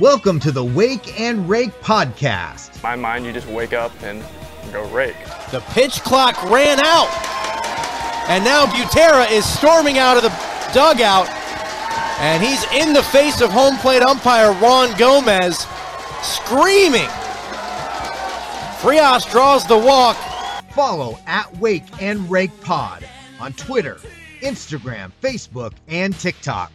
Welcome 0.00 0.40
to 0.40 0.50
the 0.50 0.64
Wake 0.64 1.20
and 1.20 1.46
Rake 1.46 1.78
podcast. 1.82 2.74
In 2.74 2.80
my 2.82 2.96
mind, 2.96 3.26
you 3.26 3.34
just 3.34 3.46
wake 3.48 3.74
up 3.74 3.92
and 4.02 4.24
go 4.72 4.88
rake. 4.88 5.14
The 5.50 5.60
pitch 5.72 6.00
clock 6.00 6.42
ran 6.44 6.80
out. 6.80 7.10
And 8.30 8.42
now 8.42 8.64
Butera 8.64 9.30
is 9.30 9.44
storming 9.44 9.98
out 9.98 10.16
of 10.16 10.22
the 10.22 10.30
dugout. 10.72 11.28
And 12.18 12.42
he's 12.42 12.64
in 12.72 12.94
the 12.94 13.02
face 13.02 13.42
of 13.42 13.50
home 13.50 13.76
plate 13.76 14.00
umpire 14.00 14.52
Ron 14.54 14.96
Gomez, 14.96 15.66
screaming. 16.22 17.08
Frias 18.80 19.26
draws 19.26 19.66
the 19.66 19.76
walk. 19.76 20.16
Follow 20.72 21.18
at 21.26 21.54
Wake 21.58 21.84
and 22.00 22.30
Rake 22.30 22.58
Pod 22.62 23.06
on 23.38 23.52
Twitter, 23.52 24.00
Instagram, 24.40 25.12
Facebook, 25.20 25.74
and 25.88 26.18
TikTok. 26.18 26.72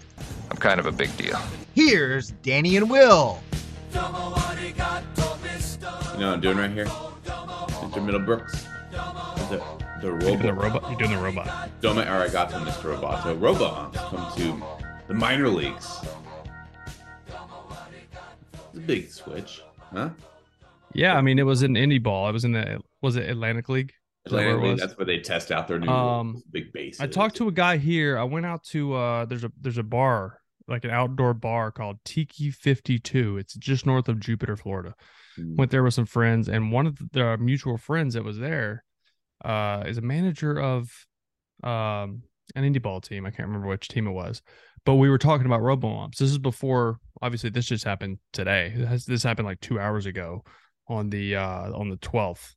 I'm 0.50 0.58
kind 0.58 0.80
of 0.80 0.86
a 0.86 0.92
big 0.92 1.16
deal. 1.18 1.40
Here's 1.74 2.32
Danny 2.44 2.78
and 2.78 2.90
Will. 2.90 3.40
You 3.94 4.00
know 6.22 6.28
what 6.30 6.36
I'm 6.36 6.42
doing 6.42 6.58
right 6.58 6.72
here? 6.72 6.86
Mr. 6.86 8.02
Middlebrooks. 8.04 8.66
The, 9.50 9.62
the 10.02 10.08
You're 10.08 10.20
doing 10.20 10.40
the 10.42 10.54
robot. 10.54 10.82
robot. 10.82 10.90
You're 10.90 11.00
doing 11.00 11.12
the 11.12 11.18
robot. 11.18 11.70
Don't 11.82 11.96
make, 11.98 12.08
all 12.08 12.18
right, 12.20 12.32
Mr. 12.32 12.96
Roboto. 12.98 13.40
Robo 13.40 13.92
come 13.94 14.36
to 14.38 14.64
the 15.08 15.14
minor 15.14 15.50
leagues. 15.50 16.00
It's 17.28 18.78
a 18.78 18.80
big 18.80 19.10
switch, 19.12 19.62
huh? 19.94 20.10
Yeah, 20.94 21.16
I 21.16 21.22
mean, 21.22 21.38
it 21.40 21.44
was 21.44 21.64
in 21.64 21.74
indie 21.74 22.02
ball. 22.02 22.30
It 22.30 22.34
was 22.34 22.46
in 22.46 22.54
the 22.54 22.82
was 23.02 23.18
it 23.18 23.30
Atlantic 23.30 23.68
League? 23.70 23.94
Is 24.26 24.32
where 24.32 24.56
Atlantic 24.56 24.64
League, 24.64 24.80
that's 24.80 24.98
where 24.98 25.06
they 25.06 25.20
test 25.20 25.52
out 25.52 25.68
their 25.68 25.80
new 25.80 25.88
Um, 25.88 26.42
big 26.52 26.74
base. 26.74 27.00
I 27.00 27.08
talked 27.08 27.36
to 27.38 27.48
a 27.48 27.52
guy 27.52 27.78
here. 27.78 28.18
I 28.18 28.24
went 28.24 28.46
out 28.46 28.64
to 28.66 28.94
uh 28.94 29.26
there's 29.26 29.44
a 29.44 29.52
there's 29.62 29.78
a 29.78 29.84
bar, 29.84 30.40
like 30.68 30.84
an 30.84 30.92
outdoor 30.92 31.34
bar 31.34 31.72
called 31.72 31.98
Tiki 32.06 32.50
52. 32.50 33.38
It's 33.38 33.54
just 33.56 33.86
north 33.86 34.10
of 34.10 34.20
Jupiter, 34.20 34.56
Florida. 34.58 34.96
Hmm. 35.36 35.56
Went 35.58 35.72
there 35.72 35.84
with 35.84 35.94
some 35.94 36.06
friends 36.08 36.50
and 36.50 36.72
one 36.72 36.88
of 36.88 36.98
the 37.12 37.28
uh, 37.28 37.38
mutual 37.38 37.78
friends 37.78 38.14
that 38.16 38.24
was 38.24 38.38
there 38.40 38.84
uh 39.44 39.84
is 39.86 39.98
a 39.98 40.02
manager 40.02 40.60
of 40.60 40.90
um 41.64 42.24
an 42.56 42.64
indie 42.64 42.82
ball 42.82 43.02
team. 43.02 43.26
I 43.26 43.32
can't 43.32 43.48
remember 43.48 43.68
which 43.68 43.90
team 43.90 44.08
it 44.08 44.12
was. 44.12 44.42
But 44.86 44.96
we 44.96 45.10
were 45.10 45.18
talking 45.18 45.46
about 45.46 45.62
robo-umps. 45.62 46.20
This 46.20 46.32
is 46.32 46.38
before 46.38 47.00
obviously 47.22 47.50
this 47.50 47.66
just 47.66 47.84
happened 47.84 48.18
today. 48.34 48.74
This 49.08 49.24
happened 49.24 49.48
like 49.48 49.60
2 49.60 49.80
hours 49.80 50.06
ago 50.08 50.44
on 50.88 51.10
the 51.10 51.36
uh 51.36 51.72
on 51.74 51.90
the 51.90 51.98
12th. 51.98 52.54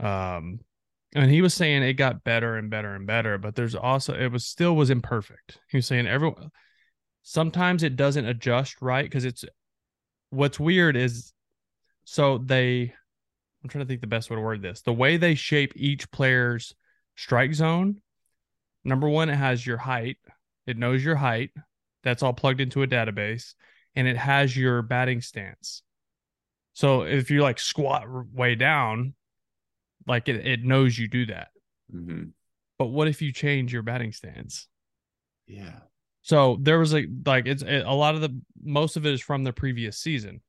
Um 0.00 0.58
and 1.14 1.30
he 1.30 1.42
was 1.42 1.54
saying 1.54 1.82
it 1.82 1.94
got 1.94 2.24
better 2.24 2.56
and 2.56 2.70
better 2.70 2.94
and 2.94 3.06
better 3.06 3.38
but 3.38 3.54
there's 3.54 3.74
also 3.74 4.14
it 4.14 4.32
was 4.32 4.46
still 4.46 4.74
was 4.76 4.90
imperfect. 4.90 5.58
He 5.68 5.78
was 5.78 5.86
saying 5.86 6.06
everyone 6.06 6.50
sometimes 7.22 7.82
it 7.82 7.96
doesn't 7.96 8.26
adjust 8.26 8.80
right 8.80 9.04
because 9.04 9.24
it's 9.24 9.44
what's 10.30 10.58
weird 10.58 10.96
is 10.96 11.32
so 12.04 12.38
they 12.38 12.92
i'm 13.62 13.68
trying 13.68 13.84
to 13.84 13.88
think 13.88 14.00
the 14.00 14.06
best 14.06 14.30
way 14.30 14.36
to 14.36 14.42
word 14.42 14.62
this. 14.62 14.82
The 14.82 14.92
way 14.92 15.16
they 15.16 15.34
shape 15.34 15.72
each 15.76 16.10
player's 16.10 16.74
strike 17.16 17.54
zone 17.54 18.00
number 18.84 19.08
one 19.08 19.28
it 19.28 19.36
has 19.36 19.66
your 19.66 19.78
height. 19.78 20.18
It 20.66 20.76
knows 20.76 21.04
your 21.04 21.16
height. 21.16 21.50
That's 22.02 22.22
all 22.22 22.32
plugged 22.32 22.60
into 22.60 22.82
a 22.82 22.86
database. 22.86 23.54
And 23.94 24.08
it 24.08 24.16
has 24.16 24.56
your 24.56 24.82
batting 24.82 25.20
stance. 25.20 25.82
So 26.72 27.02
if 27.02 27.30
you 27.30 27.42
like 27.42 27.58
squat 27.58 28.04
way 28.32 28.54
down 28.54 29.14
like 30.06 30.28
it, 30.28 30.46
it 30.46 30.64
knows 30.64 30.98
you 30.98 31.08
do 31.08 31.26
that. 31.26 31.48
Hmm 31.90 32.24
but 32.82 32.88
what 32.88 33.06
if 33.06 33.22
you 33.22 33.32
change 33.32 33.72
your 33.72 33.82
batting 33.82 34.10
stance? 34.10 34.66
Yeah. 35.46 35.78
so 36.22 36.58
there 36.60 36.80
was 36.80 36.92
a 36.94 37.06
like 37.24 37.46
it's 37.46 37.62
it, 37.62 37.86
a 37.86 37.94
lot 37.94 38.16
of 38.16 38.20
the 38.20 38.40
most 38.60 38.96
of 38.96 39.06
it 39.06 39.12
is 39.12 39.20
from 39.20 39.44
the 39.44 39.52
previous 39.52 39.98
season. 39.98 40.40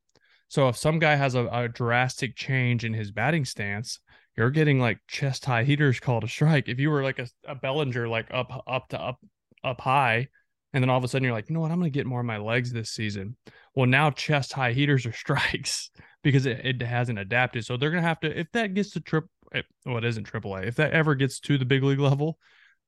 So 0.48 0.68
if 0.68 0.76
some 0.76 0.98
guy 0.98 1.14
has 1.14 1.36
a, 1.36 1.46
a 1.46 1.68
drastic 1.68 2.36
change 2.36 2.86
in 2.86 2.94
his 2.96 3.12
batting 3.12 3.46
stance 3.46 4.00
you're 4.36 4.50
getting 4.50 4.80
like 4.80 4.98
chest 5.08 5.46
high 5.46 5.64
heaters 5.64 6.00
called 6.00 6.24
a 6.24 6.28
strike. 6.28 6.68
If 6.68 6.80
you 6.80 6.90
were 6.90 7.04
like 7.04 7.20
a, 7.20 7.28
a 7.48 7.54
bellinger 7.54 8.08
like 8.08 8.30
up 8.32 8.64
up 8.66 8.90
to 8.90 9.00
up 9.00 9.20
up 9.64 9.82
high 9.82 10.28
and 10.74 10.84
then 10.84 10.90
all 10.90 10.98
of 10.98 11.04
a 11.04 11.08
sudden 11.08 11.24
you're 11.24 11.34
like 11.34 11.50
you 11.50 11.54
know 11.54 11.62
what? 11.62 11.70
I'm 11.70 11.78
gonna 11.78 11.92
get 11.92 12.08
more 12.08 12.22
of 12.22 12.26
my 12.26 12.38
legs 12.38 12.74
this 12.74 12.90
season. 12.90 13.36
Well 13.76 13.86
now 13.86 14.10
chest 14.10 14.54
high 14.54 14.74
heaters 14.74 15.06
are 15.06 15.14
strikes 15.24 15.92
because 16.24 16.48
it, 16.48 16.66
it 16.66 16.82
hasn't 16.82 17.20
adapted. 17.20 17.64
So 17.64 17.78
they're 17.78 17.92
gonna 17.92 18.02
have 18.02 18.22
to 18.22 18.40
if 18.40 18.52
that 18.54 18.74
gets 18.74 18.90
to 18.92 19.02
trip 19.02 19.26
it 19.54 20.04
isn't 20.04 20.24
triple 20.24 20.56
a 20.56 20.62
if 20.62 20.76
that 20.76 20.92
ever 20.92 21.16
gets 21.16 21.40
to 21.40 21.58
the 21.58 21.66
big 21.66 21.84
league 21.84 22.00
level 22.00 22.38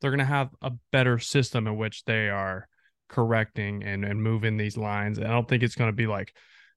they're 0.02 0.12
going 0.12 0.20
to 0.20 0.26
have 0.26 0.50
a 0.62 0.72
better 0.92 1.20
system 1.20 1.68
in 1.68 1.78
which 1.78 2.04
they 2.06 2.30
are 2.30 2.68
correcting 3.10 3.84
and, 3.84 4.04
and 4.04 4.22
moving 4.22 4.58
these 4.58 4.78
lines. 4.78 5.18
And 5.18 5.28
I 5.28 5.32
don't 5.32 5.48
think 5.48 5.64
it's 5.64 5.76
going 5.76 5.90
to 5.90 5.96
be 5.96 6.08
like 6.08 6.34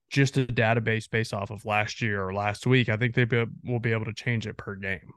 just 0.09 0.37
a 0.37 0.45
database 0.45 1.09
based 1.09 1.33
off 1.33 1.51
of 1.51 1.65
last 1.65 2.01
year 2.01 2.23
or 2.23 2.33
last 2.33 2.65
week. 2.65 2.89
I 2.89 2.97
think 2.97 3.15
they 3.15 3.25
be, 3.25 3.45
will 3.63 3.79
be 3.79 3.91
able 3.91 4.05
to 4.05 4.13
change 4.13 4.47
it 4.47 4.57
per 4.57 4.75
game. 4.75 5.11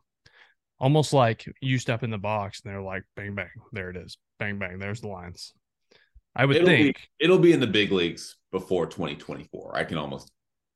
Almost 0.78 1.12
like 1.12 1.47
you 1.61 1.78
step 1.78 2.03
in 2.03 2.11
the 2.11 2.19
box 2.19 2.61
and 2.65 2.72
they're 2.72 2.82
like, 2.82 3.05
bang, 3.15 3.34
bang, 3.34 3.50
there 3.72 3.91
it 3.91 3.97
is. 3.97 4.19
Bang, 4.38 4.59
bang, 4.59 4.78
there's 4.78 5.00
the 5.00 5.09
lines. 5.09 5.53
I 6.34 6.44
would 6.44 6.56
It'll 6.56 6.66
think 6.66 6.97
be 6.97 7.25
it'll 7.25 7.38
be 7.38 7.53
in 7.53 7.61
the 7.61 7.66
big 7.66 7.93
leagues 7.93 8.37
before 8.50 8.87
2024. 8.87 9.77
I 9.77 9.84
can 9.84 9.99
almost 9.99 10.32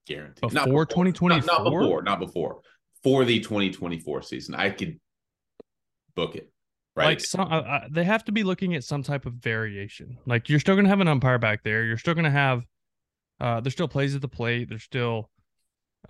guarantee. 0.07 0.41
Not 0.43 0.67
Before 0.67 0.87
Not, 1.31 1.47
not 1.47 1.65
before. 1.65 2.03
Not 2.03 2.21
before. 2.21 2.61
For 3.07 3.25
the 3.25 3.39
2024 3.39 4.23
season, 4.23 4.57
I 4.57 4.71
could 4.71 4.99
book 6.17 6.35
it. 6.35 6.51
Right. 6.97 7.05
like 7.05 7.21
some, 7.21 7.43
uh, 7.43 7.61
uh, 7.61 7.89
they 7.89 8.03
have 8.03 8.25
to 8.25 8.33
be 8.33 8.43
looking 8.43 8.75
at 8.75 8.83
some 8.83 9.05
type 9.05 9.27
of 9.27 9.35
variation. 9.35 10.19
Like 10.27 10.49
you're 10.49 10.59
still 10.59 10.75
going 10.75 10.87
to 10.87 10.89
have 10.89 11.01
an 11.01 11.07
umpire 11.07 11.39
back 11.39 11.63
there. 11.63 11.85
You're 11.85 11.99
still 11.99 12.15
going 12.15 12.25
to 12.25 12.31
have, 12.33 12.65
uh, 13.39 13.61
there's 13.61 13.75
still 13.75 13.87
plays 13.87 14.17
at 14.17 14.23
the 14.23 14.29
plate. 14.29 14.69
There's 14.71 14.83
still, 14.83 15.31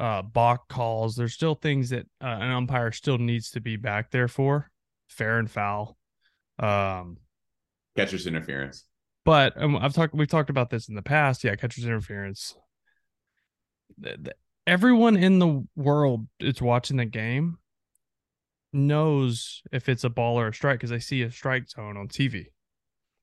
uh, 0.00 0.22
balk 0.22 0.68
calls. 0.70 1.16
There's 1.16 1.34
still 1.34 1.54
things 1.54 1.90
that 1.90 2.06
uh, 2.22 2.28
an 2.28 2.50
umpire 2.50 2.92
still 2.92 3.18
needs 3.18 3.50
to 3.50 3.60
be 3.60 3.76
back 3.76 4.10
there 4.10 4.28
for, 4.28 4.70
fair 5.10 5.38
and 5.38 5.50
foul. 5.50 5.98
Um, 6.58 7.18
Catcher's 7.94 8.26
interference. 8.26 8.86
but 9.26 9.60
um, 9.60 9.76
I've 9.76 9.92
talked, 9.92 10.14
we've 10.14 10.28
talked 10.28 10.48
about 10.48 10.70
this 10.70 10.88
in 10.88 10.94
the 10.94 11.02
past. 11.02 11.44
Yeah, 11.44 11.56
catcher's 11.56 11.84
interference. 11.84 12.54
Th- 14.02 14.16
th- 14.16 14.36
Everyone 14.66 15.16
in 15.16 15.38
the 15.38 15.66
world 15.76 16.26
that's 16.40 16.60
watching 16.60 16.96
the 16.96 17.04
game 17.04 17.58
knows 18.72 19.62
if 19.72 19.88
it's 19.88 20.04
a 20.04 20.10
ball 20.10 20.38
or 20.38 20.48
a 20.48 20.54
strike 20.54 20.78
because 20.78 20.90
they 20.90 20.98
see 20.98 21.22
a 21.22 21.30
strike 21.30 21.68
zone 21.68 21.96
on 21.96 22.08
TV. 22.08 22.46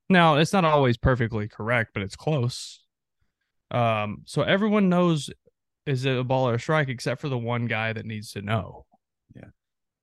Now, 0.09 0.35
it's 0.37 0.53
not 0.53 0.65
always 0.65 0.97
perfectly 0.97 1.47
correct, 1.47 1.91
but 1.93 2.03
it's 2.03 2.15
close. 2.15 2.83
Um, 3.71 4.23
so 4.25 4.41
everyone 4.43 4.89
knows 4.89 5.29
is 5.85 6.05
it 6.05 6.17
a 6.17 6.23
ball 6.23 6.47
or 6.47 6.55
a 6.55 6.59
strike 6.59 6.87
except 6.87 7.19
for 7.21 7.29
the 7.29 7.37
one 7.37 7.65
guy 7.65 7.93
that 7.93 8.05
needs 8.05 8.31
to 8.33 8.41
know. 8.41 8.85
Yeah. 9.35 9.49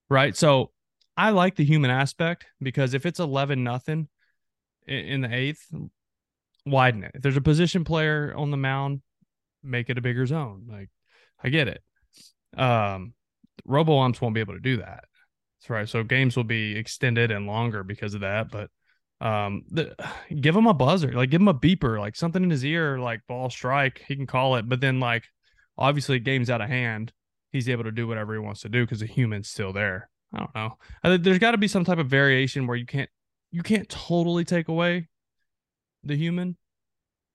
Right. 0.08 0.36
So 0.36 0.72
I 1.16 1.30
like 1.30 1.56
the 1.56 1.64
human 1.64 1.90
aspect 1.90 2.46
because 2.60 2.94
if 2.94 3.06
it's 3.06 3.20
11 3.20 3.62
nothing 3.62 4.08
in 4.86 5.22
the 5.22 5.34
eighth, 5.34 5.72
widen 6.66 7.04
it. 7.04 7.12
If 7.14 7.22
there's 7.22 7.36
a 7.36 7.42
position 7.42 7.84
player 7.84 8.34
on 8.36 8.50
the 8.50 8.56
mound, 8.56 9.00
make 9.62 9.88
it 9.90 9.98
a 9.98 10.02
bigger 10.02 10.26
zone. 10.26 10.66
Like 10.68 10.90
I 11.42 11.48
get 11.48 11.68
it. 11.68 11.82
Um, 12.56 13.14
umps 13.68 14.20
won't 14.20 14.34
be 14.34 14.40
able 14.40 14.54
to 14.54 14.60
do 14.60 14.78
that. 14.78 15.04
That's 15.60 15.70
right. 15.70 15.88
So 15.88 16.02
games 16.02 16.36
will 16.36 16.44
be 16.44 16.76
extended 16.76 17.30
and 17.30 17.46
longer 17.46 17.82
because 17.84 18.14
of 18.14 18.20
that. 18.20 18.50
But 18.50 18.70
um, 19.20 19.64
the, 19.70 19.94
give 20.40 20.56
him 20.56 20.66
a 20.66 20.74
buzzer, 20.74 21.12
like 21.12 21.30
give 21.30 21.40
him 21.40 21.48
a 21.48 21.54
beeper, 21.54 21.98
like 21.98 22.16
something 22.16 22.42
in 22.42 22.50
his 22.50 22.64
ear, 22.64 22.98
like 22.98 23.20
ball 23.28 23.50
strike. 23.50 24.02
He 24.06 24.16
can 24.16 24.26
call 24.26 24.56
it. 24.56 24.68
But 24.68 24.80
then, 24.80 25.00
like, 25.00 25.24
obviously, 25.76 26.18
game's 26.18 26.50
out 26.50 26.60
of 26.60 26.68
hand. 26.68 27.12
He's 27.52 27.68
able 27.68 27.84
to 27.84 27.92
do 27.92 28.06
whatever 28.06 28.32
he 28.32 28.38
wants 28.38 28.60
to 28.60 28.68
do 28.68 28.84
because 28.84 29.00
the 29.00 29.06
human's 29.06 29.48
still 29.48 29.72
there. 29.72 30.08
I 30.32 30.38
don't 30.38 30.54
know. 30.54 30.78
I 31.02 31.16
there's 31.16 31.38
got 31.38 31.52
to 31.52 31.58
be 31.58 31.68
some 31.68 31.84
type 31.84 31.98
of 31.98 32.06
variation 32.06 32.66
where 32.66 32.76
you 32.76 32.86
can't 32.86 33.10
you 33.50 33.62
can't 33.62 33.88
totally 33.88 34.44
take 34.44 34.68
away 34.68 35.08
the 36.04 36.16
human, 36.16 36.56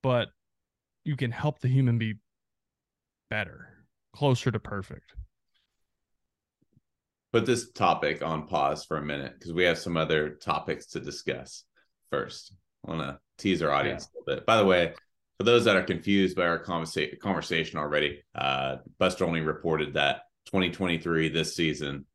but 0.01 0.29
you 1.03 1.17
can 1.17 1.31
help 1.31 1.59
the 1.59 1.67
human 1.67 1.97
be 1.97 2.15
better, 3.29 3.67
closer 4.15 4.49
to 4.49 4.59
perfect. 4.59 5.13
Put 7.33 7.45
this 7.45 7.71
topic 7.71 8.23
on 8.23 8.47
pause 8.47 8.85
for 8.85 8.97
a 8.97 9.05
minute 9.05 9.33
because 9.37 9.51
we 9.51 9.65
have 9.65 9.77
some 9.77 9.97
other 9.97 10.29
topics 10.29 10.87
to 10.87 11.01
discuss. 11.01 11.65
First, 12.09 12.53
I 12.85 12.91
want 12.91 13.01
to 13.01 13.19
tease 13.37 13.61
our 13.61 13.71
audience 13.71 14.05
a 14.05 14.19
little 14.19 14.37
bit. 14.37 14.45
By 14.45 14.57
the 14.57 14.65
way, 14.65 14.93
for 15.37 15.43
those 15.43 15.65
that 15.65 15.75
are 15.75 15.83
confused 15.83 16.37
by 16.37 16.47
our 16.47 16.63
conversa- 16.63 17.19
conversation 17.19 17.77
already, 17.77 18.23
uh, 18.33 18.77
Buster 18.99 19.25
Olney 19.25 19.41
reported 19.41 19.95
that 19.95 20.21
2023 20.45 21.27
this 21.27 21.55
season, 21.55 22.05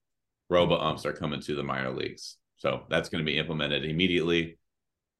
robo 0.49 0.79
umps 0.79 1.05
are 1.05 1.13
coming 1.13 1.41
to 1.43 1.55
the 1.55 1.63
minor 1.63 1.91
leagues. 1.91 2.39
So 2.57 2.85
that's 2.89 3.11
going 3.11 3.23
to 3.23 3.31
be 3.31 3.37
implemented 3.37 3.85
immediately. 3.85 4.59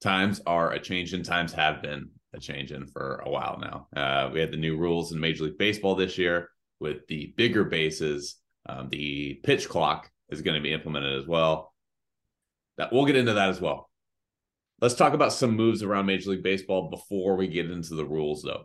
Times 0.01 0.41
are 0.47 0.73
a 0.73 0.81
change 0.81 1.13
in 1.13 1.25
times 1.25 1.53
have 1.53 1.83
been 1.83 2.09
a 2.33 2.39
change 2.39 2.73
in 2.73 2.87
for 2.87 3.23
a 3.27 3.29
while 3.29 3.59
now. 3.61 3.89
Uh, 3.95 4.31
we 4.33 4.41
had 4.41 4.51
the 4.51 4.57
new 4.57 4.79
rules 4.79 5.13
in 5.13 5.21
Major 5.21 5.45
League 5.45 5.59
Baseball 5.59 5.95
this 5.95 6.17
year 6.17 6.49
with 6.81 7.07
the 7.07 7.35
bigger 7.37 7.65
bases. 7.65 8.37
Um, 8.69 8.89
the 8.89 9.41
pitch 9.45 9.69
clock 9.69 10.11
is 10.31 10.43
going 10.43 10.57
to 10.57 10.63
be 10.63 10.73
implemented 10.73 11.21
as 11.21 11.27
well. 11.27 11.73
That 12.79 12.93
we'll 12.93 13.07
get 13.07 13.17
into 13.17 13.35
that 13.35 13.51
as 13.51 13.61
well. 13.61 13.91
Let's 14.81 14.95
talk 14.95 15.13
about 15.13 15.33
some 15.33 15.57
moves 15.57 15.83
around 15.83 16.07
Major 16.07 16.31
League 16.31 16.43
Baseball 16.43 16.89
before 16.89 17.37
we 17.37 17.49
get 17.49 17.71
into 17.71 17.95
the 17.95 18.05
rules, 18.05 18.43
though. 18.43 18.65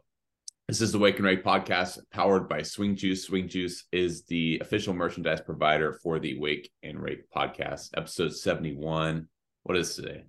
This 0.67 0.81
is 0.81 0.91
the 0.91 0.97
Wake 0.97 1.17
and 1.17 1.25
Rake 1.25 1.44
podcast 1.44 2.00
powered 2.12 2.50
by 2.50 2.62
Swing 2.62 2.95
Juice. 2.95 3.25
Swing 3.25 3.47
Juice 3.47 3.83
is 3.91 4.23
the 4.23 4.57
official 4.62 4.94
merchandise 4.94 5.41
provider 5.41 6.00
for 6.01 6.17
the 6.17 6.39
Wake 6.39 6.71
and 6.81 7.00
Rake 7.00 7.29
podcast, 7.29 7.89
episode 7.95 8.33
71. 8.33 9.27
What 9.63 9.77
is 9.77 9.95
today? 9.95 10.23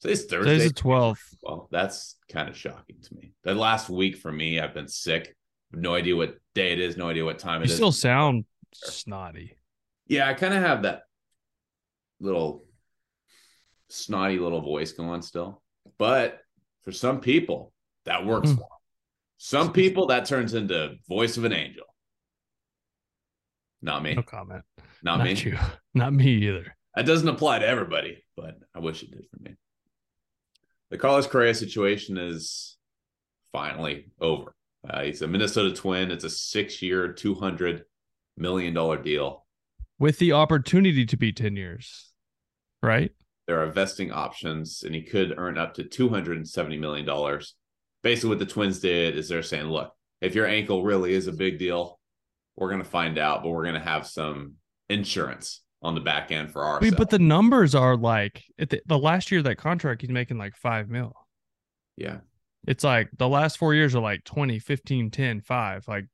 Today's 0.00 0.24
Thursday. 0.26 0.52
Today's 0.52 0.72
the 0.72 0.80
12th. 0.82 1.34
Well, 1.42 1.68
that's 1.72 2.16
kind 2.30 2.48
of 2.48 2.56
shocking 2.56 2.96
to 3.02 3.14
me. 3.14 3.32
The 3.42 3.54
last 3.54 3.88
week 3.88 4.18
for 4.18 4.30
me, 4.30 4.60
I've 4.60 4.74
been 4.74 4.86
sick. 4.86 5.34
No 5.72 5.94
idea 5.94 6.16
what 6.16 6.36
day 6.54 6.72
it 6.72 6.80
is, 6.80 6.96
no 6.96 7.08
idea 7.08 7.24
what 7.24 7.38
time 7.38 7.62
it 7.62 7.66
is. 7.66 7.70
it 7.70 7.80
You 7.80 7.88
is. 7.88 7.96
still 7.98 8.10
sound 8.10 8.44
snotty. 8.74 9.56
Yeah, 10.06 10.28
I 10.28 10.34
kind 10.34 10.52
of 10.54 10.62
have 10.62 10.82
that 10.82 11.02
little 12.18 12.64
snotty 13.88 14.38
little 14.38 14.60
voice 14.62 14.92
going 14.92 15.22
still. 15.22 15.62
But 15.98 16.40
for 16.82 16.92
some 16.92 17.20
people, 17.20 17.72
that 18.04 18.24
works 18.26 18.50
Mm. 18.50 18.56
for 18.56 18.62
'em. 18.62 18.78
Some 19.38 19.72
people 19.72 20.06
that 20.08 20.26
turns 20.26 20.54
into 20.54 20.96
voice 21.08 21.36
of 21.36 21.44
an 21.44 21.52
angel. 21.52 21.84
Not 23.82 24.02
me. 24.02 24.14
No 24.14 24.22
comment. 24.22 24.64
Not, 25.02 25.18
Not, 25.18 25.24
me. 25.24 25.34
you. 25.34 25.58
Not 25.94 26.12
me 26.12 26.26
either. 26.46 26.76
That 26.94 27.06
doesn't 27.06 27.28
apply 27.28 27.60
to 27.60 27.66
everybody, 27.66 28.22
but 28.36 28.56
I 28.74 28.80
wish 28.80 29.02
it 29.02 29.10
did 29.10 29.24
for 29.30 29.38
me. 29.42 29.54
The 30.90 30.98
Carlos 30.98 31.26
Correa 31.26 31.54
situation 31.54 32.18
is 32.18 32.76
finally 33.52 34.10
over. 34.20 34.54
Uh, 34.88 35.02
he's 35.02 35.22
a 35.22 35.26
Minnesota 35.26 35.74
Twin. 35.74 36.10
It's 36.10 36.24
a 36.24 36.30
six-year, 36.30 37.12
two 37.12 37.34
hundred 37.34 37.84
million 38.36 38.74
dollar 38.74 38.96
deal. 38.96 39.46
With 39.98 40.18
the 40.18 40.32
opportunity 40.32 41.04
to 41.04 41.16
be 41.18 41.30
10 41.30 41.56
years, 41.56 42.10
right? 42.82 43.12
there 43.50 43.60
are 43.60 43.66
vesting 43.66 44.12
options 44.12 44.84
and 44.84 44.94
he 44.94 45.02
could 45.02 45.34
earn 45.36 45.58
up 45.58 45.74
to 45.74 45.82
$270 45.82 46.78
million. 46.78 47.40
Basically, 48.00 48.28
what 48.28 48.38
the 48.38 48.46
Twins 48.46 48.78
did 48.78 49.16
is 49.16 49.28
they're 49.28 49.42
saying, 49.42 49.66
look, 49.66 49.92
if 50.20 50.36
your 50.36 50.46
ankle 50.46 50.84
really 50.84 51.14
is 51.14 51.26
a 51.26 51.32
big 51.32 51.58
deal, 51.58 51.98
we're 52.54 52.68
going 52.68 52.80
to 52.80 52.88
find 52.88 53.18
out, 53.18 53.42
but 53.42 53.48
we're 53.48 53.64
going 53.64 53.74
to 53.74 53.80
have 53.80 54.06
some 54.06 54.54
insurance 54.88 55.62
on 55.82 55.96
the 55.96 56.00
back 56.00 56.30
end 56.30 56.52
for 56.52 56.62
our 56.62 56.80
mean, 56.80 56.94
but 56.96 57.10
the 57.10 57.18
numbers 57.18 57.74
are 57.74 57.96
like 57.96 58.44
at 58.56 58.70
the, 58.70 58.80
the 58.86 58.98
last 58.98 59.32
year 59.32 59.38
of 59.38 59.44
that 59.44 59.56
contract, 59.56 60.02
he's 60.02 60.10
making 60.10 60.38
like 60.38 60.54
five 60.54 60.88
mil. 60.88 61.12
yeah. 61.96 62.18
It's 62.66 62.84
like 62.84 63.08
the 63.16 63.28
last 63.28 63.58
four 63.58 63.74
years 63.74 63.94
are 63.94 64.02
like 64.02 64.24
20, 64.24 64.58
15, 64.58 65.10
10, 65.10 65.40
5. 65.40 65.88
Like 65.88 66.06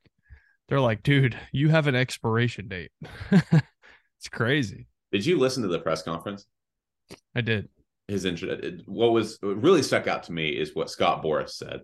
they're 0.69 0.81
like, 0.81 1.03
dude, 1.03 1.37
you 1.53 1.69
have 1.69 1.87
an 1.87 1.95
expiration 1.95 2.69
date. 2.69 2.91
it's 3.31 4.29
crazy. 4.31 4.87
Did 5.13 5.27
you 5.27 5.39
listen 5.39 5.63
to 5.63 5.69
the 5.69 5.79
press 5.79 6.03
conference? 6.03 6.47
I 7.35 7.41
did. 7.41 7.69
His 8.09 8.25
intro. 8.25 8.53
Uh, 8.53 8.71
what 8.87 9.13
was 9.13 9.39
what 9.41 9.63
really 9.63 9.83
stuck 9.83 10.07
out 10.07 10.25
to 10.25 10.33
me 10.33 10.51
is 10.51 10.75
what 10.75 10.91
Scott 10.91 11.25
Boras 11.25 11.51
said, 11.51 11.81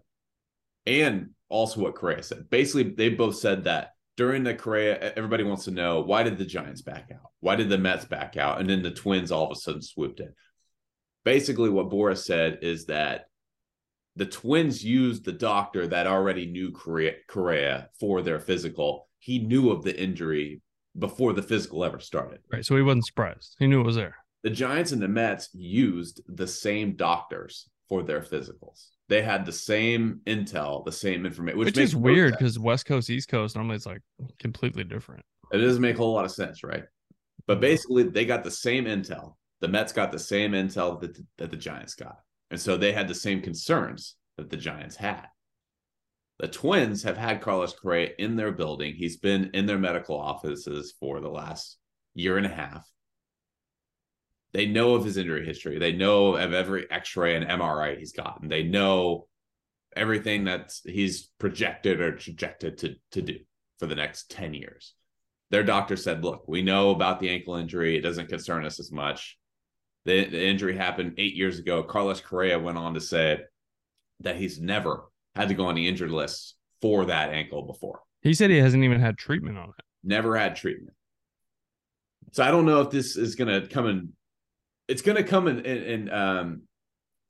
and 0.87 1.31
also 1.49 1.81
what 1.81 1.95
Correa 1.95 2.23
said. 2.23 2.49
Basically, 2.49 2.85
they 2.85 3.09
both 3.09 3.37
said 3.37 3.65
that 3.65 3.91
during 4.17 4.45
the 4.45 4.55
Correa, 4.55 5.13
everybody 5.17 5.43
wants 5.43 5.65
to 5.65 5.71
know 5.71 6.01
why 6.01 6.23
did 6.23 6.39
the 6.39 6.45
Giants 6.45 6.83
back 6.83 7.11
out? 7.13 7.31
Why 7.41 7.57
did 7.57 7.69
the 7.69 7.79
Mets 7.79 8.05
back 8.05 8.37
out? 8.37 8.61
And 8.61 8.69
then 8.69 8.83
the 8.83 8.91
Twins 8.91 9.33
all 9.33 9.47
of 9.47 9.51
a 9.51 9.57
sudden 9.57 9.83
swooped 9.83 10.21
in. 10.21 10.33
Basically, 11.25 11.71
what 11.71 11.91
Boris 11.91 12.25
said 12.25 12.59
is 12.63 12.87
that 12.87 13.25
the 14.17 14.27
Twins 14.27 14.85
used 14.85 15.25
the 15.25 15.33
doctor 15.33 15.87
that 15.87 16.07
already 16.07 16.47
knew 16.47 16.71
Correa, 16.71 17.15
Correa 17.29 17.89
for 17.99 18.23
their 18.23 18.41
physical. 18.41 19.09
He 19.19 19.39
knew 19.39 19.71
of 19.71 19.83
the 19.83 19.99
injury 19.99 20.61
before 20.99 21.33
the 21.33 21.43
physical 21.43 21.85
ever 21.85 22.01
started. 22.01 22.41
Right. 22.53 22.65
So 22.65 22.77
he 22.77 22.83
wasn't 22.83 23.07
surprised. 23.07 23.57
He 23.59 23.67
knew 23.67 23.81
it 23.81 23.87
was 23.87 23.97
there. 23.97 24.17
The 24.43 24.51
Giants 24.51 24.93
and 24.93 25.01
the 25.01 25.09
Mets 25.09 25.49
used 25.55 26.21
the 26.27 26.47
same 26.47 26.97
doctors 26.97 27.69
for 27.89 28.03
their 28.03 28.21
physicals. 28.21 28.89
They 29.09 29.23
had 29.23 29.45
the 29.47 29.53
same 29.53 30.21
intel, 30.27 30.85
the 30.85 30.93
same 30.93 31.27
information, 31.27 31.59
which, 31.59 31.67
Which, 31.67 31.79
is 31.79 31.95
weird 31.95 32.33
because 32.33 32.59
West 32.59 32.87
Coast, 32.87 33.11
East 33.11 33.29
Coast, 33.29 33.57
normally 33.57 33.77
it's 33.77 33.87
like 33.87 34.01
completely 34.39 34.85
different. 34.85 35.23
It 35.53 35.59
doesn't 35.59 35.83
make 35.83 35.97
a 35.97 35.99
whole 35.99 36.15
lot 36.15 36.25
of 36.25 36.31
sense, 36.31 36.65
right? 36.65 36.85
But 37.47 37.55
mm-hmm. 37.55 37.61
basically, 37.61 38.03
they 38.05 38.25
got 38.25 38.45
the 38.45 38.51
same 38.51 38.87
intel. 38.87 39.35
The 39.61 39.69
Mets 39.69 39.93
got 39.93 40.13
the 40.13 40.19
same 40.19 40.53
intel 40.53 41.01
that 41.01 41.15
the, 41.15 41.27
that 41.39 41.51
the 41.51 41.57
Giants 41.57 41.95
got, 41.95 42.17
and 42.53 42.61
so 42.61 42.77
they 42.77 42.93
had 42.93 43.09
the 43.09 43.15
same 43.15 43.41
concerns 43.41 44.15
that 44.37 44.51
the 44.51 44.59
Giants 44.59 44.95
had. 44.95 45.27
The 46.39 46.49
Twins 46.49 47.03
have 47.03 47.17
had 47.17 47.41
Carlos 47.41 47.73
Correa 47.73 48.11
in 48.19 48.37
their 48.37 48.53
building. 48.53 48.95
He's 48.95 49.17
been 49.17 49.51
in 49.55 49.65
their 49.65 49.79
medical 49.79 50.21
offices 50.21 50.93
for 51.01 51.21
the 51.21 51.31
last 51.31 51.79
year 52.15 52.37
and 52.37 52.45
a 52.45 52.51
half. 52.51 52.87
They 54.53 54.67
know 54.67 54.95
of 54.95 55.05
his 55.05 55.17
injury 55.17 55.47
history. 55.47 55.79
They 55.79 55.93
know 55.93 56.37
of 56.37 56.53
every 56.53 56.91
X-ray 56.91 57.37
and 57.37 57.47
MRI 57.47 57.99
he's 57.99 58.13
gotten. 58.13 58.49
They 58.49 58.65
know 58.65 59.29
everything 59.97 60.45
that 60.45 60.75
he's 60.85 61.31
projected 61.39 62.03
or 62.03 62.13
projected 62.13 62.77
to 62.79 62.97
to 63.13 63.23
do 63.23 63.39
for 63.79 63.87
the 63.87 63.95
next 63.95 64.31
10 64.31 64.53
years. 64.53 64.93
Their 65.51 65.63
doctor 65.63 65.97
said, 65.97 66.23
look, 66.23 66.45
we 66.47 66.61
know 66.61 66.91
about 66.91 67.19
the 67.19 67.31
ankle 67.31 67.55
injury. 67.55 67.97
It 67.97 68.03
doesn't 68.03 68.29
concern 68.29 68.67
us 68.67 68.79
as 68.79 68.93
much. 68.93 69.39
The, 70.05 70.25
the 70.25 70.45
injury 70.45 70.77
happened 70.77 71.15
eight 71.19 71.35
years 71.35 71.59
ago. 71.59 71.83
Carlos 71.83 72.21
Correa 72.21 72.59
went 72.59 72.79
on 72.79 72.95
to 72.95 73.01
say 73.01 73.41
that 74.21 74.37
he's 74.37 74.61
never 74.61 75.05
had 75.35 75.49
to 75.49 75.55
go 75.55 75.67
on 75.67 75.75
the 75.75 75.87
injured 75.87 76.11
list 76.11 76.57
for 76.81 77.05
that 77.07 77.31
ankle 77.31 77.63
before. 77.63 78.01
He 78.21 78.35
said 78.35 78.51
he 78.51 78.59
hasn't 78.59 78.85
even 78.85 79.01
had 79.01 79.17
treatment 79.19 79.59
on 79.59 79.71
it. 79.71 79.85
Never 80.05 80.37
had 80.37 80.57
treatment. 80.57 80.97
So 82.33 82.43
I 82.43 82.51
don't 82.51 82.67
know 82.67 82.81
if 82.81 82.91
this 82.91 83.17
is 83.17 83.35
going 83.35 83.63
to 83.63 83.69
come 83.69 83.87
and 83.87 84.09
it's 84.89 85.03
going 85.03 85.17
to 85.17 85.25
come 85.25 85.47
and, 85.47 85.65
and, 85.67 85.83
and 85.85 86.13
um, 86.13 86.63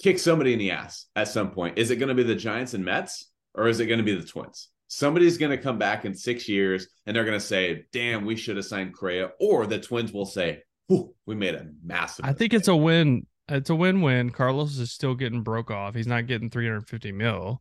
kick 0.02 0.18
somebody 0.18 0.52
in 0.52 0.58
the 0.58 0.70
ass 0.70 1.06
at 1.16 1.28
some 1.28 1.50
point. 1.50 1.78
Is 1.78 1.90
it 1.90 1.96
going 1.96 2.08
to 2.08 2.14
be 2.14 2.22
the 2.22 2.34
Giants 2.34 2.74
and 2.74 2.84
Mets 2.84 3.30
or 3.54 3.68
is 3.68 3.80
it 3.80 3.86
going 3.86 3.98
to 3.98 4.04
be 4.04 4.14
the 4.14 4.26
Twins? 4.26 4.68
Somebody's 4.88 5.38
going 5.38 5.50
to 5.50 5.62
come 5.62 5.78
back 5.78 6.04
in 6.04 6.14
six 6.14 6.48
years 6.48 6.88
and 7.06 7.16
they're 7.16 7.24
going 7.24 7.38
to 7.38 7.44
say, 7.44 7.86
damn, 7.92 8.24
we 8.24 8.36
should 8.36 8.56
have 8.56 8.66
signed 8.66 8.94
Correa. 8.94 9.30
Or 9.40 9.66
the 9.66 9.78
Twins 9.78 10.12
will 10.12 10.26
say, 10.26 10.62
Whew, 10.92 11.14
we 11.26 11.34
made 11.34 11.54
a 11.54 11.66
massive. 11.84 12.24
I 12.24 12.32
think 12.32 12.52
it's 12.54 12.68
a 12.68 12.76
win. 12.76 13.26
It's 13.48 13.70
a 13.70 13.74
win-win. 13.74 14.30
Carlos 14.30 14.78
is 14.78 14.92
still 14.92 15.14
getting 15.14 15.42
broke 15.42 15.70
off. 15.70 15.94
He's 15.94 16.06
not 16.06 16.26
getting 16.26 16.48
350 16.48 17.12
mil, 17.12 17.60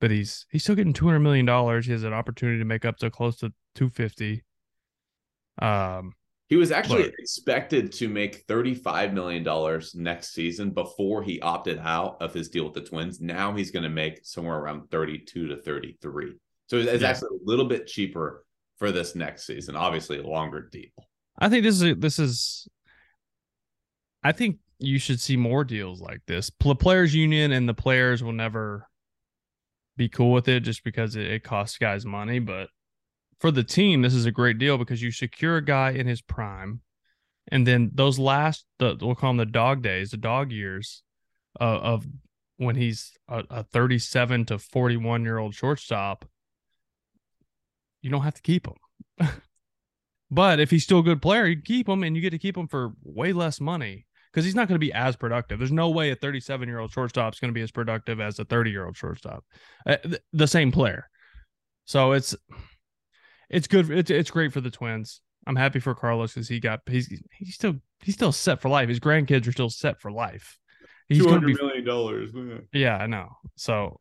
but 0.00 0.10
he's 0.10 0.46
he's 0.50 0.62
still 0.62 0.74
getting 0.74 0.92
200 0.94 1.20
million 1.20 1.46
dollars. 1.46 1.86
He 1.86 1.92
has 1.92 2.02
an 2.04 2.12
opportunity 2.14 2.58
to 2.58 2.64
make 2.64 2.84
up 2.84 2.96
to 2.98 3.10
close 3.10 3.36
to 3.38 3.52
250. 3.74 4.42
Um, 5.60 6.12
He 6.48 6.56
was 6.56 6.70
actually 6.72 7.04
Look. 7.04 7.14
expected 7.18 7.92
to 7.92 8.08
make 8.08 8.46
$35 8.46 9.12
million 9.12 9.82
next 9.94 10.32
season 10.32 10.70
before 10.70 11.22
he 11.22 11.40
opted 11.40 11.78
out 11.78 12.16
of 12.22 12.32
his 12.32 12.48
deal 12.48 12.64
with 12.64 12.74
the 12.74 12.80
Twins. 12.82 13.20
Now 13.20 13.52
he's 13.54 13.70
going 13.70 13.82
to 13.82 13.88
make 13.90 14.20
somewhere 14.24 14.56
around 14.58 14.90
32 14.90 15.48
to 15.48 15.56
33. 15.60 16.34
So 16.68 16.76
it's, 16.78 16.88
it's 16.88 17.02
Yeah. 17.02 17.10
actually 17.10 17.36
a 17.36 17.44
little 17.44 17.66
bit 17.66 17.86
cheaper 17.86 18.44
for 18.78 18.92
this 18.92 19.14
next 19.14 19.46
season. 19.46 19.76
Obviously, 19.76 20.18
a 20.18 20.26
longer 20.26 20.68
deal. 20.72 20.90
I 21.38 21.48
think 21.48 21.62
this 21.62 21.80
is 21.80 21.96
this 21.98 22.18
is. 22.18 22.68
I 24.22 24.32
think 24.32 24.58
you 24.78 24.98
should 24.98 25.20
see 25.20 25.36
more 25.36 25.64
deals 25.64 26.00
like 26.00 26.20
this. 26.26 26.50
The 26.60 26.74
players' 26.74 27.14
union 27.14 27.52
and 27.52 27.68
the 27.68 27.74
players 27.74 28.22
will 28.22 28.32
never 28.32 28.88
be 29.96 30.08
cool 30.08 30.32
with 30.32 30.48
it 30.48 30.60
just 30.60 30.84
because 30.84 31.16
it, 31.16 31.26
it 31.26 31.44
costs 31.44 31.78
guys 31.78 32.04
money. 32.04 32.38
But 32.38 32.68
for 33.38 33.50
the 33.50 33.62
team, 33.64 34.02
this 34.02 34.14
is 34.14 34.26
a 34.26 34.32
great 34.32 34.58
deal 34.58 34.78
because 34.78 35.02
you 35.02 35.10
secure 35.10 35.56
a 35.56 35.64
guy 35.64 35.90
in 35.90 36.06
his 36.06 36.20
prime, 36.20 36.80
and 37.52 37.66
then 37.66 37.90
those 37.94 38.18
last 38.18 38.64
the 38.78 38.96
we'll 39.00 39.14
call 39.14 39.30
them 39.30 39.36
the 39.36 39.46
dog 39.46 39.82
days, 39.82 40.10
the 40.10 40.16
dog 40.16 40.50
years 40.50 41.02
uh, 41.60 41.78
of 41.78 42.06
when 42.56 42.74
he's 42.74 43.12
a, 43.28 43.44
a 43.50 43.62
37 43.62 44.46
to 44.46 44.58
41 44.58 45.22
year 45.22 45.38
old 45.38 45.54
shortstop. 45.54 46.24
You 48.02 48.10
don't 48.10 48.22
have 48.22 48.34
to 48.34 48.42
keep 48.42 48.66
him. 48.66 49.28
But 50.30 50.60
if 50.60 50.70
he's 50.70 50.84
still 50.84 50.98
a 50.98 51.02
good 51.02 51.22
player, 51.22 51.46
you 51.46 51.60
keep 51.60 51.88
him 51.88 52.02
and 52.02 52.14
you 52.14 52.22
get 52.22 52.30
to 52.30 52.38
keep 52.38 52.56
him 52.56 52.68
for 52.68 52.92
way 53.02 53.32
less 53.32 53.60
money 53.60 54.06
because 54.30 54.44
he's 54.44 54.54
not 54.54 54.68
going 54.68 54.74
to 54.74 54.84
be 54.86 54.92
as 54.92 55.16
productive. 55.16 55.58
There's 55.58 55.72
no 55.72 55.88
way 55.90 56.10
a 56.10 56.16
37 56.16 56.68
year 56.68 56.78
old 56.78 56.92
shortstop 56.92 57.32
is 57.32 57.40
going 57.40 57.50
to 57.50 57.54
be 57.54 57.62
as 57.62 57.70
productive 57.70 58.20
as 58.20 58.38
a 58.38 58.44
30 58.44 58.70
year 58.70 58.84
old 58.84 58.96
shortstop, 58.96 59.44
uh, 59.86 59.96
th- 59.96 60.20
the 60.32 60.46
same 60.46 60.70
player. 60.70 61.08
So 61.86 62.12
it's 62.12 62.36
it's 63.48 63.66
good. 63.66 63.90
It's 63.90 64.10
it's 64.10 64.30
great 64.30 64.52
for 64.52 64.60
the 64.60 64.70
Twins. 64.70 65.20
I'm 65.46 65.56
happy 65.56 65.80
for 65.80 65.94
Carlos 65.94 66.34
because 66.34 66.48
he 66.48 66.60
got 66.60 66.80
he's 66.86 67.08
he's 67.32 67.54
still 67.54 67.76
he's 68.00 68.14
still 68.14 68.32
set 68.32 68.60
for 68.60 68.68
life. 68.68 68.88
His 68.88 69.00
grandkids 69.00 69.48
are 69.48 69.52
still 69.52 69.70
set 69.70 70.00
for 70.00 70.12
life. 70.12 70.58
He's 71.08 71.22
going 71.22 71.40
to 71.40 71.46
be 71.46 71.54
$200 71.54 72.34
million. 72.34 72.68
yeah, 72.74 72.98
I 72.98 73.06
know. 73.06 73.28
So 73.56 73.98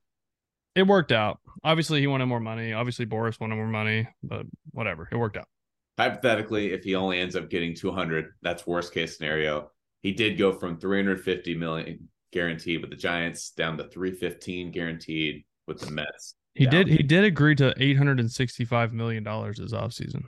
it 0.76 0.84
worked 0.84 1.14
out. 1.14 1.40
Obviously, 1.64 2.02
he 2.02 2.08
wanted 2.08 2.26
more 2.26 2.42
money. 2.42 2.74
Obviously, 2.74 3.06
Boris 3.06 3.40
wanted 3.40 3.56
more 3.56 3.68
money, 3.68 4.10
but 4.22 4.46
whatever, 4.72 5.08
it 5.10 5.16
worked 5.16 5.38
out. 5.38 5.48
Hypothetically, 5.98 6.74
if 6.74 6.84
he 6.84 6.96
only 6.96 7.20
ends 7.20 7.36
up 7.36 7.50
getting 7.50 7.74
200, 7.74 8.34
that's 8.42 8.68
worst 8.68 8.94
case 8.94 9.18
scenario. 9.18 9.72
He 10.01 10.12
did 10.12 10.38
go 10.38 10.54
from 10.54 10.80
350 10.80 11.56
million 11.56 12.08
guaranteed 12.32 12.82
with 12.82 12.92
the 12.92 12.96
Giants 12.96 13.50
down 13.51 13.77
to 13.77 13.88
315 13.89 14.72
guaranteed 14.72 15.44
with 15.66 15.80
the 15.80 15.92
Mets. 15.92 16.36
He 16.54 16.66
down. 16.66 16.86
did. 16.86 16.88
He 16.88 17.04
did 17.04 17.24
agree 17.24 17.56
to 17.56 17.74
eight 17.77 17.98
hundred 17.98 18.20
and 18.20 18.32
sixty-five 18.32 18.92
million 18.92 19.24
dollars 19.24 19.58
this 19.58 19.74
offseason. 19.74 20.24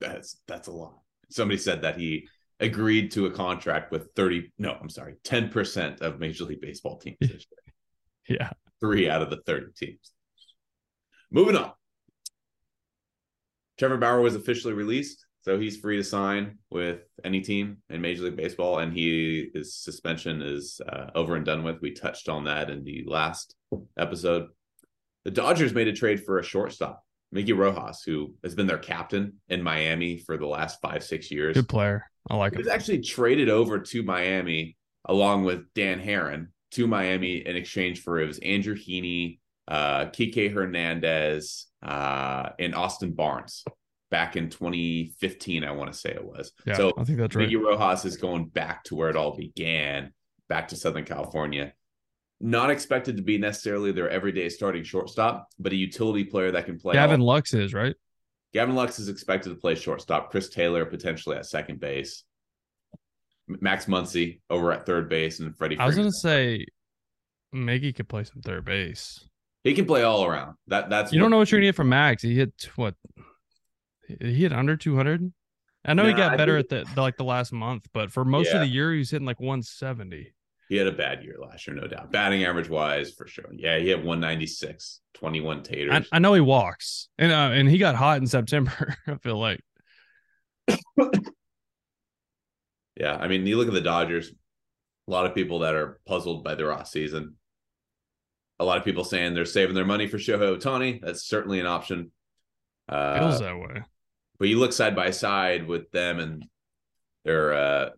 That's 0.00 0.36
that's 0.46 0.68
a 0.68 0.72
lot. 0.72 1.00
Somebody 1.30 1.58
said 1.58 1.82
that 1.82 1.98
he 1.98 2.28
agreed 2.60 3.10
to 3.12 3.26
a 3.26 3.30
contract 3.30 3.92
with 3.92 4.08
30 4.16 4.52
no, 4.58 4.76
I'm 4.80 4.88
sorry, 4.88 5.14
10% 5.24 6.00
of 6.00 6.18
Major 6.18 6.44
League 6.44 6.60
Baseball 6.60 6.98
teams. 6.98 7.18
Yeah. 8.28 8.50
Three 8.78 9.08
out 9.08 9.22
of 9.22 9.30
the 9.30 9.40
30 9.46 9.68
teams. 9.74 10.12
Moving 11.30 11.56
on. 11.56 11.72
Trevor 13.78 13.96
Bauer 13.96 14.20
was 14.20 14.34
officially 14.34 14.74
released, 14.74 15.24
so 15.42 15.58
he's 15.58 15.76
free 15.76 15.96
to 15.96 16.04
sign 16.04 16.58
with 16.70 17.00
any 17.24 17.40
team 17.40 17.78
in 17.90 18.00
Major 18.00 18.24
League 18.24 18.36
Baseball, 18.36 18.78
and 18.80 18.92
he 18.92 19.50
his 19.54 19.74
suspension 19.74 20.42
is 20.42 20.80
uh, 20.88 21.10
over 21.14 21.36
and 21.36 21.44
done 21.46 21.62
with. 21.62 21.80
We 21.80 21.92
touched 21.92 22.28
on 22.28 22.44
that 22.44 22.70
in 22.70 22.84
the 22.84 23.04
last 23.06 23.54
episode. 23.96 24.48
The 25.24 25.30
Dodgers 25.30 25.74
made 25.74 25.88
a 25.88 25.92
trade 25.92 26.24
for 26.24 26.38
a 26.38 26.42
shortstop, 26.44 27.02
Miggy 27.34 27.56
Rojas, 27.56 28.02
who 28.04 28.34
has 28.42 28.54
been 28.54 28.66
their 28.66 28.78
captain 28.78 29.34
in 29.48 29.62
Miami 29.62 30.18
for 30.18 30.36
the 30.36 30.46
last 30.46 30.80
five 30.80 31.02
six 31.04 31.30
years. 31.30 31.54
Good 31.54 31.68
player. 31.68 32.04
I 32.30 32.36
like 32.36 32.52
He 32.52 32.56
him. 32.56 32.64
was 32.64 32.68
actually 32.72 33.00
traded 33.00 33.48
over 33.48 33.78
to 33.78 34.02
Miami 34.02 34.76
along 35.06 35.44
with 35.44 35.72
Dan 35.74 36.00
Haren 36.00 36.48
to 36.72 36.86
Miami 36.86 37.38
in 37.46 37.56
exchange 37.56 38.02
for 38.02 38.20
it 38.20 38.26
was 38.26 38.38
Andrew 38.40 38.74
Heaney, 38.74 39.38
uh, 39.68 40.06
Kike 40.06 40.52
Hernandez, 40.52 41.66
uh, 41.82 42.50
and 42.58 42.74
Austin 42.74 43.12
Barnes 43.12 43.64
back 44.10 44.36
in 44.36 44.48
2015, 44.48 45.64
I 45.64 45.70
want 45.72 45.92
to 45.92 45.98
say 45.98 46.10
it 46.10 46.24
was. 46.24 46.52
Yeah, 46.64 46.76
so 46.76 46.92
I 46.96 47.04
think 47.04 47.18
that's 47.18 47.36
right. 47.36 47.48
Miggy 47.48 47.60
Rojas 47.62 48.04
is 48.04 48.16
going 48.16 48.46
back 48.46 48.84
to 48.84 48.94
where 48.96 49.10
it 49.10 49.16
all 49.16 49.36
began, 49.36 50.12
back 50.48 50.68
to 50.68 50.76
Southern 50.76 51.04
California. 51.04 51.72
Not 52.40 52.70
expected 52.70 53.16
to 53.16 53.22
be 53.22 53.36
necessarily 53.36 53.92
their 53.92 54.08
everyday 54.08 54.48
starting 54.48 54.84
shortstop, 54.84 55.48
but 55.58 55.72
a 55.72 55.76
utility 55.76 56.24
player 56.24 56.52
that 56.52 56.66
can 56.66 56.78
play. 56.78 56.94
Gavin 56.94 57.20
all- 57.20 57.26
Lux 57.26 57.52
is 57.52 57.74
right. 57.74 57.94
Gavin 58.54 58.74
Lux 58.74 58.98
is 58.98 59.08
expected 59.08 59.50
to 59.50 59.56
play 59.56 59.74
shortstop. 59.74 60.30
Chris 60.30 60.48
Taylor 60.48 60.86
potentially 60.86 61.36
at 61.36 61.44
second 61.44 61.80
base. 61.80 62.24
Max 63.46 63.86
Muncy 63.86 64.40
over 64.48 64.72
at 64.72 64.86
third 64.86 65.08
base, 65.08 65.40
and 65.40 65.56
Freddie. 65.56 65.78
I 65.78 65.86
was 65.86 65.96
gonna 65.96 66.12
say 66.12 66.64
Miggy 67.54 67.94
could 67.94 68.08
play 68.08 68.24
some 68.24 68.42
third 68.42 68.64
base. 68.64 69.27
He 69.68 69.74
can 69.74 69.86
play 69.86 70.02
all 70.02 70.24
around. 70.24 70.56
That 70.66 70.90
that's 70.90 71.12
You 71.12 71.20
don't 71.20 71.30
know 71.30 71.38
what 71.38 71.50
you're 71.50 71.60
gonna 71.60 71.68
get 71.68 71.76
from 71.76 71.88
Max. 71.90 72.22
He 72.22 72.34
hit 72.34 72.68
what? 72.76 72.94
He 74.20 74.34
hit 74.34 74.52
under 74.52 74.76
200. 74.76 75.32
I 75.84 75.94
know 75.94 76.04
he 76.06 76.12
got 76.12 76.36
better 76.36 76.60
think- 76.62 76.72
at 76.72 76.88
the, 76.88 76.94
the 76.94 77.00
like 77.02 77.16
the 77.16 77.24
last 77.24 77.52
month, 77.52 77.86
but 77.92 78.10
for 78.10 78.24
most 78.24 78.48
Yeah. 78.48 78.56
of 78.56 78.60
the 78.60 78.66
year 78.66 78.92
he 78.92 78.98
was 78.98 79.10
hitting 79.10 79.26
like 79.26 79.40
170. 79.40 80.32
He 80.68 80.76
had 80.76 80.86
a 80.86 80.92
bad 80.92 81.24
year 81.24 81.36
last 81.40 81.66
year, 81.66 81.74
no 81.74 81.86
doubt. 81.86 82.12
Batting 82.12 82.44
average 82.44 82.68
wise, 82.68 83.12
for 83.14 83.26
sure. 83.26 83.46
Yeah, 83.54 83.78
he 83.78 83.88
had 83.88 84.00
196, 84.04 85.00
21 85.14 85.62
taters. 85.62 86.06
I, 86.12 86.16
I 86.16 86.18
know 86.18 86.34
he 86.34 86.42
walks, 86.42 87.08
and 87.16 87.32
uh, 87.32 87.50
and 87.54 87.66
he 87.70 87.78
got 87.78 87.94
hot 87.94 88.18
in 88.18 88.26
September. 88.26 88.94
I 89.06 89.14
feel 89.16 89.38
like 89.38 89.60
Yeah, 92.96 93.16
I 93.16 93.28
mean, 93.28 93.46
you 93.46 93.56
look 93.56 93.68
at 93.68 93.74
the 93.74 93.80
Dodgers. 93.80 94.30
A 95.06 95.10
lot 95.10 95.24
of 95.24 95.34
people 95.34 95.60
that 95.60 95.74
are 95.74 96.00
puzzled 96.06 96.44
by 96.44 96.54
their 96.54 96.70
off 96.70 96.88
season. 96.88 97.36
A 98.60 98.64
lot 98.64 98.78
of 98.78 98.84
people 98.84 99.04
saying 99.04 99.34
they're 99.34 99.44
saving 99.44 99.74
their 99.74 99.84
money 99.84 100.06
for 100.06 100.18
Shohei 100.18 100.58
Ohtani. 100.58 101.00
That's 101.00 101.24
certainly 101.24 101.60
an 101.60 101.66
option. 101.66 102.10
Uh, 102.88 103.18
feels 103.18 103.40
that 103.40 103.56
way. 103.56 103.82
but 104.38 104.48
you 104.48 104.58
look 104.58 104.72
side 104.72 104.96
by 104.96 105.10
side 105.10 105.66
with 105.66 105.90
them 105.92 106.18
and 106.18 106.44
their 107.24 107.52
uh, 107.52 107.90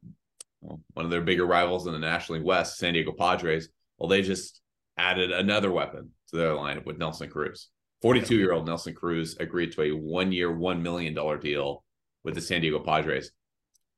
one 0.61 1.05
of 1.05 1.11
their 1.11 1.23
bigger 1.23 1.47
rivals 1.47 1.87
in 1.87 1.93
the 1.93 1.99
National 1.99 2.39
League 2.39 2.47
West, 2.47 2.79
San 2.79 2.95
Diego 2.95 3.13
Padres. 3.13 3.69
Well, 3.99 4.09
they 4.09 4.23
just 4.23 4.61
added 4.99 5.31
another 5.31 5.71
weapon 5.71 6.11
to 6.31 6.37
their 6.37 6.51
lineup 6.51 6.85
with 6.85 6.99
Nelson 6.99 7.31
Cruz. 7.31 7.69
42 8.03 8.37
year 8.37 8.53
old 8.53 8.67
Nelson 8.67 8.95
Cruz 8.95 9.37
agreed 9.39 9.73
to 9.73 9.83
a 9.83 9.91
one 9.93 10.33
year, 10.33 10.51
$1 10.51 10.81
million 10.81 11.15
deal 11.41 11.85
with 12.25 12.35
the 12.35 12.41
San 12.41 12.61
Diego 12.61 12.81
Padres. 12.81 13.31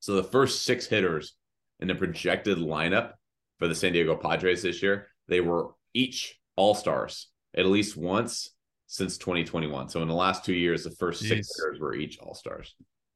So 0.00 0.14
the 0.14 0.24
first 0.24 0.62
six 0.62 0.86
hitters 0.86 1.34
in 1.80 1.88
the 1.88 1.94
projected 1.94 2.58
lineup 2.58 3.12
for 3.58 3.68
the 3.68 3.74
San 3.74 3.92
Diego 3.92 4.16
Padres 4.16 4.62
this 4.62 4.82
year, 4.82 5.08
they 5.28 5.40
were 5.40 5.70
each 5.94 6.38
all 6.56 6.74
stars 6.74 7.28
at 7.56 7.66
least 7.66 7.96
once 7.96 8.50
since 8.86 9.18
2021. 9.18 9.88
So 9.88 10.02
in 10.02 10.08
the 10.08 10.14
last 10.14 10.44
two 10.44 10.54
years, 10.54 10.84
the 10.84 10.90
first 10.90 11.20
six 11.20 11.48
Jeez. 11.48 11.50
hitters 11.56 11.80
were 11.80 11.94
each 11.94 12.18
all 12.18 12.34
stars. 12.34 12.74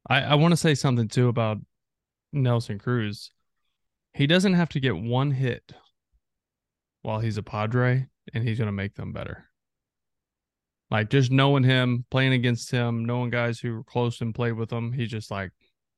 I, 0.09 0.23
I 0.23 0.35
want 0.35 0.53
to 0.53 0.57
say 0.57 0.75
something 0.75 1.09
too 1.09 1.29
about 1.29 1.59
Nelson 2.33 2.79
Cruz. 2.79 3.31
He 4.15 4.27
doesn't 4.27 4.55
have 4.55 4.71
to 4.71 4.81
get 4.81 4.97
one 4.97 5.31
hit 5.31 5.73
while 7.03 7.19
he's 7.21 7.37
a 7.37 7.43
Padre, 7.43 8.09
and 8.33 8.43
he's 8.43 8.59
going 8.59 8.67
to 8.67 8.73
make 8.73 8.95
them 8.95 9.13
better. 9.13 9.45
Like 10.91 11.11
just 11.11 11.31
knowing 11.31 11.65
him, 11.65 12.05
playing 12.11 12.33
against 12.33 12.71
him, 12.71 13.05
knowing 13.05 13.31
guys 13.31 13.59
who 13.59 13.75
were 13.75 13.85
close 13.85 14.21
and 14.21 14.35
played 14.35 14.53
with 14.53 14.73
him, 14.73 14.93
he's 14.93 15.11
just 15.11 15.31
like 15.31 15.51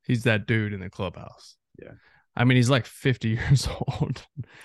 he's 0.02 0.24
that 0.24 0.46
dude 0.46 0.72
in 0.72 0.80
the 0.80 0.90
clubhouse. 0.90 1.56
Yeah. 1.80 1.92
I 2.38 2.44
mean, 2.44 2.56
he's 2.56 2.70
like 2.70 2.86
50 2.86 3.28
years 3.30 3.68
old. 3.68 4.24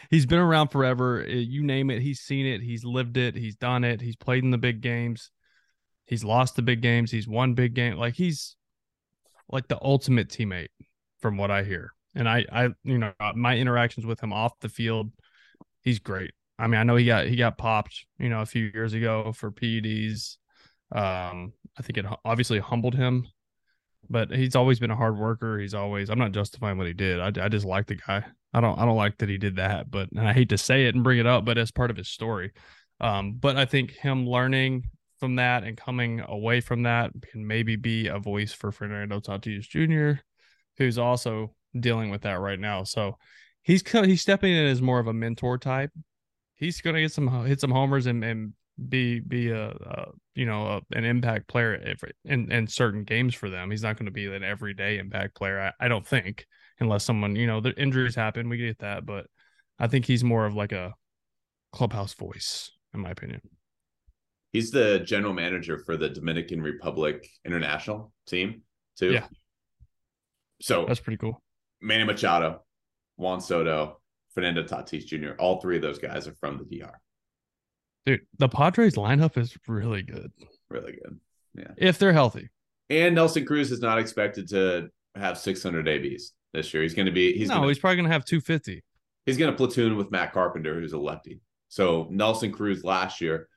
he's 0.09 0.25
been 0.27 0.39
around 0.39 0.69
forever. 0.69 1.23
Uh, 1.23 1.33
You 1.33 1.63
name 1.63 1.89
it, 1.89 2.01
he's 2.01 2.19
seen 2.21 2.45
it, 2.45 2.61
he's 2.61 2.85
lived 2.85 3.17
it, 3.17 3.35
he's 3.35 3.55
done 3.55 3.83
it, 3.83 3.99
he's 3.99 4.15
played 4.15 4.43
in 4.43 4.51
the 4.51 4.57
big 4.57 4.81
games. 4.81 5.31
He's 6.05 6.23
lost 6.23 6.55
the 6.55 6.61
big 6.61 6.81
games, 6.81 7.11
he's 7.11 7.27
won 7.27 7.55
big 7.55 7.73
game. 7.73 7.97
Like 7.97 8.13
he's 8.13 8.55
like 9.49 9.67
the 9.67 9.79
ultimate 9.81 10.29
teammate 10.29 10.69
from 11.19 11.37
what 11.37 11.49
I 11.51 11.63
hear. 11.63 11.93
And 12.15 12.29
I 12.29 12.45
I 12.51 12.69
you 12.83 12.99
know, 12.99 13.11
my 13.35 13.57
interactions 13.57 14.05
with 14.05 14.21
him 14.21 14.31
off 14.31 14.59
the 14.59 14.69
field, 14.69 15.11
he's 15.81 15.99
great. 15.99 16.31
I 16.59 16.67
mean, 16.67 16.79
I 16.79 16.83
know 16.83 16.95
he 16.95 17.05
got 17.05 17.25
he 17.25 17.35
got 17.35 17.57
popped, 17.57 18.05
you 18.19 18.29
know, 18.29 18.41
a 18.41 18.45
few 18.45 18.69
years 18.73 18.93
ago 18.93 19.31
for 19.33 19.51
PEDs. 19.51 20.37
Um, 20.91 21.53
I 21.77 21.81
think 21.81 21.97
it 21.97 22.05
obviously 22.23 22.59
humbled 22.59 22.93
him, 22.93 23.27
but 24.09 24.31
he's 24.31 24.55
always 24.55 24.79
been 24.79 24.91
a 24.91 24.95
hard 24.95 25.17
worker. 25.17 25.59
He's 25.59 25.73
always 25.73 26.09
I'm 26.09 26.19
not 26.19 26.31
justifying 26.31 26.77
what 26.77 26.87
he 26.87 26.93
did. 26.93 27.19
I, 27.19 27.45
I 27.45 27.49
just 27.49 27.65
like 27.65 27.87
the 27.87 27.95
guy. 27.95 28.23
I 28.53 28.61
don't 28.61 28.77
I 28.77 28.85
don't 28.85 28.97
like 28.97 29.17
that 29.19 29.29
he 29.29 29.37
did 29.37 29.55
that, 29.57 29.89
but 29.89 30.09
I 30.17 30.33
hate 30.33 30.49
to 30.49 30.57
say 30.57 30.85
it 30.85 30.95
and 30.95 31.03
bring 31.03 31.19
it 31.19 31.25
up, 31.25 31.45
but 31.45 31.57
as 31.57 31.71
part 31.71 31.91
of 31.91 31.97
his 31.97 32.09
story. 32.09 32.51
Um, 32.99 33.33
but 33.33 33.57
I 33.57 33.65
think 33.65 33.91
him 33.91 34.27
learning 34.27 34.83
from 35.19 35.35
that 35.37 35.63
and 35.63 35.77
coming 35.77 36.21
away 36.27 36.61
from 36.61 36.83
that 36.83 37.11
can 37.31 37.47
maybe 37.47 37.75
be 37.75 38.07
a 38.07 38.19
voice 38.19 38.53
for 38.53 38.71
Fernando 38.71 39.19
Tatis 39.19 39.67
Jr., 39.67 40.21
who's 40.77 40.97
also 40.97 41.55
dealing 41.79 42.09
with 42.09 42.21
that 42.21 42.39
right 42.39 42.59
now. 42.59 42.83
So 42.83 43.17
he's 43.61 43.83
he's 43.89 44.21
stepping 44.21 44.53
in 44.53 44.65
as 44.65 44.81
more 44.81 44.99
of 44.99 45.07
a 45.07 45.13
mentor 45.13 45.57
type. 45.57 45.91
He's 46.55 46.81
gonna 46.81 47.01
get 47.01 47.11
some 47.11 47.45
hit 47.45 47.61
some 47.61 47.71
homers 47.71 48.05
and, 48.05 48.23
and 48.23 48.53
be 48.89 49.19
be 49.19 49.49
a, 49.49 49.69
a 49.69 50.07
you 50.35 50.45
know 50.45 50.65
a, 50.65 50.81
an 50.97 51.05
impact 51.05 51.47
player 51.47 51.79
every, 51.83 52.11
in 52.25 52.51
in 52.51 52.67
certain 52.67 53.03
games 53.03 53.35
for 53.35 53.49
them. 53.49 53.71
He's 53.71 53.83
not 53.83 53.97
going 53.97 54.07
to 54.07 54.11
be 54.11 54.25
an 54.33 54.43
everyday 54.43 54.97
impact 54.97 55.35
player. 55.35 55.59
I, 55.59 55.85
I 55.85 55.87
don't 55.87 56.05
think 56.05 56.45
unless 56.79 57.03
someone 57.03 57.35
you 57.35 57.47
know 57.47 57.61
the 57.61 57.79
injuries 57.79 58.15
happen. 58.15 58.49
We 58.49 58.57
get 58.57 58.79
that, 58.79 59.05
but 59.05 59.27
I 59.79 59.87
think 59.87 60.05
he's 60.05 60.23
more 60.23 60.45
of 60.45 60.55
like 60.55 60.71
a 60.71 60.93
clubhouse 61.71 62.13
voice 62.13 62.71
in 62.93 63.01
my 63.01 63.09
opinion. 63.09 63.41
He's 64.51 64.69
the 64.69 64.99
general 64.99 65.33
manager 65.33 65.79
for 65.79 65.97
the 65.97 66.09
Dominican 66.09 66.61
Republic 66.61 67.27
international 67.43 68.13
team, 68.27 68.61
too. 68.97 69.11
Yeah. 69.11 69.25
So 70.61 70.85
That's 70.85 70.99
pretty 70.99 71.17
cool. 71.17 71.41
Manny 71.81 72.03
Machado, 72.03 72.63
Juan 73.17 73.41
Soto, 73.41 73.99
Fernando 74.33 74.63
Tatis 74.63 75.05
Jr., 75.05 75.31
all 75.39 75.59
three 75.59 75.77
of 75.77 75.81
those 75.81 75.97
guys 75.97 76.27
are 76.27 76.35
from 76.35 76.59
the 76.59 76.79
DR. 76.79 77.01
Dude, 78.05 78.21
the 78.37 78.49
Padres 78.49 78.95
lineup 78.95 79.37
is 79.37 79.57
really 79.67 80.01
good 80.03 80.31
Really 80.69 80.93
good. 80.93 81.19
Yeah. 81.55 81.71
if 81.77 81.97
they're 81.99 82.13
healthy. 82.13 82.49
And 82.89 83.15
Nelson 83.15 83.45
Cruz 83.45 83.71
is 83.71 83.79
not 83.79 83.97
expected 83.99 84.49
to 84.49 84.89
have 85.15 85.37
600 85.37 85.87
ABs 85.87 86.33
this 86.53 86.73
year. 86.73 86.83
He's 86.83 86.93
going 86.93 87.05
to 87.05 87.11
be, 87.11 87.33
he's 87.37 87.47
no, 87.47 87.55
going 87.55 87.63
to 87.63 87.67
he's 87.69 87.79
probably 87.79 87.97
gonna 87.97 88.09
have 88.09 88.25
250. 88.25 88.83
he's 89.25 89.37
going 89.37 89.51
to 89.51 89.57
platoon 89.57 89.95
with 89.95 90.11
Matt 90.11 90.33
Carpenter, 90.33 90.73
who's 90.79 90.93
a 90.93 90.97
lefty. 90.97 91.39
So 91.69 92.07
Nelson 92.11 92.51
Cruz 92.51 92.83
last 92.83 93.21
year, 93.21 93.47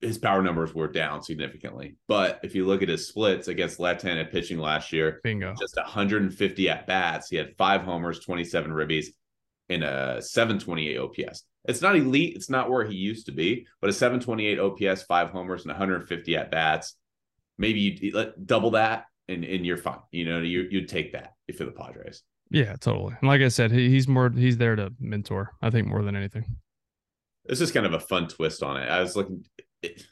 his 0.00 0.18
power 0.18 0.42
numbers 0.42 0.74
were 0.74 0.86
down 0.88 1.22
significantly. 1.22 1.96
But 2.06 2.40
if 2.42 2.54
you 2.54 2.66
look 2.66 2.82
at 2.82 2.88
his 2.88 3.08
splits 3.08 3.48
against 3.48 3.80
left-handed 3.80 4.30
pitching 4.30 4.58
last 4.58 4.92
year, 4.92 5.20
Bingo. 5.24 5.54
just 5.58 5.76
150 5.76 6.68
at 6.68 6.86
bats. 6.86 7.28
He 7.28 7.36
had 7.36 7.56
five 7.56 7.82
homers, 7.82 8.20
27 8.20 8.70
ribbies, 8.70 9.06
and 9.68 9.82
a 9.82 10.22
728 10.22 10.98
OPS. 10.98 11.44
It's 11.68 11.82
not 11.82 11.96
elite. 11.96 12.34
It's 12.34 12.48
not 12.48 12.70
where 12.70 12.84
he 12.84 12.94
used 12.94 13.26
to 13.26 13.32
be, 13.32 13.66
but 13.80 13.90
a 13.90 13.92
728 13.92 14.58
OPS, 14.58 15.02
five 15.02 15.28
homers, 15.28 15.62
and 15.62 15.70
150 15.70 16.36
at 16.36 16.50
bats. 16.50 16.94
Maybe 17.58 17.80
you 17.80 18.32
double 18.44 18.70
that, 18.72 19.04
and 19.28 19.44
and 19.44 19.66
you're 19.66 19.76
fine. 19.76 19.98
You 20.10 20.24
know, 20.24 20.40
you 20.40 20.66
you'd 20.70 20.88
take 20.88 21.12
that 21.12 21.34
if 21.46 21.60
you're 21.60 21.68
the 21.68 21.74
Padres. 21.74 22.22
Yeah, 22.50 22.74
totally. 22.76 23.14
And 23.20 23.28
like 23.28 23.42
I 23.42 23.48
said, 23.48 23.70
he, 23.70 23.90
he's 23.90 24.08
more 24.08 24.30
he's 24.30 24.56
there 24.56 24.76
to 24.76 24.92
mentor. 24.98 25.52
I 25.60 25.68
think 25.68 25.86
more 25.86 26.02
than 26.02 26.16
anything. 26.16 26.56
It's 27.44 27.60
just 27.60 27.74
kind 27.74 27.86
of 27.86 27.92
a 27.92 28.00
fun 28.00 28.28
twist 28.28 28.62
on 28.62 28.78
it. 28.78 28.88
I 28.88 29.00
was 29.00 29.14
looking. 29.14 29.44
It, 29.82 30.02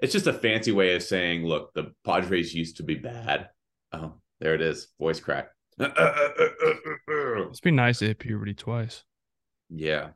it's 0.00 0.12
just 0.12 0.26
a 0.26 0.32
fancy 0.32 0.72
way 0.72 0.96
of 0.96 1.02
saying, 1.02 1.44
look, 1.44 1.74
the 1.74 1.92
Padres 2.04 2.54
used 2.54 2.78
to 2.78 2.82
be 2.82 2.96
bad. 2.96 3.50
Oh, 3.92 4.14
there 4.40 4.54
it 4.54 4.62
is. 4.62 4.88
Voice 4.98 5.20
crack. 5.20 5.50
It's 5.78 7.60
been 7.60 7.76
nice 7.76 7.98
to 8.00 8.08
hit 8.08 8.18
puberty 8.18 8.54
twice. 8.54 9.04
Yeah, 9.70 10.08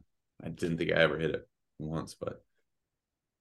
I 0.46 0.50
didn't 0.50 0.78
think 0.78 0.92
I 0.92 1.00
ever 1.00 1.18
hit 1.18 1.32
it 1.32 1.48
once, 1.80 2.14
but 2.14 2.40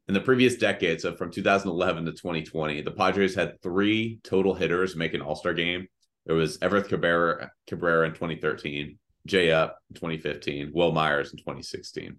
in 0.08 0.14
the 0.14 0.22
previous 0.22 0.56
decade, 0.56 1.02
so 1.02 1.16
from 1.16 1.32
2011 1.32 2.06
to 2.06 2.12
2020, 2.12 2.82
the 2.82 2.92
Padres 2.92 3.36
had 3.36 3.62
three 3.62 4.20
total 4.24 4.56
hitters 4.56 4.96
make 4.96 5.14
an 5.14 5.22
All 5.22 5.36
Star 5.36 5.54
game. 5.54 5.88
There 6.26 6.36
was 6.36 6.58
Everth 6.60 6.90
Cabrera, 6.90 7.52
Cabrera 7.68 8.08
in 8.08 8.14
2013, 8.14 8.98
Jay 9.28 9.52
Up 9.52 9.78
in 9.90 9.96
2015, 9.96 10.72
Wil 10.74 10.92
Myers 10.92 11.32
in 11.32 11.38
2016. 11.38 12.18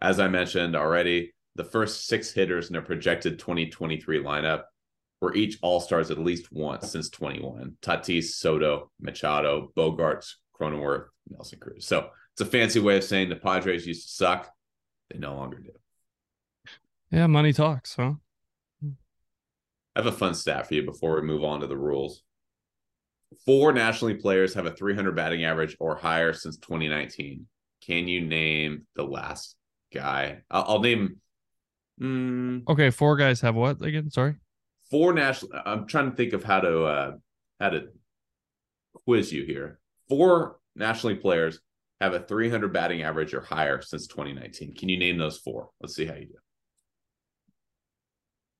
as 0.00 0.20
I 0.20 0.28
mentioned 0.28 0.76
already, 0.76 1.32
the 1.54 1.64
first 1.64 2.06
six 2.06 2.32
hitters 2.32 2.68
in 2.68 2.74
their 2.74 2.82
projected 2.82 3.38
2023 3.38 4.22
lineup 4.22 4.64
were 5.20 5.34
each 5.34 5.58
all 5.62 5.80
stars 5.80 6.10
at 6.10 6.18
least 6.18 6.52
once 6.52 6.90
since 6.90 7.08
21. 7.10 7.76
Tatis, 7.80 8.24
Soto, 8.24 8.90
Machado, 9.00 9.72
Bogaerts, 9.76 10.34
Cronenworth, 10.60 11.06
Nelson 11.30 11.58
Cruz. 11.58 11.86
So 11.86 12.10
it's 12.36 12.42
a 12.42 12.50
fancy 12.50 12.80
way 12.80 12.98
of 12.98 13.04
saying 13.04 13.30
the 13.30 13.36
Padres 13.36 13.86
used 13.86 14.06
to 14.08 14.12
suck. 14.14 14.50
They 15.10 15.18
no 15.18 15.34
longer 15.34 15.58
do. 15.58 15.70
Yeah, 17.10 17.26
money 17.28 17.52
talks, 17.54 17.96
huh? 17.96 18.14
I 18.84 20.00
have 20.00 20.06
a 20.06 20.12
fun 20.12 20.34
stat 20.34 20.66
for 20.66 20.74
you 20.74 20.82
before 20.82 21.14
we 21.18 21.26
move 21.26 21.42
on 21.44 21.60
to 21.60 21.66
the 21.66 21.76
rules. 21.76 22.22
Four 23.46 23.72
National 23.72 24.10
League 24.10 24.20
players 24.20 24.52
have 24.54 24.66
a 24.66 24.70
300 24.70 25.16
batting 25.16 25.44
average 25.44 25.76
or 25.80 25.96
higher 25.96 26.32
since 26.34 26.58
2019. 26.58 27.46
Can 27.80 28.06
you 28.08 28.20
name 28.20 28.86
the 28.94 29.04
last 29.04 29.56
guy? 29.94 30.42
I'll, 30.50 30.64
I'll 30.68 30.80
name. 30.80 31.16
Mm, 32.00 32.64
Okay, 32.68 32.90
four 32.90 33.16
guys 33.16 33.40
have 33.40 33.54
what 33.54 33.80
again? 33.80 34.10
Sorry. 34.10 34.34
four 34.90 35.14
national. 35.14 35.52
I'm 35.64 35.86
trying 35.86 36.10
to 36.10 36.16
think 36.16 36.34
of 36.34 36.44
how 36.44 36.60
to 36.60 36.84
uh, 36.84 37.12
how 37.58 37.70
to 37.70 37.88
quiz 39.06 39.32
you 39.32 39.44
here. 39.44 39.78
Four 40.08 40.58
National 40.74 41.14
League 41.14 41.22
players 41.22 41.58
have 42.00 42.12
a 42.12 42.20
300 42.20 42.72
batting 42.72 43.02
average 43.02 43.32
or 43.34 43.40
higher 43.40 43.80
since 43.80 44.06
2019. 44.06 44.74
Can 44.74 44.88
you 44.88 44.98
name 44.98 45.18
those 45.18 45.38
four? 45.38 45.70
Let's 45.80 45.94
see 45.94 46.04
how 46.04 46.14
you 46.14 46.26
do. 46.26 46.34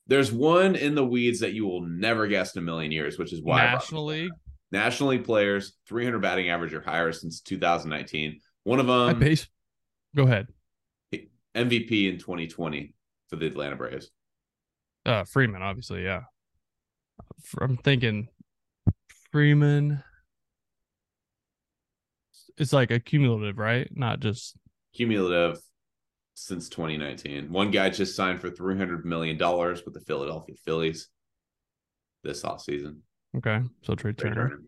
There's 0.07 0.33
one 0.33 0.77
in 0.77 0.95
the 0.95 1.05
weeds 1.05 1.41
that 1.41 1.53
you 1.53 1.67
will 1.67 1.83
never 1.83 2.27
guess 2.29 2.55
in 2.55 2.63
a 2.63 2.65
million 2.65 2.93
years, 2.93 3.19
which 3.19 3.33
is 3.33 3.43
why 3.43 3.65
National. 3.65 4.07
League. 4.07 4.31
National 4.71 5.11
League 5.11 5.25
players, 5.25 5.75
300 5.89 6.21
batting 6.21 6.49
average 6.49 6.75
or 6.75 6.81
higher 6.81 7.13
since 7.13 7.41
2019. 7.41 8.41
One 8.65 8.81
of 8.81 8.87
them 8.87 9.19
base. 9.19 9.47
Go 10.15 10.25
ahead. 10.25 10.49
MVP 11.55 12.13
in 12.13 12.19
2020 12.19 12.95
for 13.29 13.37
the 13.37 13.47
Atlanta 13.47 13.77
Braves. 13.77 14.11
Uh, 15.05 15.25
Freeman, 15.25 15.63
obviously, 15.63 16.05
yeah. 16.05 16.23
I'm 17.61 17.77
thinking 17.77 18.29
Freeman. 19.31 20.03
It's 22.59 22.73
like 22.73 22.91
a 22.91 23.01
cumulative, 23.01 23.59
right? 23.59 23.89
Not 23.95 24.21
just 24.21 24.57
Cumulative 24.95 25.59
since 26.35 26.69
2019. 26.69 27.51
One 27.53 27.71
guy 27.71 27.91
just 27.91 28.17
signed 28.17 28.41
for 28.41 28.51
300 28.51 29.05
million 29.05 29.37
dollars 29.37 29.85
with 29.85 29.95
the 29.95 30.01
Philadelphia 30.01 30.55
Phillies 30.65 31.09
this 32.25 32.43
offseason. 32.43 32.99
okay. 33.37 33.61
So 33.83 33.95
trade. 33.95 34.19
Turner. 34.19 34.61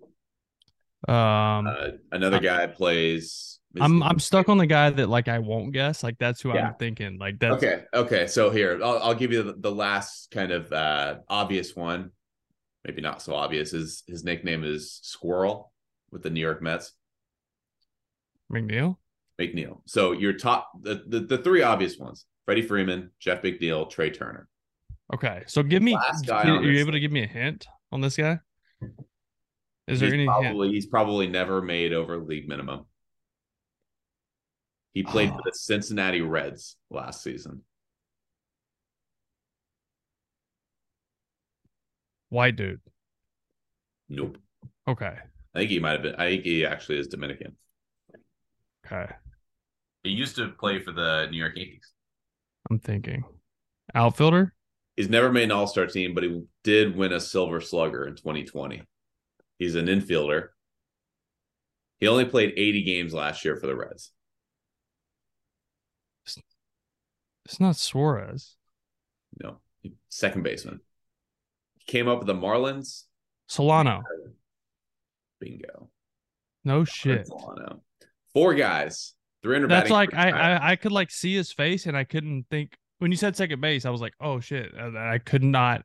Um, 1.07 1.67
Uh, 1.67 1.91
another 2.13 2.41
guy 2.41 2.67
plays. 2.67 3.61
I'm 3.81 4.03
I'm 4.03 4.19
stuck 4.19 4.49
on 4.49 4.59
the 4.59 4.67
guy 4.67 4.91
that 4.91 5.09
like 5.09 5.29
I 5.29 5.39
won't 5.39 5.73
guess. 5.73 6.03
Like 6.03 6.19
that's 6.19 6.41
who 6.41 6.53
Yeah. 6.55 6.69
I'm 6.69 6.75
thinking. 6.75 7.19
Like 7.19 7.39
that's 7.39 7.63
Okay, 7.63 7.85
okay. 7.95 8.27
So 8.27 8.51
here, 8.51 8.81
I'll, 8.83 8.99
I'll 8.99 9.15
give 9.15 9.31
you 9.33 9.43
the, 9.43 9.53
the 9.53 9.71
last 9.71 10.31
kind 10.31 10.51
of 10.53 10.73
uh, 10.73 11.17
obvious 11.29 11.77
one. 11.77 12.11
Maybe 12.85 13.03
not 13.03 13.23
so 13.23 13.35
obvious. 13.35 13.71
His 13.73 14.03
his 14.07 14.25
nickname 14.25 14.65
is 14.65 14.99
Squirrel 15.03 15.73
with 16.11 16.23
the 16.23 16.31
New 16.31 16.41
York 16.41 16.63
Mets. 16.63 16.93
McNeil. 18.53 18.97
McNeil. 19.41 19.81
So 19.87 20.13
your 20.13 20.33
top 20.33 20.71
the, 20.81 21.05
the 21.07 21.21
the 21.21 21.39
three 21.39 21.63
obvious 21.63 21.97
ones: 21.99 22.27
Freddie 22.45 22.63
Freeman, 22.63 23.11
Jeff 23.21 23.43
McNeil, 23.43 23.89
Trea 23.91 24.11
Turner. 24.11 24.49
Okay, 25.15 25.43
so 25.47 25.63
give 25.63 25.83
me. 25.83 25.97
Guy 26.27 26.49
Are 26.49 26.63
you 26.63 26.81
able 26.81 26.93
to 26.93 27.01
give 27.01 27.13
me 27.13 27.23
a 27.23 27.27
hint 27.27 27.67
on 27.93 28.01
this 28.01 28.17
guy? 28.17 28.41
Is 29.87 30.01
there 30.01 30.09
he's 30.09 30.15
any 30.15 30.25
hint? 30.25 30.29
probably 30.29 30.71
he's 30.71 30.87
probably 30.87 31.27
never 31.29 31.63
made 31.63 31.93
over 31.93 32.19
league 32.19 32.49
minimum. 32.49 32.85
He 34.93 35.03
played 35.03 35.31
for 35.31 35.37
Oh. 35.37 35.43
the 35.45 35.53
Cincinnati 35.55 36.21
Reds 36.21 36.77
last 36.91 37.23
season. 37.23 37.63
White 42.31 42.57
dude. 42.57 42.81
Nope. 44.09 44.39
Okay. 44.87 45.17
I 45.55 45.59
think 45.59 45.71
he 45.71 45.79
might 45.79 45.93
have 45.93 46.03
been. 46.03 46.15
I 46.17 46.31
think 46.31 46.45
he 46.45 46.67
actually 46.67 46.99
is 46.99 47.09
Dominican. 47.09 47.57
Okay. 48.91 49.13
He 50.03 50.11
used 50.11 50.37
to 50.37 50.49
play 50.49 50.81
for 50.81 50.93
the 50.93 51.29
New 51.31 51.37
York 51.39 51.57
Yankees. 51.57 51.93
I'm 52.71 52.79
thinking. 52.79 53.25
Outfielder? 53.95 54.55
He's 54.97 55.09
never 55.09 55.31
made 55.31 55.45
an 55.45 55.53
All 55.53 55.67
Star 55.67 55.87
team, 55.87 56.15
but 56.15 56.25
he 56.25 56.43
did 56.65 56.97
win 56.97 57.13
a 57.13 57.21
Silver 57.21 57.61
Slugger 57.61 58.07
in 58.07 58.17
2020. 58.17 58.83
He's 59.59 59.75
an 59.75 59.87
infielder. 59.87 60.49
He 61.99 62.07
only 62.07 62.25
played 62.25 62.55
80 62.57 62.83
games 62.85 63.15
last 63.15 63.45
year 63.45 63.57
for 63.57 63.67
the 63.67 63.77
Reds. 63.77 64.13
It's 67.45 67.61
not 67.61 67.77
Suarez. 67.77 68.57
No, 69.43 69.59
second 70.11 70.43
baseman. 70.43 70.81
Came 71.87 72.07
up 72.07 72.19
with 72.19 72.27
the 72.27 72.35
Marlins. 72.35 73.05
Solano. 73.47 74.03
Bingo. 75.41 75.89
No 76.65 76.85
shit. 76.85 77.27
Solano. 77.27 77.83
Four 78.39 78.55
guys. 78.55 79.15
300 79.43 79.69
That's 79.69 79.91
like 79.91 80.15
I. 80.15 80.31
I 80.31 80.71
I 80.73 80.77
could 80.77 80.93
like 80.93 81.11
see 81.11 81.35
his 81.35 81.53
face 81.53 81.87
and 81.87 81.97
I 81.97 82.05
couldn't 82.05 82.47
think 82.51 82.77
when 82.99 83.11
you 83.11 83.17
said 83.17 83.35
second 83.37 83.61
base, 83.61 83.85
I 83.85 83.91
was 83.91 84.01
like, 84.01 84.15
oh 84.21 84.39
shit. 84.39 84.73
And 84.75 84.97
I 84.97 85.19
could 85.19 85.43
not 85.43 85.83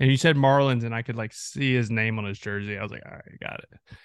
and 0.00 0.08
you 0.10 0.16
said 0.16 0.36
Marlins 0.36 0.84
and 0.84 0.94
I 0.94 1.02
could 1.02 1.16
like 1.16 1.32
see 1.32 1.74
his 1.74 1.90
name 1.90 2.18
on 2.18 2.24
his 2.24 2.38
jersey. 2.38 2.78
I 2.78 2.82
was 2.82 2.92
like, 2.92 3.02
all 3.04 3.12
right, 3.12 3.40
got 3.40 3.60
it. 3.60 3.96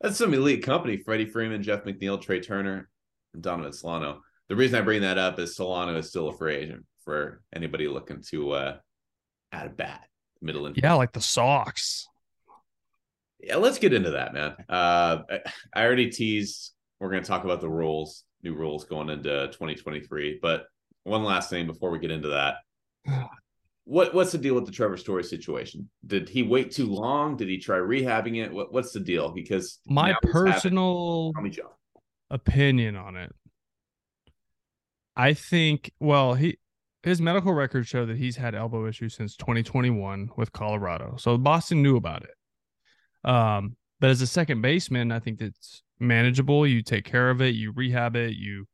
That's 0.00 0.16
some 0.16 0.32
elite 0.32 0.62
company. 0.62 0.96
Freddie 0.96 1.26
Freeman, 1.26 1.62
Jeff 1.62 1.84
McNeil, 1.84 2.20
Trea 2.20 2.40
Turner, 2.40 2.88
and 3.34 3.42
Donovan 3.42 3.72
Solano. 3.72 4.20
The 4.48 4.56
reason 4.56 4.78
I 4.78 4.82
bring 4.82 5.02
that 5.02 5.18
up 5.18 5.38
is 5.38 5.56
Solano 5.56 5.96
is 5.98 6.08
still 6.08 6.28
a 6.28 6.36
free 6.36 6.56
agent 6.56 6.84
for 7.04 7.42
anybody 7.54 7.88
looking 7.88 8.22
to 8.30 8.52
uh 8.52 8.76
add 9.52 9.66
a 9.66 9.70
bat, 9.70 10.06
middle 10.42 10.66
infield. 10.66 10.82
Yeah, 10.84 10.94
like 10.94 11.12
the 11.12 11.20
Sox. 11.20 12.08
Yeah, 13.40 13.56
let's 13.56 13.78
get 13.78 13.92
into 13.92 14.12
that, 14.12 14.32
man. 14.34 14.54
Uh, 14.68 15.22
I- 15.30 15.40
I 15.74 15.84
already 15.84 16.10
teased 16.10 16.72
we're 17.04 17.10
going 17.10 17.22
to 17.22 17.28
talk 17.28 17.44
about 17.44 17.60
the 17.60 17.68
rules, 17.68 18.24
new 18.42 18.54
rules 18.54 18.86
going 18.86 19.10
into 19.10 19.48
2023. 19.48 20.38
But 20.40 20.64
one 21.02 21.22
last 21.22 21.50
thing 21.50 21.66
before 21.66 21.90
we 21.90 21.98
get 21.98 22.10
into 22.10 22.28
that, 22.28 22.54
what 23.84 24.14
what's 24.14 24.32
the 24.32 24.38
deal 24.38 24.54
with 24.54 24.64
the 24.64 24.72
Trevor 24.72 24.96
Story 24.96 25.22
situation? 25.22 25.90
Did 26.06 26.30
he 26.30 26.42
wait 26.42 26.72
too 26.72 26.86
long? 26.86 27.36
Did 27.36 27.48
he 27.48 27.58
try 27.58 27.76
rehabbing 27.76 28.42
it? 28.42 28.50
What 28.50 28.72
what's 28.72 28.92
the 28.92 29.00
deal? 29.00 29.30
Because 29.32 29.80
My 29.86 30.12
now 30.12 30.16
he's 30.22 30.32
having 30.32 30.52
personal 30.52 31.32
opinion 32.30 32.96
on 32.96 33.16
it. 33.16 33.32
I 35.14 35.34
think 35.34 35.92
well, 36.00 36.32
he 36.32 36.56
his 37.02 37.20
medical 37.20 37.52
records 37.52 37.86
show 37.86 38.06
that 38.06 38.16
he's 38.16 38.36
had 38.36 38.54
elbow 38.54 38.86
issues 38.86 39.14
since 39.14 39.36
2021 39.36 40.30
with 40.38 40.52
Colorado. 40.54 41.16
So 41.18 41.36
Boston 41.36 41.82
knew 41.82 41.98
about 41.98 42.22
it. 42.22 43.28
Um, 43.30 43.76
but 44.00 44.10
as 44.10 44.20
a 44.22 44.26
second 44.26 44.60
baseman, 44.60 45.12
I 45.12 45.18
think 45.18 45.38
that's 45.38 45.82
manageable. 45.98 46.66
You 46.66 46.82
take 46.82 47.04
care 47.04 47.30
of 47.30 47.40
it, 47.40 47.54
you 47.54 47.72
rehab 47.72 48.16
it, 48.16 48.34
you 48.34 48.66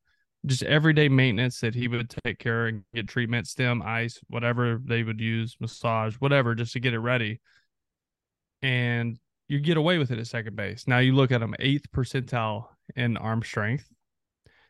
just 0.47 0.63
everyday 0.63 1.09
maintenance 1.09 1.61
that 1.61 1.75
he 1.75 1.87
would 1.89 2.15
take 2.25 2.39
care 2.39 2.67
and 2.67 2.83
get 2.95 3.09
treatment, 3.09 3.47
stem, 3.47 3.83
ice, 3.83 4.19
whatever 4.29 4.81
they 4.85 5.03
would 5.03 5.21
use, 5.21 5.57
massage, 5.61 6.15
whatever, 6.17 6.55
just 6.55 6.73
to 6.73 6.81
get 6.81 6.95
it 6.95 6.99
ready. 6.99 7.41
And 8.63 9.19
you 9.49 9.59
get 9.59 9.77
away 9.77 9.99
with 9.99 10.11
it 10.11 10.19
at 10.19 10.27
second 10.27 10.57
base. 10.57 10.87
Now 10.87 10.99
you 10.99 11.15
look 11.15 11.33
at 11.33 11.43
him 11.43 11.55
eighth 11.59 11.91
percentile 11.93 12.67
in 12.97 13.17
arm 13.17 13.43
strength. 13.43 13.87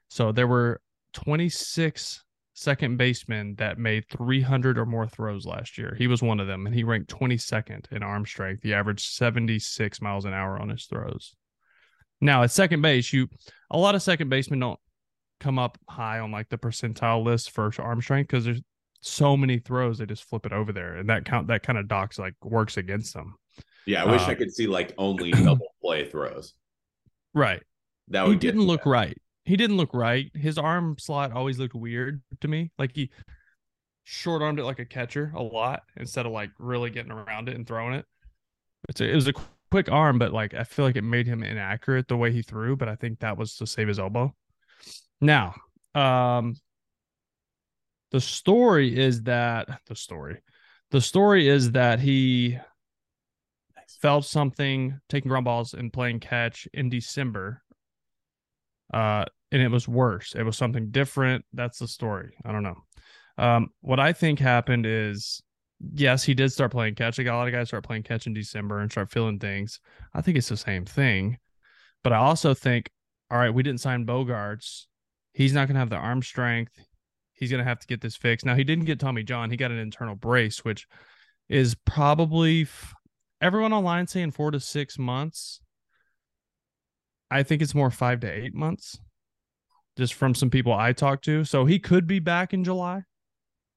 So 0.09 0.33
there 0.33 0.47
were 0.47 0.81
26 1.13 2.25
second 2.61 2.99
basemen 2.99 3.55
that 3.57 3.79
made 3.79 4.07
300 4.11 4.79
or 4.79 4.85
more 4.85 5.07
throws 5.07 5.47
last 5.47 5.79
year. 5.79 5.95
He 5.97 6.07
was 6.07 6.23
one 6.23 6.41
of 6.41 6.47
them, 6.47 6.67
and 6.67 6.75
he 6.75 6.85
ranked 6.85 7.11
22nd 7.11 7.91
in 7.91 8.03
arm 8.03 8.27
strength. 8.27 8.63
He 8.63 8.75
averaged 8.75 9.11
76 9.13 10.01
miles 10.03 10.27
an 10.27 10.35
hour 10.35 10.59
on 10.59 10.69
his 10.69 10.85
throws. 10.85 11.35
Now 12.21 12.43
at 12.43 12.51
second 12.51 12.83
base, 12.83 13.13
you 13.13 13.29
a 13.71 13.79
lot 13.79 13.95
of 13.95 14.03
second 14.03 14.29
basemen 14.29 14.61
don't 14.61 14.79
come 15.41 15.59
up 15.59 15.79
high 15.89 16.19
on 16.19 16.31
like 16.31 16.51
the 16.51 16.59
percentile 16.59 17.25
list 17.25 17.51
for 17.51 17.73
arm 17.79 18.03
strength 18.03 18.29
because 18.29 18.45
there's 18.45 18.61
so 19.01 19.39
many 19.39 19.59
throws 19.59 19.97
they 19.97 20.05
just 20.05 20.25
flip 20.25 20.45
it 20.45 20.53
over 20.53 20.73
there, 20.73 20.97
and 20.97 21.09
that 21.09 21.25
count 21.25 21.47
that 21.49 21.63
kind 21.63 21.79
of 21.79 21.89
docks 21.89 22.19
like 22.19 22.35
works 22.45 22.77
against 22.77 23.15
them. 23.15 23.37
Yeah, 23.87 24.05
I 24.05 24.11
wish 24.11 24.21
Uh, 24.23 24.27
I 24.27 24.35
could 24.35 24.53
see 24.53 24.67
like 24.67 24.93
only 24.99 25.31
double 25.45 25.73
play 25.81 26.05
throws. 26.05 26.53
Right. 27.33 27.63
That 28.09 28.25
he 28.25 28.29
would 28.31 28.41
get 28.41 28.49
didn't 28.53 28.67
look 28.67 28.81
back. 28.81 28.87
right. 28.87 29.19
He 29.45 29.57
didn't 29.57 29.77
look 29.77 29.95
right. 29.95 30.31
His 30.35 30.59
arm 30.59 30.97
slot 30.99 31.33
always 31.33 31.59
looked 31.59 31.75
weird 31.75 32.23
to 32.41 32.49
me. 32.49 32.71
Like 32.79 32.93
he 32.95 33.11
short 34.05 34.43
armed 34.43 34.59
it 34.59 34.65
like 34.65 34.79
a 34.79 34.85
catcher 34.85 35.33
a 35.35 35.43
lot 35.43 35.83
instead 35.97 36.27
of 36.27 36.33
like 36.33 36.51
really 36.59 36.91
getting 36.91 37.13
around 37.13 37.49
it 37.49 37.57
and 37.57 37.67
throwing 37.67 37.95
it. 37.95 38.05
A, 38.99 39.11
it 39.11 39.15
was 39.15 39.29
a 39.29 39.35
quick 39.71 39.91
arm, 39.91 40.19
but 40.19 40.33
like 40.33 40.55
I 40.55 40.65
feel 40.65 40.85
like 40.85 40.97
it 40.97 41.03
made 41.03 41.27
him 41.27 41.43
inaccurate 41.43 42.09
the 42.09 42.17
way 42.17 42.33
he 42.33 42.43
threw. 42.43 42.77
But 42.77 42.89
I 42.89 42.97
think 42.97 43.21
that 43.21 43.39
was 43.39 43.57
to 43.57 43.67
save 43.67 43.89
his 43.89 43.99
elbow. 43.99 44.35
Now, 45.21 45.55
um, 45.95 46.57
the 48.11 48.21
story 48.21 48.99
is 48.99 49.23
that 49.23 49.81
the 49.87 49.95
story, 49.95 50.41
the 50.91 51.01
story 51.01 51.49
is 51.49 51.73
that 51.73 52.01
he 52.01 52.59
felt 54.01 54.25
something 54.25 54.99
taking 55.09 55.29
ground 55.29 55.45
balls 55.45 55.75
and 55.75 55.93
playing 55.93 56.21
catch 56.21 56.67
in 56.73 56.89
December. 56.89 57.63
Uh, 58.93 59.25
and 59.53 59.63
it 59.63 59.71
was 59.71 59.89
worse. 59.89 60.35
It 60.35 60.43
was 60.43 60.57
something 60.57 60.91
different. 60.91 61.45
That's 61.53 61.79
the 61.79 61.89
story. 61.89 62.35
I 62.45 62.53
don't 62.53 62.63
know. 62.63 62.77
Um, 63.39 63.69
what 63.81 64.01
I 64.01 64.13
think 64.13 64.39
happened 64.39 64.87
is, 64.87 65.43
yes, 65.95 66.23
he 66.23 66.35
did 66.35 66.53
start 66.53 66.73
playing 66.73 66.95
catch. 66.95 67.19
Like 67.19 67.27
a 67.27 67.33
lot 67.33 67.49
of 67.49 67.55
guys 67.55 67.69
start 67.69 67.85
playing 67.85 68.03
catch 68.03 68.27
in 68.27 68.35
December 68.35 68.81
and 68.81 68.91
start 68.91 69.11
feeling 69.11 69.39
things. 69.39 69.81
I 70.15 70.21
think 70.21 70.37
it's 70.37 70.49
the 70.49 70.57
same 70.57 70.85
thing, 70.85 71.39
but 72.05 72.13
I 72.13 72.17
also 72.17 72.55
think, 72.55 72.91
all 73.31 73.39
right, 73.39 73.55
we 73.55 73.63
didn't 73.63 73.81
sign 73.81 74.07
Bogaerts. 74.07 74.87
He's 75.33 75.53
not 75.53 75.69
going 75.69 75.75
to 75.75 75.81
have 75.81 75.91
the 75.91 75.97
arm 75.97 76.23
strength. 76.23 76.73
He's 77.33 77.51
going 77.51 77.63
to 77.63 77.69
have 77.69 77.79
to 77.81 77.87
get 77.87 78.01
this 78.01 78.17
fixed. 78.17 78.45
Now 78.45 78.55
he 78.55 78.65
didn't 78.65 78.85
get 78.85 79.01
Tommy 79.01 79.23
John. 79.23 79.51
He 79.51 79.57
got 79.57 79.71
an 79.71 79.79
internal 79.79 80.17
brace, 80.17 80.65
which 80.65 80.87
is 81.49 81.75
probably 81.87 82.63
f- 82.63 82.93
everyone 83.41 83.73
online 83.73 84.07
saying 84.07 84.33
four 84.33 84.51
to 84.51 84.61
six 84.61 84.99
months. 84.99 85.61
I 87.31 87.43
think 87.43 87.63
it's 87.63 87.75
more 87.75 87.91
five 87.91 88.21
to 88.21 88.31
eight 88.31 88.55
months, 88.55 88.99
just 89.97 90.15
from 90.15 90.35
some 90.35 90.51
people 90.51 90.73
I 90.73 90.93
talked 90.93 91.25
to. 91.27 91.45
So 91.45 91.65
he 91.65 91.79
could 91.79 92.07
be 92.07 92.19
back 92.19 92.53
in 92.53 92.65
July. 92.65 93.03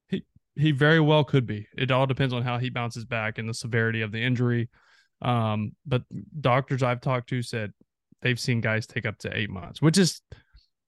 He 0.08 0.26
he 0.56 0.72
very 0.72 1.00
well 1.00 1.24
could 1.24 1.46
be. 1.46 1.68
It 1.78 1.92
all 1.92 2.08
depends 2.08 2.34
on 2.34 2.44
how 2.44 2.58
he 2.58 2.70
bounces 2.70 3.06
back 3.06 3.38
and 3.38 3.48
the 3.48 3.54
severity 3.54 4.02
of 4.02 4.12
the 4.12 4.24
injury. 4.24 4.70
Um, 5.22 5.74
but 5.86 6.04
doctors 6.40 6.84
I've 6.84 7.02
talked 7.02 7.30
to 7.30 7.42
said 7.42 7.72
they've 8.22 8.40
seen 8.40 8.62
guys 8.62 8.88
take 8.88 9.06
up 9.06 9.18
to 9.20 9.38
eight 9.38 9.50
months, 9.50 9.82
which 9.82 9.98
is 9.98 10.22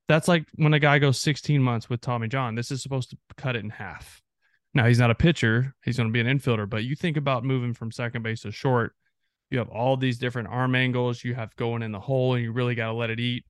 that's 0.07 0.27
like 0.27 0.45
when 0.55 0.73
a 0.73 0.79
guy 0.79 0.99
goes 0.99 1.19
16 1.19 1.61
months 1.61 1.89
with 1.89 2.01
Tommy 2.01 2.27
John. 2.27 2.55
This 2.55 2.71
is 2.71 2.81
supposed 2.81 3.11
to 3.11 3.17
cut 3.37 3.55
it 3.55 3.63
in 3.63 3.69
half. 3.69 4.21
Now 4.73 4.87
he's 4.87 4.99
not 4.99 5.11
a 5.11 5.15
pitcher; 5.15 5.73
he's 5.83 5.97
going 5.97 6.09
to 6.09 6.13
be 6.13 6.19
an 6.19 6.39
infielder. 6.39 6.69
But 6.69 6.83
you 6.83 6.95
think 6.95 7.17
about 7.17 7.43
moving 7.43 7.73
from 7.73 7.91
second 7.91 8.23
base 8.23 8.41
to 8.41 8.51
short 8.51 8.93
you 9.49 9.59
have 9.59 9.69
all 9.69 9.97
these 9.97 10.17
different 10.17 10.49
arm 10.49 10.75
angles 10.75 11.23
you 11.23 11.35
have 11.35 11.55
going 11.55 11.81
in 11.81 11.91
the 11.91 11.99
hole 11.99 12.33
and 12.33 12.43
you 12.43 12.51
really 12.51 12.75
got 12.75 12.87
to 12.87 12.93
let 12.93 13.09
it 13.09 13.19
eat. 13.19 13.45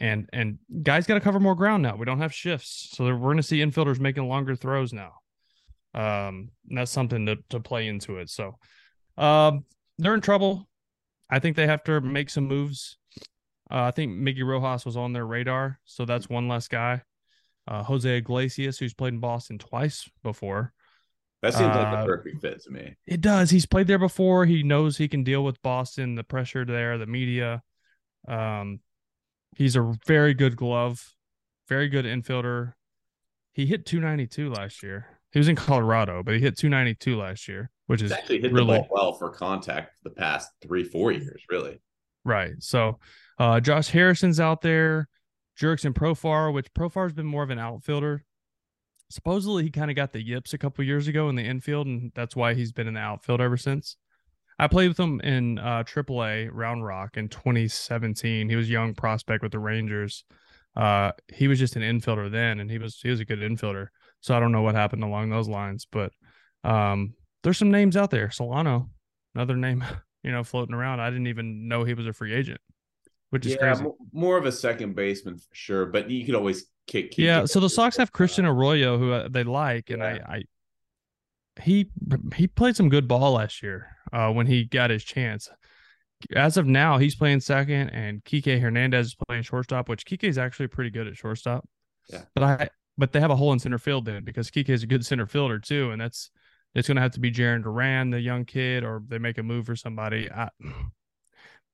And 0.00 0.28
and 0.32 0.58
guys 0.82 1.06
got 1.06 1.14
to 1.14 1.20
cover 1.20 1.40
more 1.40 1.56
ground 1.56 1.82
now 1.82 1.96
we 1.96 2.04
don't 2.04 2.20
have 2.20 2.32
shifts. 2.32 2.90
So 2.92 3.04
we're 3.04 3.18
going 3.18 3.36
to 3.38 3.42
see 3.42 3.58
infielders 3.58 3.98
making 3.98 4.28
longer 4.28 4.54
throws 4.54 4.92
now. 4.92 5.12
Um 5.94 6.50
that's 6.66 6.90
something 6.90 7.26
to, 7.26 7.36
to 7.50 7.60
play 7.60 7.88
into 7.88 8.18
it. 8.18 8.30
So 8.30 8.58
um 9.16 9.64
they're 9.98 10.14
in 10.14 10.20
trouble. 10.20 10.68
I 11.30 11.40
think 11.40 11.56
they 11.56 11.66
have 11.66 11.84
to 11.84 12.00
make 12.00 12.30
some 12.30 12.46
moves. 12.46 12.96
Uh, 13.70 13.82
i 13.82 13.90
think 13.90 14.12
miggy 14.12 14.42
rojas 14.42 14.86
was 14.86 14.96
on 14.96 15.12
their 15.12 15.26
radar 15.26 15.78
so 15.84 16.06
that's 16.06 16.26
one 16.26 16.48
less 16.48 16.68
guy. 16.68 17.02
Uh, 17.66 17.82
jose 17.82 18.16
iglesias 18.16 18.78
who's 18.78 18.94
played 18.94 19.12
in 19.12 19.20
boston 19.20 19.58
twice 19.58 20.08
before 20.22 20.72
that 21.42 21.54
seems 21.54 21.68
like 21.68 21.90
the 21.90 21.98
Uh, 21.98 22.04
perfect 22.06 22.40
fit 22.40 22.62
to 22.64 22.70
me. 22.70 22.96
It 23.06 23.20
does. 23.20 23.50
He's 23.50 23.66
played 23.66 23.86
there 23.86 23.98
before. 23.98 24.46
He 24.46 24.62
knows 24.62 24.96
he 24.96 25.08
can 25.08 25.22
deal 25.24 25.44
with 25.44 25.60
Boston, 25.62 26.14
the 26.14 26.24
pressure 26.24 26.64
there, 26.64 26.98
the 26.98 27.06
media. 27.06 27.62
Um, 28.26 28.80
he's 29.56 29.76
a 29.76 29.94
very 30.06 30.34
good 30.34 30.56
glove, 30.56 31.14
very 31.68 31.88
good 31.88 32.04
infielder. 32.04 32.72
He 33.52 33.66
hit 33.66 33.86
292 33.86 34.50
last 34.52 34.82
year. 34.82 35.18
He 35.32 35.38
was 35.38 35.48
in 35.48 35.56
Colorado, 35.56 36.22
but 36.22 36.34
he 36.34 36.40
hit 36.40 36.56
292 36.56 37.16
last 37.16 37.48
year, 37.48 37.70
which 37.86 38.02
is 38.02 38.10
He's 38.10 38.18
actually 38.18 38.40
hit 38.40 38.52
really 38.52 38.74
the 38.74 38.80
ball 38.80 38.88
well 38.90 39.12
for 39.12 39.30
contact 39.30 39.96
the 40.02 40.10
past 40.10 40.50
three, 40.62 40.84
four 40.84 41.12
years, 41.12 41.42
really. 41.50 41.80
right. 42.24 42.52
So, 42.60 42.98
uh, 43.38 43.60
Josh 43.60 43.88
Harrison's 43.90 44.40
out 44.40 44.62
there, 44.62 45.08
Jurickson 45.60 45.92
Profar, 45.92 46.52
which 46.52 46.72
Profar's 46.72 47.12
been 47.12 47.26
more 47.26 47.42
of 47.42 47.50
an 47.50 47.58
outfielder. 47.58 48.24
Supposedly, 49.10 49.64
he 49.64 49.70
kind 49.70 49.90
of 49.90 49.96
got 49.96 50.12
the 50.12 50.22
yips 50.22 50.52
a 50.52 50.58
couple 50.58 50.84
years 50.84 51.08
ago 51.08 51.28
in 51.28 51.34
the 51.34 51.42
infield, 51.42 51.86
and 51.86 52.12
that's 52.14 52.36
why 52.36 52.54
he's 52.54 52.72
been 52.72 52.86
in 52.86 52.94
the 52.94 53.00
outfield 53.00 53.40
ever 53.40 53.56
since. 53.56 53.96
I 54.58 54.66
played 54.66 54.88
with 54.88 54.98
him 54.98 55.20
in 55.20 55.58
uh, 55.58 55.84
AAA 55.84 56.50
Round 56.52 56.84
Rock 56.84 57.16
in 57.16 57.28
2017. 57.28 58.48
He 58.48 58.56
was 58.56 58.68
a 58.68 58.72
young 58.72 58.94
prospect 58.94 59.42
with 59.42 59.52
the 59.52 59.58
Rangers. 59.58 60.24
Uh, 60.76 61.12
he 61.32 61.48
was 61.48 61.58
just 61.58 61.76
an 61.76 61.82
infielder 61.82 62.30
then, 62.30 62.60
and 62.60 62.70
he 62.70 62.78
was 62.78 63.00
he 63.00 63.08
was 63.08 63.20
a 63.20 63.24
good 63.24 63.38
infielder. 63.38 63.88
So 64.20 64.36
I 64.36 64.40
don't 64.40 64.52
know 64.52 64.62
what 64.62 64.74
happened 64.74 65.04
along 65.04 65.30
those 65.30 65.48
lines, 65.48 65.86
but 65.90 66.12
um, 66.64 67.14
there's 67.42 67.58
some 67.58 67.70
names 67.70 67.96
out 67.96 68.10
there. 68.10 68.30
Solano, 68.30 68.90
another 69.34 69.56
name, 69.56 69.84
you 70.22 70.32
know, 70.32 70.44
floating 70.44 70.74
around. 70.74 71.00
I 71.00 71.08
didn't 71.10 71.28
even 71.28 71.68
know 71.68 71.84
he 71.84 71.94
was 71.94 72.06
a 72.06 72.12
free 72.12 72.34
agent, 72.34 72.60
which 73.30 73.46
is 73.46 73.52
yeah, 73.52 73.58
crazy. 73.58 73.84
mo- 73.84 73.96
more 74.12 74.36
of 74.36 74.44
a 74.44 74.52
second 74.52 74.94
baseman 74.94 75.38
for 75.38 75.54
sure, 75.54 75.86
but 75.86 76.10
you 76.10 76.26
could 76.26 76.34
always 76.34 76.66
kick. 76.88 77.16
Yeah, 77.16 77.44
so 77.44 77.60
the 77.60 77.70
Sox 77.70 77.96
have 77.98 78.10
Christian 78.12 78.44
Arroyo, 78.44 78.98
who 78.98 79.12
uh, 79.12 79.28
they 79.28 79.44
like, 79.44 79.90
and 79.90 80.00
Yeah. 80.00 80.18
I, 80.26 80.34
I, 80.34 80.42
he 81.62 81.88
he 82.34 82.46
played 82.46 82.76
some 82.76 82.88
good 82.88 83.06
ball 83.06 83.32
last 83.32 83.62
year 83.62 83.96
uh, 84.12 84.32
when 84.32 84.46
he 84.46 84.64
got 84.64 84.90
his 84.90 85.04
chance. 85.04 85.48
As 86.34 86.56
of 86.56 86.66
now, 86.66 86.98
he's 86.98 87.14
playing 87.14 87.40
second, 87.40 87.90
and 87.90 88.24
Kike 88.24 88.60
Hernandez 88.60 89.08
is 89.08 89.16
playing 89.28 89.44
shortstop, 89.44 89.88
which 89.88 90.04
Kike 90.04 90.24
is 90.24 90.38
actually 90.38 90.66
pretty 90.66 90.90
good 90.90 91.06
at 91.06 91.16
shortstop. 91.16 91.68
Yeah. 92.08 92.22
but 92.34 92.42
I 92.42 92.68
but 92.96 93.12
they 93.12 93.20
have 93.20 93.30
a 93.30 93.36
hole 93.36 93.52
in 93.52 93.58
center 93.60 93.78
field 93.78 94.04
then 94.04 94.24
because 94.24 94.50
Kike 94.50 94.70
is 94.70 94.82
a 94.82 94.86
good 94.86 95.06
center 95.06 95.26
fielder 95.26 95.58
too, 95.60 95.90
and 95.92 96.00
that's 96.00 96.30
it's 96.74 96.88
going 96.88 96.96
to 96.96 97.02
have 97.02 97.12
to 97.12 97.20
be 97.20 97.30
Jarren 97.30 97.62
Duran, 97.62 98.10
the 98.10 98.20
young 98.20 98.44
kid, 98.44 98.84
or 98.84 99.02
they 99.06 99.18
make 99.18 99.38
a 99.38 99.42
move 99.42 99.66
for 99.66 99.76
somebody. 99.76 100.30
I, 100.30 100.50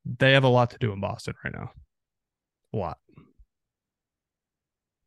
they 0.04 0.32
have 0.32 0.44
a 0.44 0.48
lot 0.48 0.70
to 0.70 0.78
do 0.78 0.92
in 0.92 1.00
Boston 1.00 1.34
right 1.44 1.52
now. 1.52 1.70
A 2.72 2.76
lot. 2.76 2.98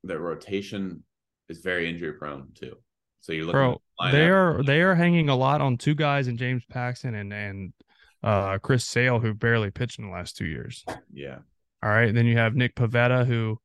The 0.07 0.19
rotation 0.19 1.03
is 1.49 1.59
very 1.59 1.89
injury 1.89 2.13
prone 2.13 2.49
too. 2.53 2.75
So 3.21 3.33
you're 3.33 3.45
looking 3.45 3.59
Bro, 3.59 3.81
they 4.11 4.29
are 4.29 4.63
they 4.63 4.81
are 4.81 4.95
hanging 4.95 5.29
a 5.29 5.35
lot 5.35 5.61
on 5.61 5.77
two 5.77 5.95
guys 5.95 6.27
in 6.27 6.37
James 6.37 6.63
Paxton 6.69 7.15
and 7.15 7.33
and 7.33 7.73
uh 8.23 8.57
Chris 8.59 8.85
Sale 8.85 9.19
who 9.19 9.33
barely 9.33 9.71
pitched 9.71 9.99
in 9.99 10.05
the 10.05 10.11
last 10.11 10.37
two 10.37 10.45
years. 10.45 10.85
Yeah. 11.11 11.39
All 11.83 11.89
right, 11.89 12.13
then 12.13 12.25
you 12.25 12.37
have 12.37 12.55
Nick 12.55 12.75
Pivetta 12.75 13.25
who 13.25 13.59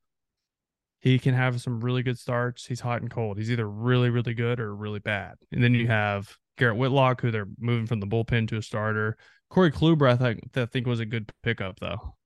he 1.00 1.18
can 1.18 1.34
have 1.34 1.60
some 1.60 1.80
really 1.80 2.02
good 2.02 2.18
starts. 2.18 2.66
He's 2.66 2.80
hot 2.80 3.02
and 3.02 3.10
cold. 3.10 3.38
He's 3.38 3.50
either 3.50 3.68
really 3.68 4.10
really 4.10 4.34
good 4.34 4.58
or 4.58 4.74
really 4.74 5.00
bad. 5.00 5.34
And 5.52 5.62
then 5.62 5.74
you 5.74 5.86
have 5.86 6.36
Garrett 6.58 6.76
Whitlock 6.76 7.20
who 7.20 7.30
they're 7.30 7.48
moving 7.58 7.86
from 7.86 8.00
the 8.00 8.06
bullpen 8.06 8.48
to 8.48 8.56
a 8.56 8.62
starter. 8.62 9.16
Corey 9.48 9.70
Kluber 9.70 10.10
I 10.10 10.16
think 10.16 10.40
I 10.56 10.66
think 10.66 10.86
was 10.86 11.00
a 11.00 11.06
good 11.06 11.30
pickup 11.42 11.78
though. 11.78 12.16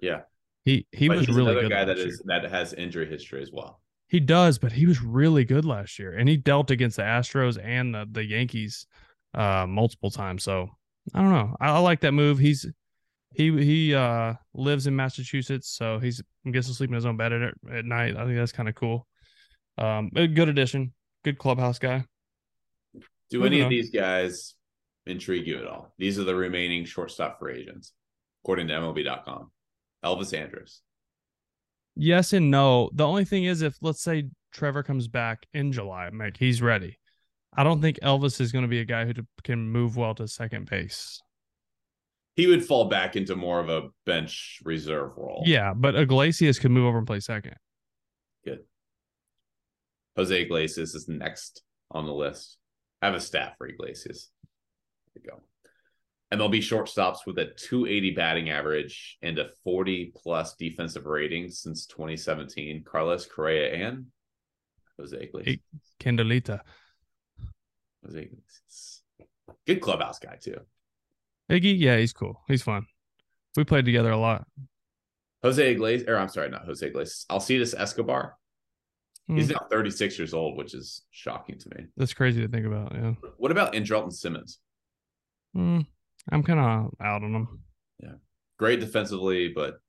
Yeah. 0.00 0.22
He 0.64 0.86
he 0.92 1.08
But 1.08 1.18
was 1.18 1.26
he's 1.26 1.36
really 1.36 1.50
another 1.52 1.62
good. 1.68 1.70
guy 1.74 1.84
that 1.84 1.98
is 1.98 2.22
that 2.26 2.44
has 2.50 2.72
injury 2.72 3.08
history 3.08 3.42
as 3.42 3.50
well. 3.52 3.80
He 4.08 4.20
does, 4.20 4.58
but 4.58 4.72
he 4.72 4.86
was 4.86 5.02
really 5.02 5.44
good 5.44 5.64
last 5.64 5.98
year, 5.98 6.12
and 6.16 6.28
he 6.28 6.36
dealt 6.36 6.70
against 6.70 6.96
the 6.96 7.02
Astros 7.02 7.58
and 7.62 7.94
the, 7.94 8.06
the 8.10 8.24
Yankees 8.24 8.86
uh, 9.34 9.66
multiple 9.66 10.10
times. 10.10 10.42
So 10.42 10.68
I 11.14 11.20
don't 11.22 11.30
know. 11.32 11.56
I, 11.60 11.70
I 11.70 11.78
like 11.78 12.00
that 12.00 12.12
move. 12.12 12.38
He's 12.38 12.66
he 13.34 13.50
he 13.64 13.94
uh, 13.94 14.34
lives 14.54 14.86
in 14.86 14.94
Massachusetts, 14.94 15.68
so 15.68 15.98
he's 15.98 16.22
I 16.46 16.50
guess 16.50 16.66
he'll 16.66 16.74
sleep 16.74 16.90
in 16.90 16.94
his 16.94 17.06
own 17.06 17.16
bed 17.16 17.32
at, 17.32 17.54
at 17.72 17.84
night. 17.84 18.16
I 18.16 18.24
think 18.24 18.36
that's 18.36 18.52
kind 18.52 18.68
of 18.68 18.74
cool. 18.74 19.06
Um, 19.78 20.10
good 20.10 20.48
addition, 20.50 20.92
good 21.24 21.38
clubhouse 21.38 21.78
guy. 21.78 22.04
Do 23.30 23.38
Moving 23.38 23.52
any 23.54 23.60
of 23.62 23.66
on. 23.66 23.70
these 23.70 23.90
guys 23.90 24.54
intrigue 25.06 25.46
you 25.46 25.56
at 25.58 25.66
all? 25.66 25.94
These 25.96 26.18
are 26.18 26.24
the 26.24 26.34
remaining 26.34 26.84
shortstop 26.84 27.38
free 27.38 27.60
agents, 27.62 27.94
according 28.44 28.68
to 28.68 28.74
MLB.com. 28.74 29.50
Elvis 30.04 30.36
Andrus. 30.36 30.82
Yes 31.94 32.32
and 32.32 32.50
no. 32.50 32.90
The 32.94 33.06
only 33.06 33.24
thing 33.24 33.44
is, 33.44 33.62
if 33.62 33.76
let's 33.80 34.02
say 34.02 34.28
Trevor 34.52 34.82
comes 34.82 35.08
back 35.08 35.46
in 35.52 35.72
July, 35.72 36.10
Mike, 36.10 36.36
he's 36.36 36.62
ready. 36.62 36.98
I 37.54 37.64
don't 37.64 37.82
think 37.82 38.00
Elvis 38.00 38.40
is 38.40 38.50
going 38.50 38.62
to 38.62 38.68
be 38.68 38.80
a 38.80 38.84
guy 38.84 39.04
who 39.04 39.12
can 39.44 39.68
move 39.68 39.96
well 39.96 40.14
to 40.14 40.26
second 40.26 40.70
base. 40.70 41.20
He 42.34 42.46
would 42.46 42.64
fall 42.64 42.86
back 42.86 43.14
into 43.14 43.36
more 43.36 43.60
of 43.60 43.68
a 43.68 43.88
bench 44.06 44.60
reserve 44.64 45.12
role. 45.18 45.42
Yeah, 45.44 45.74
but 45.74 45.94
Iglesias 45.94 46.58
could 46.58 46.70
move 46.70 46.86
over 46.86 46.96
and 46.96 47.06
play 47.06 47.20
second. 47.20 47.56
Good. 48.42 48.60
Jose 50.16 50.40
Iglesias 50.42 50.94
is 50.94 51.08
next 51.08 51.62
on 51.90 52.06
the 52.06 52.14
list. 52.14 52.56
I 53.02 53.06
have 53.06 53.14
a 53.14 53.20
staff 53.20 53.52
for 53.58 53.66
Iglesias. 53.66 54.30
There 55.14 55.22
you 55.22 55.30
go. 55.30 55.42
MLB 56.32 56.58
shortstops 56.58 57.18
with 57.26 57.38
a 57.38 57.46
280 57.56 58.10
batting 58.14 58.50
average 58.50 59.18
and 59.22 59.38
a 59.38 59.48
40 59.64 60.12
plus 60.16 60.54
defensive 60.54 61.04
rating 61.06 61.50
since 61.50 61.86
2017. 61.86 62.84
Carlos 62.84 63.26
Correa 63.26 63.72
and 63.88 64.06
Jose 64.98 65.16
Iglesias. 65.16 65.58
Candelita. 66.00 66.60
Jose 68.04 68.18
Iglesias. 68.18 69.02
Good 69.66 69.80
clubhouse 69.80 70.18
guy 70.18 70.36
too. 70.40 70.58
Iggy, 71.50 71.78
yeah, 71.78 71.98
he's 71.98 72.12
cool. 72.12 72.40
He's 72.48 72.62
fun. 72.62 72.86
We 73.56 73.64
played 73.64 73.84
together 73.84 74.10
a 74.10 74.16
lot. 74.16 74.46
Jose 75.42 75.72
Iglesias, 75.72 76.08
or 76.08 76.16
I'm 76.16 76.28
sorry, 76.28 76.48
not 76.48 76.64
Jose 76.64 76.86
Iglesias. 76.86 77.26
Alcides 77.28 77.74
Escobar. 77.74 78.36
He's 79.26 79.48
Hmm. 79.48 79.52
now 79.52 79.66
36 79.70 80.18
years 80.18 80.34
old, 80.34 80.56
which 80.56 80.72
is 80.74 81.02
shocking 81.10 81.58
to 81.58 81.68
me. 81.76 81.86
That's 81.96 82.14
crazy 82.14 82.40
to 82.40 82.48
think 82.48 82.64
about. 82.66 82.92
Yeah. 82.94 83.14
What 83.36 83.50
about 83.52 83.74
Andrelton 83.74 84.12
Simmons? 84.12 84.58
Hmm. 85.54 85.80
I'm 86.30 86.42
kind 86.42 86.60
of 86.60 86.94
out 87.04 87.22
on 87.22 87.34
him. 87.34 87.60
Yeah, 88.02 88.14
great 88.58 88.80
defensively, 88.80 89.48
but 89.54 89.80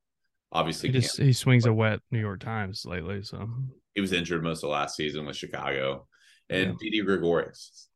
obviously 0.51 0.89
He 0.89 0.99
just 0.99 1.17
he 1.17 1.33
swings 1.33 1.65
a 1.65 1.73
wet 1.73 1.99
New 2.11 2.19
York 2.19 2.39
Times 2.39 2.85
lately. 2.85 3.23
So 3.23 3.47
he 3.93 4.01
was 4.01 4.11
injured 4.13 4.43
most 4.43 4.63
of 4.63 4.69
last 4.69 4.95
season 4.95 5.25
with 5.25 5.35
Chicago. 5.35 6.07
And 6.49 6.71
Yeah. 6.71 6.75
Didi 6.79 7.01
Gregorius, 7.03 7.87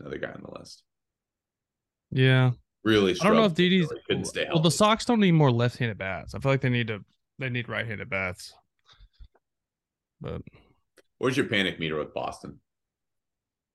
another 0.00 0.18
guy 0.18 0.28
on 0.32 0.42
the 0.42 0.58
list. 0.58 0.82
yeah, 2.10 2.50
Really 2.84 3.12
I 3.12 3.24
don't 3.24 3.36
know 3.36 3.44
if 3.46 3.54
Didi's 3.54 3.88
really 3.88 4.02
couldn't 4.06 4.24
stay 4.26 4.44
well. 4.44 4.56
The 4.56 4.62
healthy. 4.64 4.76
Sox 4.76 5.04
don't 5.06 5.20
need 5.20 5.32
more 5.32 5.50
left-handed 5.50 5.96
bats. 5.98 6.34
I 6.34 6.38
feel 6.40 6.52
like 6.52 6.60
they 6.60 6.68
need 6.68 6.88
to 6.88 7.04
they 7.38 7.48
need 7.48 7.68
right-handed 7.68 8.10
bats. 8.10 8.52
But 10.20 10.42
Where's 11.18 11.36
your 11.36 11.46
panic 11.46 11.78
meter 11.80 11.96
with 11.98 12.12
Boston? 12.12 12.60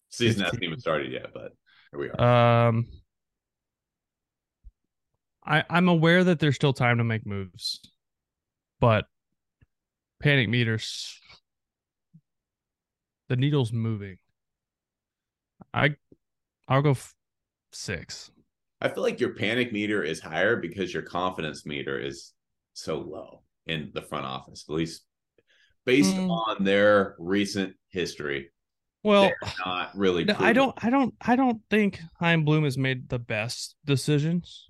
Season 0.10 0.44
hasn't 0.44 0.64
even 0.64 0.80
started 0.80 1.12
yet, 1.12 1.28
but 1.34 1.52
here 1.92 2.00
we 2.00 2.10
are. 2.10 2.68
um, 2.70 2.88
I 5.46 5.64
I'm 5.70 5.88
aware 5.88 6.24
that 6.24 6.40
there's 6.40 6.56
still 6.56 6.74
time 6.74 6.98
to 6.98 7.04
make 7.04 7.26
moves, 7.26 7.80
but 8.80 9.06
panic 10.22 10.50
meters, 10.50 11.20
the 13.30 13.36
needle's 13.36 13.72
moving. 13.72 14.18
I 15.74 15.96
I'll 16.68 16.82
go 16.82 16.92
f- 16.92 17.16
six. 17.72 18.32
I 18.82 18.90
feel 18.90 19.04
like 19.04 19.20
your 19.20 19.34
panic 19.34 19.74
meter 19.74 20.04
is 20.04 20.20
higher 20.22 20.56
because 20.56 20.94
your 20.94 21.04
confidence 21.04 21.66
meter 21.66 22.00
is 22.00 22.34
so 22.74 23.00
low 23.00 23.44
in 23.66 23.92
the 23.94 24.02
front 24.02 24.26
office, 24.26 24.66
at 24.70 24.74
least 24.76 25.04
based 25.86 26.16
Mm. 26.16 26.30
on 26.30 26.64
their 26.64 27.16
recent 27.20 27.76
history. 27.90 28.52
Well, 29.04 29.32
not 29.66 29.96
really. 29.98 30.26
No, 30.26 30.36
I 30.40 30.54
don't 30.54 30.74
I 30.84 30.90
don't 30.90 31.14
I 31.22 31.36
don't 31.36 31.62
think 31.70 32.00
Chaim 32.20 32.44
Bloom 32.46 32.64
has 32.66 32.78
made 32.78 33.10
the 33.10 33.20
best 33.20 33.76
decisions. 33.86 34.69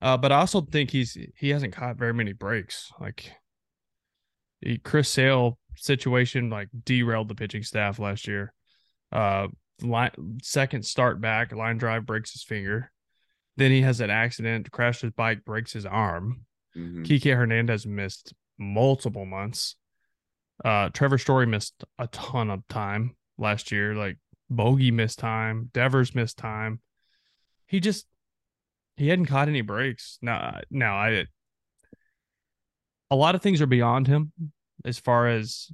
Uh, 0.00 0.16
but 0.16 0.30
I 0.32 0.36
also 0.36 0.60
think 0.60 0.90
he's 0.90 1.16
he 1.36 1.50
hasn't 1.50 1.74
caught 1.74 1.96
very 1.96 2.14
many 2.14 2.32
breaks. 2.32 2.92
Like 3.00 3.32
the 4.62 4.78
Chris 4.78 5.08
Sale 5.08 5.58
situation 5.76 6.50
like 6.50 6.68
derailed 6.84 7.28
the 7.28 7.34
pitching 7.34 7.62
staff 7.62 7.98
last 7.98 8.26
year. 8.26 8.52
Uh 9.12 9.48
line 9.82 10.10
second 10.42 10.84
start 10.84 11.20
back, 11.20 11.52
line 11.52 11.78
drive 11.78 12.06
breaks 12.06 12.32
his 12.32 12.42
finger. 12.42 12.90
Then 13.56 13.70
he 13.70 13.82
has 13.82 14.00
an 14.00 14.10
accident, 14.10 14.70
crashed 14.70 15.02
his 15.02 15.12
bike, 15.12 15.44
breaks 15.44 15.72
his 15.72 15.86
arm. 15.86 16.46
Mhm. 16.76 17.04
Kike 17.04 17.34
Hernandez 17.36 17.86
missed 17.86 18.34
multiple 18.56 19.24
months. 19.24 19.76
Uh, 20.64 20.90
Trevor 20.90 21.18
Story 21.18 21.46
missed 21.46 21.84
a 21.98 22.06
ton 22.08 22.50
of 22.50 22.66
time 22.68 23.16
last 23.36 23.72
year. 23.72 23.94
Like 23.94 24.18
Bogey 24.50 24.90
missed 24.90 25.18
time, 25.18 25.70
Devers 25.72 26.14
missed 26.14 26.38
time. 26.38 26.80
He 27.66 27.80
just 27.80 28.06
he 28.98 29.08
hadn't 29.08 29.26
caught 29.26 29.48
any 29.48 29.60
breaks. 29.60 30.18
No, 30.20 30.60
now 30.70 30.96
I 30.96 31.26
a 33.10 33.16
lot 33.16 33.34
of 33.34 33.42
things 33.42 33.62
are 33.62 33.66
beyond 33.66 34.06
him 34.06 34.32
as 34.84 34.98
far 34.98 35.28
as 35.28 35.70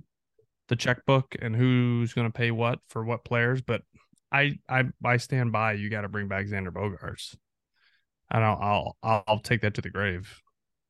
the 0.68 0.76
checkbook 0.76 1.34
and 1.40 1.54
who's 1.54 2.12
going 2.12 2.28
to 2.30 2.36
pay 2.36 2.50
what 2.50 2.78
for 2.88 3.04
what 3.04 3.24
players. 3.24 3.60
But 3.60 3.82
I 4.30 4.58
I 4.68 4.84
I 5.04 5.16
stand 5.16 5.52
by. 5.52 5.72
You 5.72 5.90
got 5.90 6.02
to 6.02 6.08
bring 6.08 6.28
back 6.28 6.46
Xander 6.46 6.70
Bogaerts. 6.70 7.36
And 8.30 8.44
I'll 8.44 8.96
I'll 9.02 9.24
I'll 9.26 9.40
take 9.40 9.62
that 9.62 9.74
to 9.74 9.80
the 9.80 9.90
grave 9.90 10.40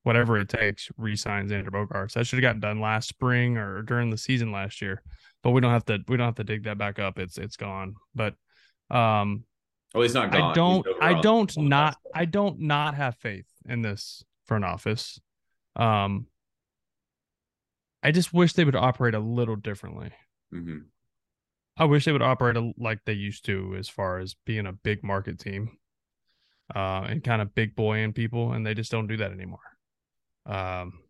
whatever 0.05 0.37
it 0.39 0.51
takes, 0.51 0.91
re-sign 0.97 1.49
Xander 1.49 1.71
Bogaerts. 1.71 2.13
That 2.13 2.27
should 2.27 2.37
have 2.37 2.43
gotten 2.43 2.61
done 2.61 2.81
last 2.81 3.09
spring 3.09 3.57
or 3.57 3.83
during 3.83 4.11
the 4.11 4.19
season 4.19 4.53
last 4.53 4.81
year. 4.81 5.03
But 5.43 5.51
we 5.51 5.61
don't 5.61 5.73
have 5.73 5.87
to 5.87 5.99
we 6.07 6.17
don't 6.17 6.27
have 6.27 6.37
to 6.37 6.45
dig 6.45 6.65
that 6.65 6.79
back 6.79 6.99
up. 6.99 7.19
It's 7.19 7.37
it's 7.37 7.57
gone. 7.57 7.97
But 8.15 8.35
um 8.91 9.45
Oh, 9.95 10.03
he's 10.03 10.15
not 10.15 10.33
gone. 10.33 10.51
I 10.51 10.55
don't 10.55 10.87
I 11.01 11.21
don't 11.21 11.57
not. 11.57 11.97
I 12.15 12.25
don't 12.25 12.61
not 12.61 12.95
have 12.95 13.17
faith 13.17 13.47
in 13.67 13.83
this 13.83 14.25
front 14.45 14.65
office. 14.65 15.21
Um 15.77 16.27
I 18.03 18.11
just 18.11 18.35
wish 18.35 18.53
they 18.53 18.65
would 18.65 18.77
operate 18.77 19.15
a 19.15 19.21
little 19.21 19.57
differently. 19.57 20.13
Mhm. 20.53 20.87
I 21.77 21.87
wish 21.87 22.05
they 22.05 22.13
would 22.13 22.23
operate 22.23 22.57
a, 22.57 22.73
like 22.77 23.01
they 23.05 23.15
used 23.15 23.45
to 23.47 23.75
as 23.77 23.89
far 23.89 24.19
as 24.19 24.35
being 24.45 24.67
a 24.67 24.73
big 24.73 25.03
market 25.03 25.39
team. 25.39 25.79
Uh 26.75 27.07
and 27.09 27.23
kind 27.25 27.41
of 27.41 27.55
big 27.55 27.77
boy 27.77 27.99
in 27.99 28.13
people 28.13 28.53
and 28.53 28.67
they 28.67 28.75
just 28.75 28.91
don't 28.91 29.07
do 29.07 29.17
that 29.19 29.33
anymore. 29.33 29.61
Um 30.47 31.01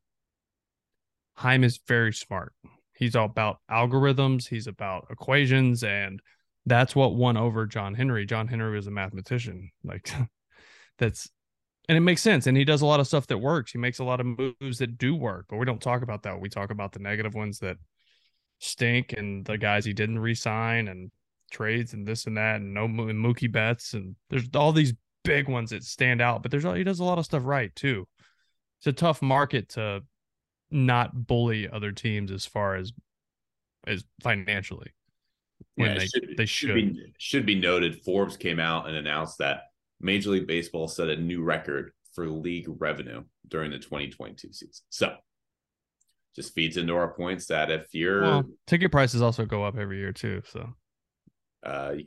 Chaim 1.36 1.64
is 1.64 1.80
very 1.88 2.12
smart. 2.12 2.52
He's 2.96 3.16
all 3.16 3.26
about 3.26 3.58
algorithms, 3.68 4.48
he's 4.48 4.66
about 4.68 5.06
equations 5.10 5.82
and 5.82 6.20
that's 6.66 6.96
what 6.96 7.14
won 7.14 7.36
over 7.36 7.66
John 7.66 7.94
Henry. 7.94 8.26
John 8.26 8.48
Henry 8.48 8.74
was 8.74 8.86
a 8.86 8.90
mathematician. 8.90 9.70
Like 9.82 10.10
that's 10.98 11.30
and 11.88 11.98
it 11.98 12.00
makes 12.00 12.22
sense. 12.22 12.46
And 12.46 12.56
he 12.56 12.64
does 12.64 12.80
a 12.80 12.86
lot 12.86 13.00
of 13.00 13.06
stuff 13.06 13.26
that 13.26 13.38
works. 13.38 13.72
He 13.72 13.78
makes 13.78 13.98
a 13.98 14.04
lot 14.04 14.20
of 14.20 14.26
moves 14.26 14.78
that 14.78 14.96
do 14.96 15.14
work, 15.14 15.46
but 15.48 15.58
we 15.58 15.66
don't 15.66 15.82
talk 15.82 16.02
about 16.02 16.22
that. 16.22 16.40
We 16.40 16.48
talk 16.48 16.70
about 16.70 16.92
the 16.92 17.00
negative 17.00 17.34
ones 17.34 17.58
that 17.58 17.76
stink 18.58 19.12
and 19.12 19.44
the 19.44 19.58
guys 19.58 19.84
he 19.84 19.92
didn't 19.92 20.18
re-sign 20.18 20.88
and 20.88 21.10
trades 21.50 21.92
and 21.92 22.06
this 22.06 22.26
and 22.26 22.36
that 22.38 22.56
and 22.56 22.72
no 22.72 22.84
and 22.84 22.96
Mookie 22.96 23.52
Betts 23.52 23.92
and 23.92 24.16
there's 24.30 24.48
all 24.54 24.72
these 24.72 24.94
big 25.24 25.48
ones 25.48 25.70
that 25.70 25.84
stand 25.84 26.22
out. 26.22 26.42
But 26.42 26.50
there's 26.50 26.64
he 26.64 26.84
does 26.84 27.00
a 27.00 27.04
lot 27.04 27.18
of 27.18 27.26
stuff 27.26 27.42
right 27.44 27.74
too. 27.74 28.08
It's 28.78 28.86
a 28.86 28.92
tough 28.92 29.20
market 29.20 29.70
to 29.70 30.02
not 30.70 31.26
bully 31.26 31.68
other 31.68 31.92
teams 31.92 32.32
as 32.32 32.46
far 32.46 32.76
as 32.76 32.92
as 33.86 34.04
financially 34.22 34.92
when 35.76 35.90
Yeah, 35.90 35.98
they 35.98 36.06
should, 36.06 36.34
they 36.36 36.46
should 36.46 36.68
should. 36.68 36.74
be 36.94 37.14
should 37.18 37.46
be 37.46 37.54
noted. 37.60 38.02
Forbes 38.04 38.36
came 38.36 38.58
out 38.60 38.86
and 38.86 38.96
announced 38.96 39.38
that 39.38 39.62
Major 40.00 40.30
League 40.30 40.46
Baseball 40.46 40.88
set 40.88 41.08
a 41.08 41.16
new 41.16 41.42
record 41.42 41.92
for 42.14 42.28
league 42.28 42.66
revenue 42.78 43.24
during 43.48 43.70
the 43.70 43.78
2022 43.78 44.52
season. 44.52 44.84
So, 44.90 45.14
just 46.36 46.54
feeds 46.54 46.76
into 46.76 46.94
our 46.94 47.12
points 47.14 47.46
that 47.46 47.70
if 47.70 47.92
you're 47.94 48.22
Well, 48.22 48.44
ticket 48.66 48.90
prices 48.92 49.22
also 49.22 49.44
go 49.46 49.64
up 49.64 49.76
every 49.78 49.98
year 49.98 50.12
too. 50.12 50.42
So 50.46 50.74
uh, 51.64 51.94
you 51.96 52.04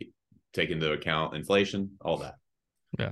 take 0.53 0.69
into 0.69 0.91
account 0.91 1.35
inflation, 1.35 1.91
all 2.01 2.17
that. 2.17 2.35
Yeah. 2.99 3.11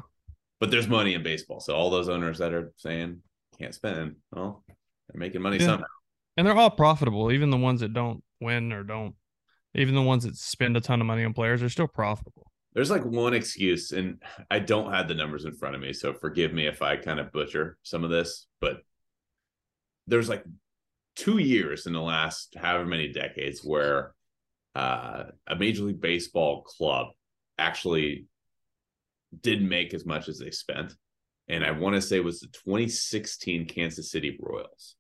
But 0.60 0.72
there's 0.72 0.88
money 0.88 1.14
in 1.16 1.24
baseball, 1.24 1.60
so 1.60 1.76
all 1.76 1.90
those 1.90 2.08
owners 2.10 2.38
that 2.40 2.54
are 2.54 2.72
saying 2.78 3.22
can't 3.60 3.74
spend, 3.76 4.16
well, 4.32 4.64
they're 4.68 5.20
making 5.20 5.42
money 5.42 5.58
Yeah. 5.58 5.66
somehow. 5.66 5.86
and 6.38 6.46
they're 6.48 6.56
all 6.56 6.70
profitable. 6.70 7.32
Even 7.32 7.50
the 7.50 7.58
ones 7.58 7.82
that 7.82 7.94
don't 7.94 8.24
win 8.42 8.72
or 8.74 8.84
don't, 8.84 9.16
even 9.76 9.96
the 9.96 10.02
ones 10.02 10.24
that 10.24 10.36
spend 10.36 10.78
a 10.78 10.82
ton 10.82 11.02
of 11.02 11.08
money 11.08 11.24
on 11.24 11.34
players 11.34 11.62
are 11.62 11.70
still 11.70 11.88
profitable. 11.88 12.52
There's 12.74 12.92
like 12.92 13.06
one 13.06 13.34
excuse, 13.34 13.92
and 13.92 14.22
I 14.52 14.60
don't 14.60 14.92
have 14.92 15.08
the 15.08 15.14
numbers 15.14 15.46
in 15.46 15.54
front 15.54 15.76
of 15.76 15.82
me, 15.82 15.94
so 15.94 16.14
forgive 16.14 16.54
me 16.54 16.68
if 16.68 16.82
I 16.82 16.98
kind 16.98 17.20
of 17.20 17.32
butcher 17.32 17.78
some 17.84 18.04
of 18.04 18.10
this, 18.10 18.48
but 18.60 18.82
there's 20.08 20.30
like 20.30 20.44
two 21.16 21.38
years 21.38 21.86
in 21.86 21.94
the 21.94 22.02
last 22.02 22.56
however 22.58 22.86
many 22.86 23.12
decades 23.12 23.62
where 23.64 24.14
uh, 24.76 25.24
a 25.48 25.56
Major 25.56 25.84
League 25.84 26.02
Baseball 26.02 26.64
club 26.64 27.08
actually 27.58 28.26
didn't 29.42 29.70
make 29.70 29.94
as 29.94 30.06
much 30.06 30.28
as 30.28 30.38
they 30.38 30.52
spent. 30.52 30.94
And 31.48 31.64
I 31.64 31.72
want 31.72 31.96
to 31.96 32.02
say 32.02 32.18
it 32.18 32.24
was 32.24 32.42
the 32.42 32.48
2016 32.48 33.68
Kansas 33.68 34.12
City 34.12 34.38
Royals. 34.40 34.96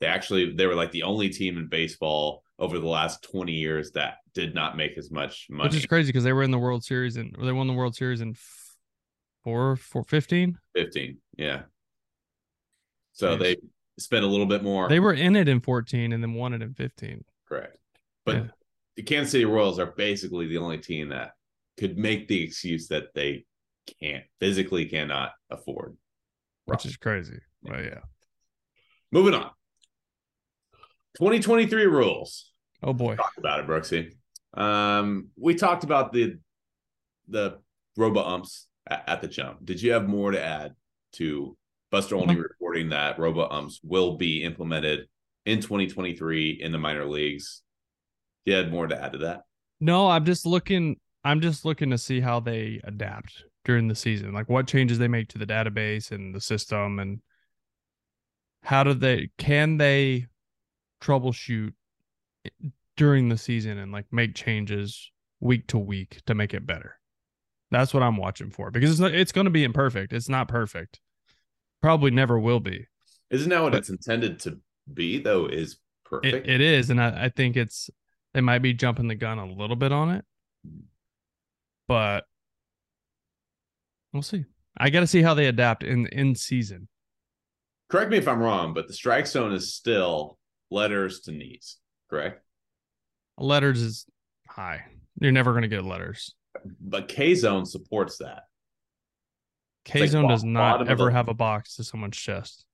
They 0.00 0.06
actually 0.06 0.52
they 0.54 0.66
were 0.66 0.74
like 0.74 0.90
the 0.90 1.04
only 1.04 1.28
team 1.28 1.58
in 1.58 1.68
baseball 1.68 2.41
over 2.58 2.78
the 2.78 2.86
last 2.88 3.22
20 3.30 3.52
years 3.52 3.90
that 3.92 4.16
did 4.34 4.54
not 4.54 4.76
make 4.76 4.96
as 4.98 5.10
much 5.10 5.46
money. 5.50 5.68
Which 5.68 5.76
is 5.76 5.86
crazy 5.86 6.08
because 6.08 6.24
they 6.24 6.32
were 6.32 6.42
in 6.42 6.50
the 6.50 6.58
World 6.58 6.84
Series 6.84 7.16
and 7.16 7.34
they 7.42 7.52
won 7.52 7.66
the 7.66 7.72
World 7.72 7.94
Series 7.96 8.20
in 8.20 8.34
four, 9.42 9.76
four, 9.76 10.04
15. 10.04 10.58
15. 10.74 11.18
Yeah. 11.38 11.62
So 13.12 13.36
Jeez. 13.36 13.40
they 13.40 13.56
spent 13.98 14.24
a 14.24 14.28
little 14.28 14.46
bit 14.46 14.62
more. 14.62 14.88
They 14.88 15.00
were 15.00 15.12
in 15.14 15.36
it 15.36 15.48
in 15.48 15.60
14 15.60 16.12
and 16.12 16.22
then 16.22 16.34
won 16.34 16.52
it 16.54 16.62
in 16.62 16.74
15. 16.74 17.24
correct. 17.48 17.76
But 18.24 18.36
Yeah. 18.36 18.46
the 18.96 19.02
Kansas 19.02 19.32
City 19.32 19.44
Royals 19.44 19.78
are 19.78 19.92
basically 19.96 20.46
the 20.46 20.58
only 20.58 20.78
team 20.78 21.08
that 21.08 21.32
could 21.76 21.98
make 21.98 22.28
the 22.28 22.42
excuse 22.42 22.88
that 22.88 23.12
they 23.14 23.44
can't 24.00 24.24
physically 24.38 24.86
cannot 24.86 25.32
afford. 25.50 25.96
Which 26.66 26.86
is 26.86 26.96
crazy. 26.96 27.40
But 27.62 27.84
yeah. 27.84 28.00
Moving 29.10 29.34
on. 29.34 29.50
2023 31.16 31.86
rules. 31.86 32.50
Oh 32.82 32.92
boy. 32.92 33.16
Talk 33.16 33.32
about 33.38 33.60
it, 33.60 33.66
Brooksy. 33.66 34.12
Um, 34.54 35.28
we 35.38 35.54
talked 35.54 35.84
about 35.84 36.12
the 36.12 36.38
the 37.28 37.58
robo 37.96 38.22
umps 38.24 38.66
at, 38.88 39.04
at 39.06 39.20
the 39.20 39.28
jump. 39.28 39.64
Did 39.64 39.80
you 39.80 39.92
have 39.92 40.08
more 40.08 40.30
to 40.30 40.42
add 40.42 40.74
to 41.14 41.56
Buster 41.90 42.16
Olney 42.16 42.36
reporting 42.36 42.90
that 42.90 43.18
robo 43.18 43.48
umps 43.48 43.80
will 43.82 44.16
be 44.16 44.42
implemented 44.42 45.06
in 45.46 45.60
2023 45.60 46.50
in 46.60 46.72
the 46.72 46.78
minor 46.78 47.04
leagues? 47.04 47.62
You 48.44 48.54
had 48.54 48.70
more 48.70 48.86
to 48.86 49.00
add 49.00 49.12
to 49.12 49.18
that. 49.18 49.42
No, 49.80 50.08
I'm 50.08 50.24
just 50.24 50.46
looking. 50.46 50.96
I'm 51.24 51.40
just 51.40 51.64
looking 51.64 51.90
to 51.90 51.98
see 51.98 52.20
how 52.20 52.40
they 52.40 52.80
adapt 52.82 53.44
during 53.64 53.86
the 53.86 53.94
season, 53.94 54.32
like 54.32 54.48
what 54.48 54.66
changes 54.66 54.98
they 54.98 55.08
make 55.08 55.28
to 55.28 55.38
the 55.38 55.46
database 55.46 56.10
and 56.10 56.34
the 56.34 56.40
system, 56.40 56.98
and 56.98 57.20
how 58.62 58.82
do 58.82 58.94
they 58.94 59.30
can 59.38 59.76
they 59.76 60.26
troubleshoot 61.02 61.72
during 62.96 63.28
the 63.28 63.38
season 63.38 63.78
and 63.78 63.90
like 63.92 64.06
make 64.12 64.34
changes 64.34 65.10
week 65.40 65.66
to 65.68 65.78
week 65.78 66.20
to 66.26 66.34
make 66.34 66.54
it 66.54 66.66
better. 66.66 66.98
That's 67.70 67.92
what 67.94 68.02
I'm 68.02 68.16
watching 68.16 68.50
for 68.50 68.70
because 68.70 68.90
it's 68.90 69.00
not, 69.00 69.14
it's 69.14 69.32
going 69.32 69.46
to 69.46 69.50
be 69.50 69.64
imperfect. 69.64 70.12
It's 70.12 70.28
not 70.28 70.46
perfect. 70.48 71.00
Probably 71.80 72.10
never 72.10 72.38
will 72.38 72.60
be. 72.60 72.86
Isn't 73.30 73.48
that 73.50 73.62
what 73.62 73.72
But- 73.72 73.78
it's 73.78 73.88
intended 73.90 74.38
to 74.40 74.58
be, 74.92 75.18
though? 75.18 75.46
Is 75.46 75.78
perfect. 76.04 76.46
It, 76.46 76.50
it 76.54 76.60
is, 76.60 76.90
and 76.90 77.00
I, 77.00 77.24
I 77.24 77.28
think 77.30 77.56
it's 77.56 77.88
they 78.34 78.40
might 78.42 78.58
be 78.60 78.74
jumping 78.74 79.08
the 79.08 79.14
gun 79.14 79.38
a 79.38 79.46
little 79.46 79.76
bit 79.76 79.90
on 79.90 80.10
it, 80.10 80.24
but 81.88 82.24
we'll 84.12 84.22
see. 84.22 84.44
I 84.76 84.90
got 84.90 85.00
to 85.00 85.06
see 85.06 85.22
how 85.22 85.34
they 85.34 85.46
adapt 85.46 85.82
in 85.82 86.06
in 86.08 86.34
season. 86.34 86.88
Correct 87.88 88.10
me 88.10 88.18
if 88.18 88.28
I'm 88.28 88.40
wrong, 88.40 88.74
but 88.74 88.86
the 88.86 88.94
strike 88.94 89.26
zone 89.26 89.52
is 89.52 89.74
still 89.74 90.38
letters 90.72 91.20
to 91.20 91.32
knees. 91.32 91.76
correct? 92.10 92.42
Letters 93.38 93.80
is 93.80 94.06
high. 94.48 94.84
You're 95.20 95.32
never 95.32 95.52
going 95.52 95.62
to 95.62 95.68
get 95.68 95.84
letters. 95.84 96.34
But 96.80 97.08
K 97.08 97.34
Zone 97.34 97.64
supports 97.66 98.18
that. 98.18 98.42
K 99.84 100.06
zone 100.06 100.22
bo- 100.24 100.28
does 100.28 100.44
not 100.44 100.88
ever 100.88 101.06
the- 101.06 101.12
have 101.12 101.28
a 101.28 101.34
box 101.34 101.76
to 101.76 101.84
someone's 101.84 102.16
chest. 102.16 102.64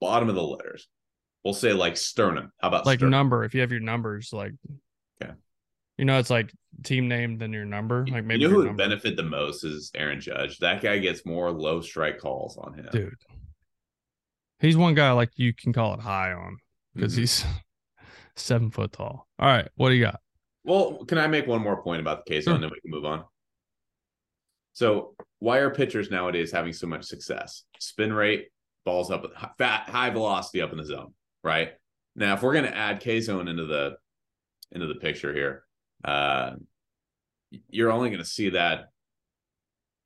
Bottom 0.00 0.28
of 0.28 0.34
the 0.34 0.42
letters. 0.42 0.88
We'll 1.44 1.54
say 1.54 1.72
like 1.72 1.96
sternum. 1.96 2.52
How 2.60 2.68
about 2.68 2.86
Like 2.86 2.98
sternum? 3.00 3.10
number, 3.12 3.44
if 3.44 3.54
you 3.54 3.60
have 3.60 3.70
your 3.70 3.80
numbers, 3.80 4.30
like, 4.32 4.52
Okay. 5.22 5.32
you 5.98 6.04
know, 6.04 6.18
it's 6.18 6.30
like 6.30 6.52
team 6.84 7.08
name 7.08 7.38
than 7.38 7.52
your 7.52 7.64
number. 7.64 8.06
Like 8.06 8.24
maybe 8.24 8.42
you 8.42 8.48
know 8.48 8.54
who 8.54 8.66
would 8.68 8.76
benefit 8.76 9.16
the 9.16 9.22
most 9.22 9.64
is 9.64 9.90
Aaron 9.94 10.20
Judge. 10.20 10.58
That 10.58 10.82
guy 10.82 10.98
gets 10.98 11.24
more 11.26 11.50
low 11.50 11.80
strike 11.80 12.18
calls 12.18 12.56
on 12.58 12.74
him. 12.74 12.88
dude. 12.92 13.14
He's 14.58 14.76
one 14.76 14.94
guy 14.94 15.12
like 15.12 15.30
you 15.36 15.52
can 15.54 15.72
call 15.72 15.94
it 15.94 16.00
high 16.00 16.32
on 16.32 16.58
because 16.94 17.14
Mhm. 17.14 17.18
he's 17.18 17.44
seven 18.36 18.70
foot 18.70 18.92
tall. 18.92 19.28
All 19.38 19.48
right, 19.48 19.68
what 19.76 19.90
do 19.90 19.94
you 19.96 20.04
got? 20.04 20.20
Well, 20.64 21.04
can 21.04 21.18
I 21.18 21.26
make 21.26 21.46
one 21.46 21.62
more 21.62 21.82
point 21.82 22.00
about 22.00 22.24
the 22.24 22.30
case 22.30 22.44
Sure. 22.44 22.54
and 22.54 22.62
then 22.62 22.70
we 22.70 22.80
can 22.80 22.90
move 22.90 23.04
on? 23.04 23.24
So, 24.72 25.14
why 25.38 25.58
are 25.58 25.70
pitchers 25.70 26.10
nowadays 26.10 26.50
having 26.52 26.72
so 26.72 26.86
much 26.86 27.04
success? 27.04 27.64
Spin 27.78 28.12
rate, 28.12 28.48
balls 28.84 29.10
up, 29.10 29.24
fat, 29.58 29.88
high 29.88 30.10
velocity 30.10 30.60
up 30.60 30.72
in 30.72 30.78
the 30.78 30.84
zone, 30.84 31.14
right? 31.42 31.74
Now, 32.14 32.34
if 32.34 32.42
we're 32.42 32.52
going 32.52 32.64
to 32.64 32.76
add 32.76 33.00
K 33.00 33.20
zone 33.20 33.48
into 33.48 33.64
the 33.66 33.96
into 34.72 34.86
the 34.86 34.96
picture 34.96 35.32
here, 35.32 35.64
uh, 36.04 36.56
you're 37.68 37.90
only 37.92 38.10
going 38.10 38.18
to 38.22 38.24
see 38.28 38.50
that 38.50 38.90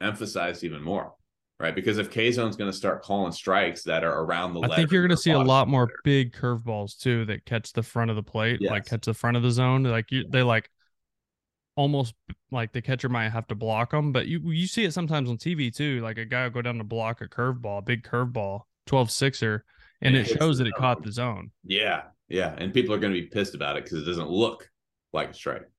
emphasized 0.01 0.63
even 0.65 0.83
more, 0.83 1.15
right? 1.61 1.75
Because 1.75 1.99
if 1.99 2.11
K 2.11 2.33
zone's 2.33 2.57
going 2.57 2.71
to 2.71 2.77
start 2.77 3.03
calling 3.03 3.33
strikes 3.33 3.85
that 3.85 4.03
are 4.03 4.23
around 4.23 4.55
the, 4.55 4.61
I 4.63 4.75
think 4.75 4.91
you're 4.91 5.03
going 5.03 5.17
to 5.17 5.23
see 5.23 5.31
a 5.31 5.39
lot 5.39 5.69
more 5.69 5.83
letter. 5.83 6.01
big 6.03 6.33
curveballs 6.33 6.99
too 6.99 7.27
that 7.27 7.45
catch 7.45 7.73
the 7.75 7.83
front 7.83 8.11
of 8.11 8.17
the 8.17 8.23
plate, 8.23 8.63
like 8.63 8.87
catch 8.87 9.05
the 9.05 9.15
front 9.15 9.37
of 9.37 9.43
the 9.43 9.51
zone. 9.51 9.83
Like 9.85 10.11
you, 10.11 10.25
they 10.29 10.43
like 10.43 10.71
almost 11.77 12.15
like 12.51 12.73
the 12.73 12.83
catcher 12.83 13.09
might 13.09 13.29
have 13.29 13.47
to 13.49 13.55
block 13.55 13.91
them, 13.91 14.11
but 14.11 14.27
you 14.27 14.41
you 14.51 14.67
see 14.67 14.85
it 14.85 14.95
sometimes 14.95 15.29
on 15.29 15.37
TV 15.37 15.75
too. 15.75 16.01
Like 16.01 16.19
a 16.19 16.25
guy 16.25 16.45
will 16.45 16.51
go 16.51 16.63
down 16.63 16.79
to 16.79 16.85
block 16.85 17.21
a 17.21 17.29
curveball, 17.29 17.79
a 17.79 17.83
big 17.83 18.03
curveball, 18.03 18.63
12 18.87 19.11
sixer, 19.11 19.65
and 20.01 20.17
And 20.17 20.27
it 20.27 20.31
it 20.31 20.39
shows 20.39 20.59
that 20.59 20.67
it 20.67 20.75
caught 20.75 21.03
the 21.03 21.13
zone. 21.13 21.51
Yeah, 21.63 22.05
yeah, 22.29 22.55
and 22.57 22.73
people 22.73 22.95
are 22.95 22.99
going 22.99 23.13
to 23.13 23.21
be 23.21 23.27
pissed 23.27 23.55
about 23.55 23.77
it 23.77 23.85
because 23.85 24.03
it 24.03 24.07
doesn't 24.07 24.31
look 24.31 24.71
like 25.13 25.31
a 25.31 25.35
strike. 25.35 25.71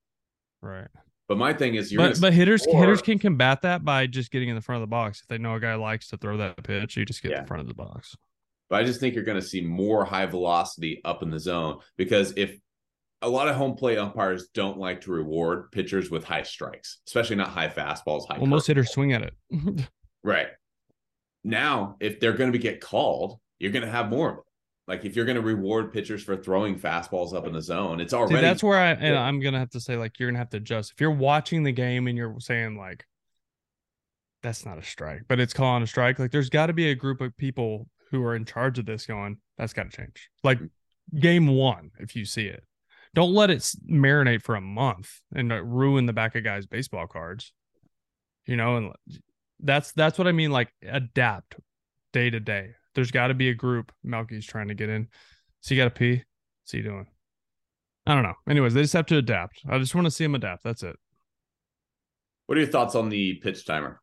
Right. 0.60 0.88
But 1.32 1.38
my 1.38 1.54
thing 1.54 1.76
is, 1.76 1.90
you're 1.90 2.06
But 2.06 2.20
but 2.20 2.34
hitters 2.34 2.66
more- 2.66 2.78
hitters 2.78 3.00
can 3.00 3.18
combat 3.18 3.62
that 3.62 3.86
by 3.86 4.06
just 4.06 4.30
getting 4.30 4.50
in 4.50 4.54
the 4.54 4.60
front 4.60 4.82
of 4.82 4.86
the 4.86 4.90
box. 4.90 5.22
If 5.22 5.28
they 5.28 5.38
know 5.38 5.54
a 5.54 5.60
guy 5.60 5.74
likes 5.76 6.08
to 6.08 6.18
throw 6.18 6.36
that 6.36 6.62
pitch, 6.62 6.94
you 6.98 7.06
just 7.06 7.22
get 7.22 7.30
Yeah. 7.30 7.40
the 7.40 7.46
front 7.46 7.62
of 7.62 7.68
the 7.68 7.74
box. 7.74 8.14
But 8.68 8.82
I 8.82 8.84
just 8.84 9.00
think 9.00 9.14
you're 9.14 9.24
going 9.24 9.40
to 9.40 9.46
see 9.46 9.62
more 9.62 10.04
high 10.04 10.26
velocity 10.26 11.00
up 11.06 11.22
in 11.22 11.30
the 11.30 11.38
zone 11.40 11.78
because 11.96 12.34
if 12.36 12.58
a 13.22 13.28
lot 13.30 13.48
of 13.48 13.56
home 13.56 13.76
plate 13.76 13.96
umpires 13.96 14.48
don't 14.52 14.76
like 14.76 15.00
to 15.02 15.10
reward 15.10 15.72
pitchers 15.72 16.10
with 16.10 16.22
high 16.22 16.42
strikes, 16.42 16.98
especially 17.06 17.36
not 17.36 17.48
high 17.48 17.68
fastballs, 17.68 18.28
high 18.28 18.36
Well, 18.36 18.44
most 18.44 18.66
hitters 18.66 18.90
swing 18.90 19.14
at 19.14 19.22
it. 19.22 19.32
right 20.22 20.48
now. 21.44 21.96
If 21.98 22.20
they're 22.20 22.34
going 22.34 22.52
to 22.52 22.58
be 22.58 22.62
get 22.62 22.82
called, 22.82 23.38
you're 23.58 23.72
going 23.72 23.86
to 23.86 23.90
have 23.90 24.10
more 24.10 24.30
of 24.32 24.38
it. 24.40 24.44
Like 24.92 25.06
if 25.06 25.16
you're 25.16 25.24
going 25.24 25.36
to 25.36 25.42
reward 25.42 25.90
pitchers 25.90 26.22
for 26.22 26.36
throwing 26.36 26.78
fastballs 26.78 27.32
up 27.32 27.46
in 27.46 27.54
the 27.54 27.62
zone, 27.62 27.98
it's 27.98 28.12
already 28.12 28.34
See, 28.34 28.40
that's 28.42 28.62
where 28.62 28.78
I 28.78 28.90
and 28.90 29.16
I'm 29.16 29.40
gonna 29.40 29.58
have 29.58 29.70
to 29.70 29.80
say 29.80 29.96
like 29.96 30.20
you're 30.20 30.28
gonna 30.28 30.38
have 30.38 30.50
to 30.50 30.58
adjust. 30.58 30.92
If 30.92 31.00
you're 31.00 31.10
watching 31.10 31.62
the 31.62 31.72
game 31.72 32.08
and 32.08 32.18
you're 32.18 32.38
saying 32.40 32.76
like 32.76 33.06
that's 34.42 34.66
not 34.66 34.76
a 34.76 34.82
strike, 34.82 35.22
but 35.28 35.40
it's 35.40 35.54
calling 35.54 35.82
a 35.82 35.86
strike, 35.86 36.18
like 36.18 36.30
there's 36.30 36.50
got 36.50 36.66
to 36.66 36.74
be 36.74 36.90
a 36.90 36.94
group 36.94 37.22
of 37.22 37.34
people 37.38 37.88
who 38.10 38.22
are 38.22 38.36
in 38.36 38.44
charge 38.44 38.78
of 38.78 38.84
this 38.84 39.06
going 39.06 39.38
that's 39.56 39.72
got 39.72 39.90
to 39.90 39.96
change. 39.96 40.28
Like 40.44 40.58
game 41.18 41.46
one, 41.46 41.92
if 41.98 42.14
you 42.14 42.26
see 42.26 42.44
it, 42.44 42.62
don't 43.14 43.32
let 43.32 43.48
it 43.48 43.60
marinate 43.90 44.42
for 44.42 44.56
a 44.56 44.60
month 44.60 45.22
and 45.34 45.50
uh, 45.54 45.62
ruin 45.62 46.04
the 46.04 46.12
back 46.12 46.34
of 46.34 46.44
guys' 46.44 46.66
baseball 46.66 47.06
cards. 47.06 47.54
You 48.44 48.58
know, 48.58 48.76
and 48.76 48.92
that's 49.58 49.92
that's 49.92 50.18
what 50.18 50.28
I 50.28 50.32
mean. 50.32 50.50
Like 50.50 50.70
adapt 50.86 51.56
day 52.12 52.28
to 52.28 52.40
day. 52.40 52.74
There's 52.94 53.10
got 53.10 53.28
to 53.28 53.34
be 53.34 53.48
a 53.48 53.54
group. 53.54 53.92
Melky's 54.02 54.46
trying 54.46 54.68
to 54.68 54.74
get 54.74 54.88
in. 54.88 55.08
So 55.60 55.74
you 55.74 55.80
got 55.80 55.84
to 55.84 55.90
pee. 55.90 56.22
What's 56.62 56.72
he 56.72 56.82
doing? 56.82 57.06
I 58.06 58.14
don't 58.14 58.24
know. 58.24 58.34
Anyways, 58.48 58.74
they 58.74 58.82
just 58.82 58.92
have 58.94 59.06
to 59.06 59.16
adapt. 59.16 59.62
I 59.68 59.78
just 59.78 59.94
want 59.94 60.06
to 60.06 60.10
see 60.10 60.24
them 60.24 60.34
adapt. 60.34 60.64
That's 60.64 60.82
it. 60.82 60.96
What 62.46 62.58
are 62.58 62.60
your 62.60 62.70
thoughts 62.70 62.94
on 62.94 63.08
the 63.08 63.34
pitch 63.34 63.64
timer? 63.64 64.00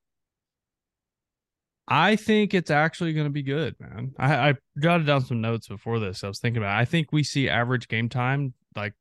I 1.88 2.16
think 2.16 2.54
it's 2.54 2.72
actually 2.72 3.14
going 3.14 3.26
to 3.26 3.32
be 3.32 3.44
good, 3.44 3.76
man. 3.80 4.14
I, 4.18 4.50
I 4.50 4.54
jotted 4.82 5.08
down 5.08 5.26
some 5.26 5.42
notes 5.42 5.68
before 5.68 6.00
this. 6.00 6.24
I 6.24 6.28
was 6.28 6.40
thinking 6.40 6.62
about. 6.62 6.78
It. 6.78 6.82
I 6.82 6.86
think 6.86 7.12
we 7.12 7.24
see 7.24 7.50
average 7.50 7.88
game 7.88 8.10
time 8.10 8.54
like 8.76 8.94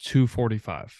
two 0.00 0.26
forty 0.26 0.58
five, 0.58 0.94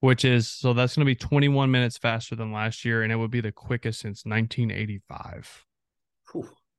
which 0.00 0.24
is 0.24 0.48
so 0.48 0.72
that's 0.72 0.96
going 0.96 1.06
to 1.06 1.10
be 1.10 1.14
twenty 1.14 1.48
one 1.48 1.70
minutes 1.70 1.98
faster 1.98 2.34
than 2.34 2.52
last 2.52 2.84
year, 2.84 3.02
and 3.02 3.12
it 3.12 3.16
would 3.16 3.30
be 3.30 3.40
the 3.40 3.52
quickest 3.52 4.00
since 4.00 4.26
nineteen 4.26 4.70
eighty 4.70 5.00
five. 5.08 5.64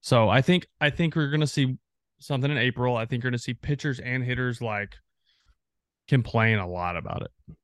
So 0.01 0.29
I 0.29 0.41
think 0.41 0.67
I 0.79 0.89
think 0.89 1.15
we're 1.15 1.29
going 1.29 1.41
to 1.41 1.47
see 1.47 1.77
something 2.19 2.49
in 2.49 2.57
April. 2.57 2.95
I 2.95 3.05
think 3.05 3.23
you're 3.23 3.31
going 3.31 3.37
to 3.37 3.43
see 3.43 3.53
pitchers 3.53 3.99
and 3.99 4.23
hitters 4.23 4.61
like 4.61 4.95
complain 6.07 6.59
a 6.59 6.67
lot 6.67 6.97
about 6.97 7.23
it. 7.23 7.55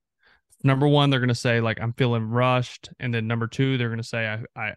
Number 0.63 0.87
one, 0.87 1.09
they're 1.09 1.19
going 1.19 1.27
to 1.29 1.35
say 1.35 1.61
like 1.61 1.79
I'm 1.81 1.93
feeling 1.93 2.29
rushed, 2.29 2.89
and 2.99 3.13
then 3.13 3.27
number 3.27 3.47
two, 3.47 3.77
they're 3.77 3.89
going 3.89 3.97
to 3.97 4.03
say 4.03 4.27
I 4.27 4.61
I 4.61 4.73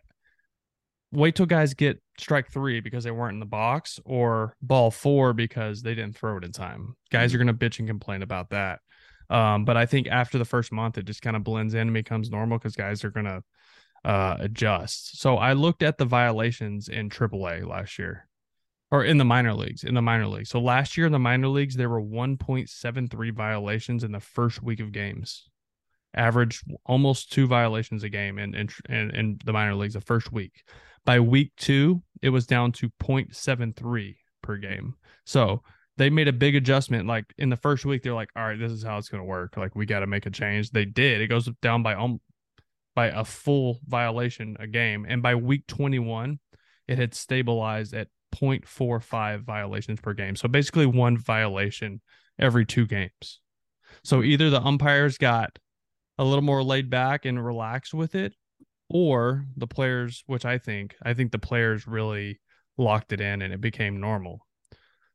wait 1.13 1.37
till 1.37 1.47
guys 1.47 1.75
get 1.75 2.03
strike 2.19 2.51
three 2.51 2.81
because 2.81 3.05
they 3.05 3.11
weren't 3.11 3.35
in 3.35 3.41
the 3.41 3.47
box 3.47 4.01
or 4.05 4.57
ball 4.61 4.91
four 4.91 5.33
because 5.33 5.83
they 5.83 5.95
didn't 5.95 6.17
throw 6.17 6.37
it 6.37 6.45
in 6.45 6.53
time. 6.53 6.97
Guys 7.11 7.33
are 7.33 7.39
going 7.39 7.47
to 7.47 7.55
bitch 7.55 7.79
and 7.79 7.89
complain 7.89 8.23
about 8.23 8.51
that. 8.51 8.81
Um, 9.31 9.65
but 9.65 9.77
I 9.77 9.87
think 9.87 10.09
after 10.09 10.39
the 10.39 10.45
first 10.45 10.73
month, 10.73 10.99
it 10.99 11.05
just 11.05 11.23
kind 11.23 11.37
of 11.37 11.45
blends 11.45 11.75
in 11.75 11.81
and 11.81 11.95
becomes 11.95 12.31
normal 12.31 12.59
because 12.59 12.77
guys 12.77 13.05
are 13.05 13.11
going 13.11 13.27
to 13.27 13.43
uh, 14.07 14.37
adjust. 14.39 15.19
So 15.21 15.37
I 15.37 15.53
looked 15.53 15.83
at 15.83 15.99
the 15.99 16.05
violations 16.05 16.89
in 16.89 17.11
AAA 17.11 17.69
last 17.69 17.99
year 17.99 18.29
or 18.93 19.05
in 19.05 19.19
the 19.19 19.25
minor 19.25 19.53
leagues, 19.53 19.83
in 19.83 19.95
the 19.95 20.03
minor 20.03 20.29
leagues. 20.29 20.49
So 20.49 20.61
last 20.61 20.97
year 20.97 21.07
in 21.07 21.13
the 21.13 21.19
minor 21.19 21.49
leagues, 21.49 21.75
there 21.75 21.89
were 21.89 22.01
1.73 22.01 23.33
violations 23.33 24.05
in 24.05 24.13
the 24.13 24.21
first 24.21 24.63
week 24.63 24.79
of 24.79 24.93
games. 24.93 25.49
Average 26.15 26.63
almost 26.87 27.33
two 27.33 27.49
violations 27.49 28.05
a 28.05 28.09
game 28.09 28.39
in, 28.39 28.55
in, 28.55 28.71
in, 28.89 29.41
the 29.45 29.53
minor 29.53 29.75
leagues 29.75 29.95
the 29.95 30.01
first 30.01 30.33
week. 30.33 30.63
By 31.05 31.19
week 31.19 31.51
two, 31.57 32.01
it 32.23 32.31
was 32.31 32.47
down 32.47 32.71
to 32.73 32.91
0.73 33.03 34.17
per 34.41 34.57
game. 34.57 34.95
So 35.25 35.63
they 35.97 36.11
made 36.11 36.29
a 36.29 36.33
big 36.33 36.55
adjustment. 36.55 37.09
Like 37.09 37.25
in 37.39 37.51
the 37.51 37.57
first 37.57 37.85
week, 37.85 38.05
they're 38.05 38.15
like, 38.15 38.31
all 38.37 38.45
right, 38.45 38.59
this 38.59 38.71
is 38.71 38.85
how 38.85 38.99
it's 38.99 39.09
going 39.09 39.21
to 39.21 39.29
work. 39.29 39.57
Like 39.57 39.75
we 39.75 39.85
got 39.85 40.01
to 40.01 40.07
make 40.07 40.27
a 40.27 40.31
change. 40.31 40.71
They 40.71 40.85
did. 40.85 41.21
It 41.21 41.27
goes 41.27 41.51
down 41.61 41.83
by 41.83 41.95
um, 41.95 42.21
by 42.97 43.09
a 43.09 43.25
full 43.25 43.79
violation 43.87 44.57
a 44.59 44.67
game. 44.67 45.07
And 45.09 45.23
by 45.23 45.37
week 45.37 45.67
21, 45.69 46.41
it 46.89 46.99
had 46.99 47.15
stabilized 47.15 47.95
at 47.95 48.09
0.45 48.35 49.43
violations 49.43 50.01
per 50.01 50.15
game. 50.15 50.35
So 50.35 50.49
basically 50.49 50.87
one 50.87 51.19
violation 51.19 52.01
every 52.39 52.65
two 52.65 52.87
games. 52.87 53.41
So 54.03 54.23
either 54.23 54.51
the 54.51 54.63
umpires 54.63 55.19
got 55.19 55.59
a 56.19 56.25
little 56.25 56.43
more 56.43 56.63
laid 56.63 56.89
back 56.89 57.27
and 57.27 57.45
relaxed 57.45 57.93
with 57.93 58.15
it, 58.15 58.35
or 58.89 59.45
the 59.57 59.67
players, 59.67 60.25
which 60.27 60.47
I 60.47 60.59
think, 60.59 60.97
I 61.03 61.13
think 61.13 61.33
the 61.33 61.39
players 61.39 61.87
really 61.87 62.41
locked 62.79 63.13
it 63.13 63.21
in 63.21 63.43
and 63.43 63.53
it 63.53 63.61
became 63.61 64.01
normal. 64.01 64.47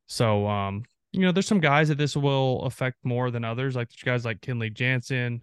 So, 0.06 0.48
um, 0.48 0.84
you 1.12 1.22
know, 1.22 1.32
there's 1.32 1.48
some 1.48 1.62
guys 1.62 1.88
that 1.88 1.98
this 1.98 2.16
will 2.16 2.62
affect 2.64 2.98
more 3.04 3.32
than 3.32 3.44
others, 3.44 3.76
like 3.76 3.90
guys 4.06 4.24
like 4.24 4.42
Kenley 4.42 4.72
Jansen, 4.72 5.42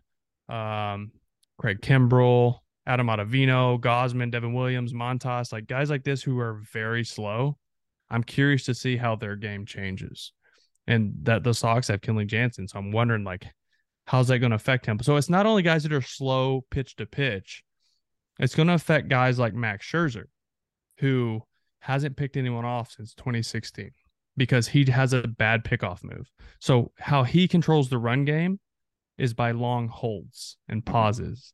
um, 0.49 1.11
Craig 1.59 1.81
Kimbrel, 1.81 2.59
Adam 2.87 3.09
Ottavino, 3.09 3.79
Gausman, 3.81 4.31
Devin 4.31 4.55
Williams, 4.55 4.93
Montas, 4.93 5.53
like 5.53 5.67
guys 5.67 5.91
like 5.91 6.05
this 6.05 6.23
who 6.23 6.39
are 6.39 6.63
very 6.73 7.05
slow. 7.05 7.59
I'm 8.11 8.25
curious 8.25 8.65
to 8.65 8.75
see 8.75 8.97
how 8.97 9.17
their 9.17 9.37
game 9.37 9.67
changes. 9.67 10.33
And 10.87 11.13
that 11.25 11.45
the 11.45 11.53
Sox 11.53 11.89
have 11.89 12.01
Kenley 12.01 12.27
Jansen. 12.27 12.67
So 12.67 12.79
I'm 12.79 12.93
wondering 12.93 13.25
like 13.25 13.47
how's 14.09 14.29
that 14.29 14.39
going 14.39 14.51
to 14.51 14.57
affect 14.57 14.87
him? 14.87 14.99
So 15.03 15.17
it's 15.17 15.29
not 15.29 15.45
only 15.45 15.63
guys 15.63 15.83
that 15.83 15.93
are 15.93 16.01
slow 16.01 16.65
pitch 16.71 16.97
to 16.97 17.05
pitch, 17.05 17.63
it's 18.39 18.55
going 18.55 18.69
to 18.69 18.75
affect 18.75 19.09
guys 19.09 19.39
like 19.39 19.53
Max 19.53 19.87
Scherzer, 19.87 20.25
who 20.99 21.43
hasn't 21.81 22.17
picked 22.17 22.39
anyone 22.39 22.65
off 22.65 22.91
since 22.91 23.13
2016 23.13 23.91
because 24.39 24.67
he 24.67 24.87
has 24.87 25.13
a 25.13 25.29
bad 25.29 25.63
pickoff 25.63 26.03
move. 26.03 26.31
So 26.59 26.91
how 26.99 27.25
he 27.25 27.47
controls 27.47 27.91
the 27.91 27.99
run 27.99 28.25
game 28.25 28.59
is 29.19 29.35
by 29.35 29.51
long 29.51 29.89
holds 29.89 30.57
and 30.69 30.85
pauses. 30.85 31.53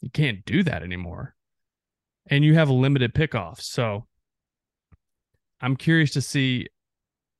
You 0.00 0.10
can't 0.10 0.44
do 0.44 0.62
that 0.64 0.82
anymore. 0.82 1.34
And 2.26 2.44
you 2.44 2.54
have 2.54 2.68
a 2.68 2.74
limited 2.74 3.14
pickoffs. 3.14 3.62
So 3.62 4.06
I'm 5.60 5.76
curious 5.76 6.12
to 6.12 6.20
see 6.20 6.66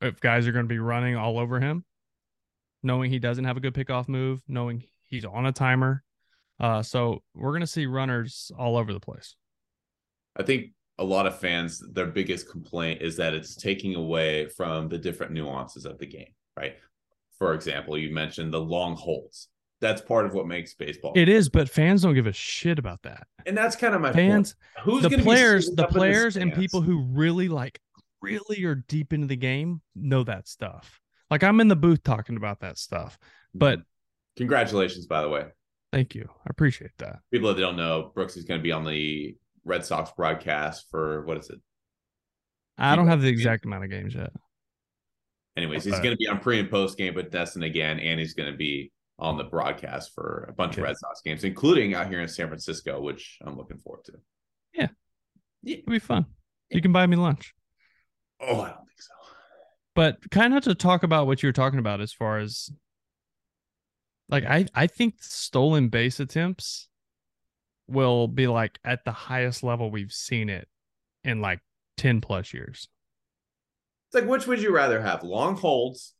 if 0.00 0.20
guys 0.20 0.46
are 0.46 0.52
going 0.52 0.64
to 0.64 0.68
be 0.68 0.78
running 0.78 1.16
all 1.16 1.38
over 1.38 1.60
him, 1.60 1.84
knowing 2.82 3.10
he 3.10 3.18
doesn't 3.18 3.44
have 3.44 3.56
a 3.56 3.60
good 3.60 3.74
pickoff 3.74 4.08
move, 4.08 4.42
knowing 4.48 4.84
he's 5.08 5.24
on 5.24 5.46
a 5.46 5.52
timer. 5.52 6.02
Uh, 6.60 6.82
so 6.82 7.22
we're 7.34 7.50
going 7.50 7.60
to 7.60 7.66
see 7.66 7.86
runners 7.86 8.52
all 8.58 8.76
over 8.76 8.92
the 8.92 9.00
place. 9.00 9.34
I 10.36 10.42
think 10.42 10.72
a 10.98 11.04
lot 11.04 11.26
of 11.26 11.38
fans, 11.38 11.82
their 11.92 12.06
biggest 12.06 12.48
complaint 12.48 13.02
is 13.02 13.16
that 13.16 13.34
it's 13.34 13.56
taking 13.56 13.94
away 13.94 14.46
from 14.46 14.88
the 14.88 14.98
different 14.98 15.32
nuances 15.32 15.84
of 15.84 15.98
the 15.98 16.06
game, 16.06 16.32
right? 16.56 16.76
For 17.38 17.54
example, 17.54 17.98
you 17.98 18.12
mentioned 18.14 18.52
the 18.52 18.60
long 18.60 18.96
holds. 18.96 19.48
That's 19.80 20.00
part 20.00 20.24
of 20.24 20.32
what 20.32 20.46
makes 20.46 20.72
baseball. 20.74 21.12
It 21.14 21.28
is, 21.28 21.48
but 21.48 21.68
fans 21.68 22.02
don't 22.02 22.14
give 22.14 22.26
a 22.26 22.32
shit 22.32 22.78
about 22.78 23.02
that. 23.02 23.26
and 23.44 23.56
that's 23.56 23.76
kind 23.76 23.94
of 23.94 24.00
my 24.00 24.12
Fans, 24.12 24.54
point. 24.82 25.02
Who's 25.02 25.10
the 25.10 25.18
players, 25.18 25.70
the 25.70 25.86
players, 25.86 26.36
and 26.36 26.54
people 26.54 26.80
who 26.80 27.02
really 27.02 27.48
like, 27.48 27.80
really 28.22 28.64
are 28.64 28.76
deep 28.76 29.12
into 29.12 29.26
the 29.26 29.36
game 29.36 29.82
know 29.94 30.24
that 30.24 30.48
stuff. 30.48 31.00
Like 31.30 31.42
I'm 31.42 31.60
in 31.60 31.68
the 31.68 31.76
booth 31.76 32.02
talking 32.02 32.36
about 32.36 32.60
that 32.60 32.78
stuff. 32.78 33.18
Mm-hmm. 33.18 33.58
But 33.58 33.80
congratulations, 34.36 35.06
by 35.06 35.20
the 35.20 35.28
way. 35.28 35.44
thank 35.92 36.14
you, 36.14 36.28
I 36.30 36.48
appreciate 36.48 36.92
that. 36.98 37.16
People 37.30 37.52
that 37.52 37.60
don't 37.60 37.76
know, 37.76 38.12
Brooks 38.14 38.36
is 38.36 38.44
going 38.44 38.60
to 38.60 38.62
be 38.62 38.72
on 38.72 38.84
the 38.84 39.36
Red 39.64 39.84
Sox 39.84 40.10
broadcast 40.16 40.86
for 40.90 41.26
what 41.26 41.36
is 41.36 41.50
it? 41.50 41.60
I 42.78 42.96
don't 42.96 43.08
have 43.08 43.20
the 43.22 43.28
exact 43.28 43.66
amount 43.66 43.84
of 43.84 43.90
games 43.90 44.14
yet. 44.14 44.32
Anyways, 45.56 45.84
he's 45.84 45.94
going 46.00 46.10
to 46.10 46.16
be 46.16 46.26
on 46.26 46.40
pre 46.40 46.58
and 46.58 46.68
post 46.70 46.98
game 46.98 47.14
with 47.14 47.30
Destin 47.30 47.62
again, 47.62 48.00
and 48.00 48.18
he's 48.18 48.34
going 48.34 48.50
to 48.50 48.56
be 48.56 48.90
on 49.18 49.38
the 49.38 49.44
broadcast 49.44 50.12
for 50.14 50.46
a 50.48 50.52
bunch 50.52 50.72
Okay. 50.72 50.80
of 50.80 50.88
Red 50.88 50.96
Sox 50.98 51.20
games, 51.22 51.44
including 51.44 51.94
out 51.94 52.08
here 52.08 52.20
in 52.20 52.26
San 52.28 52.48
Francisco, 52.48 53.00
which 53.00 53.38
I'm 53.44 53.56
looking 53.56 53.78
forward 53.78 54.04
to. 54.06 54.14
Yeah. 54.74 54.88
It'll 55.64 55.90
be 55.92 56.00
fun. 56.00 56.26
You 56.70 56.82
can 56.82 56.92
buy 56.92 57.06
me 57.06 57.14
lunch. 57.16 57.54
Oh, 58.40 58.60
I 58.60 58.70
don't 58.70 58.78
think 58.78 59.00
so. 59.00 59.12
but 59.94 60.18
kind 60.32 60.54
of 60.56 60.64
to 60.64 60.74
talk 60.74 61.04
about 61.04 61.28
what 61.28 61.42
you 61.42 61.48
were 61.48 61.52
talking 61.52 61.78
about 61.78 62.00
as 62.00 62.12
far 62.12 62.38
as 62.40 62.68
like 64.28 64.44
I 64.44 64.66
I 64.74 64.88
think 64.88 65.22
stolen 65.22 65.88
base 65.88 66.18
attempts 66.18 66.88
will 67.86 68.26
be 68.26 68.48
like 68.48 68.78
at 68.84 69.04
the 69.04 69.12
highest 69.12 69.62
level 69.62 69.90
we've 69.90 70.12
seen 70.12 70.48
it 70.48 70.66
in 71.22 71.40
like 71.40 71.60
10 71.98 72.20
plus 72.20 72.52
years. 72.52 72.88
It's 74.14 74.20
like, 74.22 74.30
which 74.30 74.46
would 74.46 74.62
you 74.62 74.72
rather 74.72 75.02
have? 75.02 75.24
Long 75.24 75.56
holds, 75.56 76.14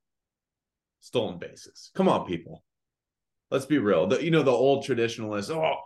stolen 0.99 1.38
bases. 1.38 1.92
Come 1.95 2.09
on, 2.09 2.26
people. 2.26 2.64
Let's 3.53 3.66
be 3.66 3.78
real. 3.78 4.09
The, 4.09 4.20
you 4.24 4.32
know, 4.32 4.42
the 4.42 4.51
old 4.51 4.84
traditionalists, 4.84 5.49
oh, 5.53 5.76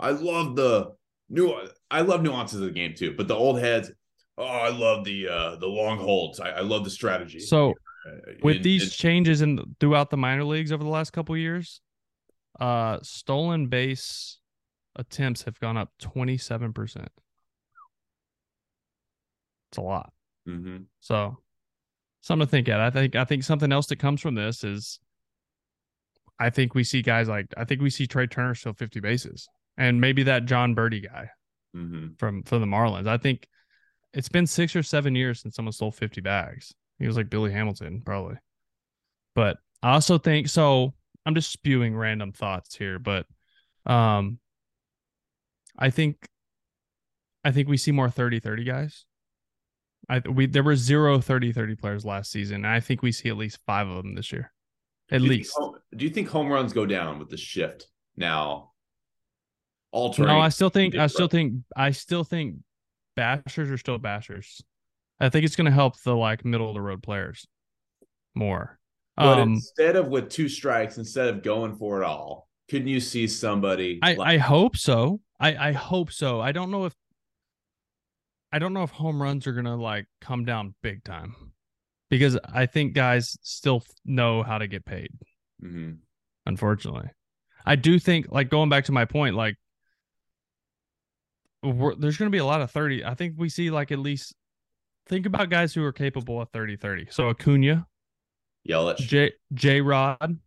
I 0.00 0.10
love 0.10 0.56
the 0.56 0.90
new 1.28 1.54
I 1.88 2.00
love 2.00 2.20
nuances 2.22 2.58
of 2.58 2.66
the 2.66 2.72
game 2.72 2.94
too, 2.96 3.14
but 3.16 3.28
the 3.28 3.36
old 3.36 3.60
heads, 3.60 3.92
oh, 4.36 4.44
I 4.44 4.70
love 4.70 5.04
the 5.04 5.28
uh 5.28 5.56
the 5.56 5.68
long 5.68 5.98
holds. 5.98 6.40
I, 6.40 6.48
I 6.50 6.60
love 6.62 6.82
the 6.82 6.90
strategy. 6.90 7.38
So 7.38 7.70
Uh, 8.04 8.32
with 8.42 8.56
and- 8.56 8.64
these 8.64 8.82
and- 8.82 8.92
changes 8.92 9.40
in 9.40 9.60
throughout 9.78 10.10
the 10.10 10.16
minor 10.16 10.42
leagues 10.42 10.72
over 10.72 10.82
the 10.82 10.90
last 10.90 11.12
couple 11.12 11.36
years, 11.36 11.80
uh 12.58 12.98
stolen 13.02 13.68
base 13.68 14.40
attempts 14.96 15.44
have 15.44 15.60
gone 15.60 15.76
up 15.76 15.92
27%. 16.02 17.06
It's 19.70 19.78
a 19.78 19.80
lot. 19.80 20.12
Mhm. 20.48 20.86
So 20.98 21.38
something 22.22 22.46
to 22.46 22.50
think 22.50 22.68
at. 22.68 22.80
I 22.80 22.90
think 22.90 23.14
I 23.14 23.24
think 23.24 23.44
something 23.44 23.70
else 23.70 23.86
that 23.88 23.98
comes 23.98 24.20
from 24.20 24.34
this 24.34 24.64
is 24.64 24.98
I 26.38 26.50
think 26.50 26.74
we 26.74 26.82
see 26.84 27.02
guys 27.02 27.28
like 27.28 27.46
I 27.56 27.64
think 27.64 27.82
we 27.82 27.90
see 27.90 28.06
Trea 28.06 28.26
Turner 28.26 28.54
still 28.54 28.72
50 28.72 29.00
bases. 29.00 29.48
And 29.76 30.00
maybe 30.00 30.22
that 30.24 30.44
Jon 30.46 30.74
Berti 30.74 31.02
guy 31.06 31.30
Mhm. 31.76 32.18
from 32.18 32.42
from 32.42 32.60
the 32.60 32.66
Marlins. 32.66 33.06
I 33.06 33.16
think 33.18 33.46
it's 34.12 34.28
been 34.28 34.46
six 34.46 34.74
or 34.76 34.82
seven 34.82 35.14
years 35.14 35.40
since 35.40 35.54
someone 35.54 35.72
stole 35.72 35.90
50 35.92 36.20
bags. 36.20 36.74
He 36.98 37.06
was 37.06 37.16
like 37.16 37.30
Billy 37.30 37.50
Hamilton, 37.52 38.02
probably. 38.02 38.36
But 39.34 39.58
I 39.82 39.92
also 39.92 40.18
think 40.18 40.48
so. 40.48 40.94
I'm 41.24 41.34
just 41.34 41.50
spewing 41.50 41.96
random 41.96 42.32
thoughts 42.32 42.74
here, 42.76 42.98
but 42.98 43.26
um 43.86 44.38
I 45.78 45.90
think 45.90 46.28
I 47.44 47.50
think 47.50 47.68
we 47.68 47.76
see 47.76 47.90
more 47.92 48.08
30-30 48.08 48.64
guys. 48.64 49.04
I 50.08 50.18
we 50.20 50.46
there 50.46 50.62
were 50.62 50.76
zero 50.76 51.18
30-30 51.18 51.78
players 51.78 52.04
last 52.04 52.30
season. 52.30 52.56
And 52.64 52.66
I 52.66 52.80
think 52.80 53.02
we 53.02 53.12
see 53.12 53.28
at 53.28 53.36
least 53.36 53.58
five 53.66 53.88
of 53.88 53.96
them 54.02 54.14
this 54.14 54.32
year. 54.32 54.52
At 55.10 55.18
Do 55.18 55.24
you 55.24 55.30
think 55.30 55.40
least. 55.40 55.58
do 55.96 56.04
you 56.04 56.10
think 56.10 56.28
home 56.28 56.48
runs 56.48 56.72
go 56.72 56.86
down 56.86 57.18
with 57.18 57.28
the 57.28 57.36
shift 57.36 57.86
now? 58.16 58.72
Altering 59.92 60.28
No, 60.28 60.40
I 60.40 60.48
still 60.48 60.70
think 60.70 60.94
I 60.96 61.06
still 61.06 61.28
think 61.28 61.54
I 61.76 61.90
still 61.90 62.24
think 62.24 62.56
bashers 63.18 63.70
are 63.70 63.76
still 63.78 63.98
bashers. 63.98 64.62
I 65.20 65.28
think 65.28 65.44
it's 65.44 65.54
gonna 65.56 65.70
help 65.70 66.00
the 66.02 66.16
like 66.16 66.44
middle 66.44 66.68
of 66.68 66.74
the 66.74 66.80
road 66.80 67.02
players 67.02 67.46
more. 68.34 68.78
But 69.16 69.38
Um 69.38 69.52
instead 69.52 69.96
of 69.96 70.08
with 70.08 70.30
two 70.30 70.48
strikes, 70.48 70.96
instead 70.98 71.28
of 71.28 71.42
going 71.42 71.76
for 71.76 72.02
it 72.02 72.06
all, 72.06 72.48
couldn't 72.70 72.88
you 72.88 73.00
see 73.00 73.26
somebody? 73.28 73.98
I, 74.02 74.14
like- 74.14 74.28
I 74.28 74.38
hope 74.38 74.76
so. 74.76 75.20
I, 75.38 75.68
I 75.68 75.72
hope 75.72 76.10
so. 76.10 76.40
I 76.40 76.52
don't 76.52 76.70
know 76.70 76.86
if 76.86 76.94
I 78.52 78.58
don't 78.58 78.72
know 78.74 78.82
if 78.82 78.90
home 78.90 79.20
runs 79.20 79.46
are 79.46 79.52
gonna 79.52 79.76
like 79.76 80.06
come 80.20 80.44
down 80.44 80.74
big 80.82 81.04
time. 81.04 81.34
Because 82.10 82.38
I 82.52 82.66
think 82.66 82.92
guys 82.92 83.38
still 83.42 83.82
know 84.04 84.42
how 84.42 84.58
to 84.58 84.66
get 84.66 84.84
paid. 84.84 85.10
Mhm. 85.62 85.98
unfortunately. 86.44 87.08
I 87.64 87.76
do 87.76 87.98
think, 88.00 88.26
like 88.30 88.50
going 88.50 88.68
back 88.68 88.84
to 88.86 88.92
my 88.92 89.04
point, 89.04 89.36
like 89.36 89.56
there's 91.62 92.16
going 92.16 92.26
to 92.26 92.30
be 92.30 92.38
a 92.38 92.44
lot 92.44 92.60
of 92.60 92.70
30. 92.70 93.04
I 93.04 93.14
think 93.14 93.34
we 93.38 93.48
see 93.48 93.70
like 93.70 93.92
at 93.92 94.00
least 94.00 94.34
think 95.06 95.26
about 95.26 95.48
guys 95.50 95.72
who 95.72 95.84
are 95.84 95.92
capable 95.92 96.40
of 96.40 96.48
30 96.50 96.76
30. 96.76 97.06
So 97.10 97.28
Acuna, 97.28 97.86
Yelich, 98.68 98.96
J 98.96 99.32
J 99.54 99.80
Rod, 99.80 100.38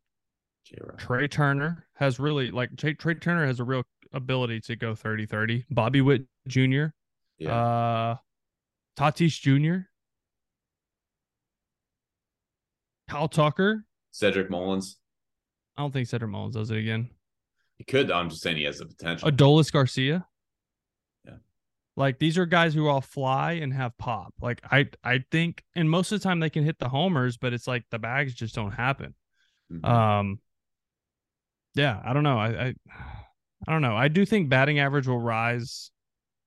J-Rod. 0.66 1.00
Trea 1.00 1.28
Turner 1.28 1.88
has 1.94 2.20
really 2.20 2.52
like 2.52 2.76
Trea, 2.76 2.94
Trea 2.96 3.16
Turner 3.16 3.46
has 3.46 3.60
a 3.60 3.64
real 3.64 3.84
ability 4.12 4.60
to 4.62 4.76
go 4.76 4.94
30 4.96 5.26
30. 5.26 5.66
Bobby 5.70 6.02
Witt 6.02 6.26
Jr., 6.48 6.88
yeah, 7.38 7.56
uh, 7.56 8.16
Tatis 8.98 9.40
Jr., 9.40 9.88
Kyle 13.10 13.28
Tucker. 13.28 13.86
Cedric 14.12 14.50
Mullins. 14.50 14.98
I 15.78 15.82
don't 15.82 15.92
think 15.92 16.08
Cedric 16.08 16.32
Mullins 16.32 16.56
does 16.56 16.72
it 16.72 16.78
again. 16.78 17.10
He 17.78 17.84
could. 17.84 18.10
I'm 18.10 18.30
just 18.30 18.42
saying 18.42 18.58
he 18.58 18.64
has 18.64 18.80
the 18.80 18.86
potential. 18.86 19.30
Adolis 19.30 19.72
Garcia. 19.72 20.26
Yeah. 21.26 21.34
Like 21.98 22.20
these 22.20 22.38
are 22.38 22.46
guys 22.46 22.74
who 22.74 22.88
all 22.88 23.02
fly 23.02 23.54
and 23.54 23.74
have 23.74 23.98
pop. 23.98 24.34
Like 24.42 24.62
I 24.72 24.88
I 25.04 25.26
think 25.32 25.64
and 25.76 25.90
most 25.90 26.12
of 26.12 26.20
the 26.20 26.24
time 26.24 26.40
they 26.40 26.50
can 26.50 26.64
hit 26.64 26.80
the 26.80 26.88
homers, 26.88 27.36
but 27.38 27.52
it's 27.52 27.68
like 27.68 27.84
the 27.92 28.00
bags 28.00 28.34
just 28.34 28.56
don't 28.56 28.72
happen. 28.72 29.14
Mhm. 29.72 29.86
Um 29.86 30.40
yeah, 31.74 32.02
I 32.06 32.14
don't 32.14 32.24
know. 32.24 32.40
I 32.40 32.48
I, 32.48 32.74
I 33.68 33.72
don't 33.72 33.82
know. 33.82 33.98
I 33.98 34.08
do 34.08 34.26
think 34.26 34.48
batting 34.48 34.80
average 34.80 35.08
will 35.08 35.20
rise. 35.20 35.92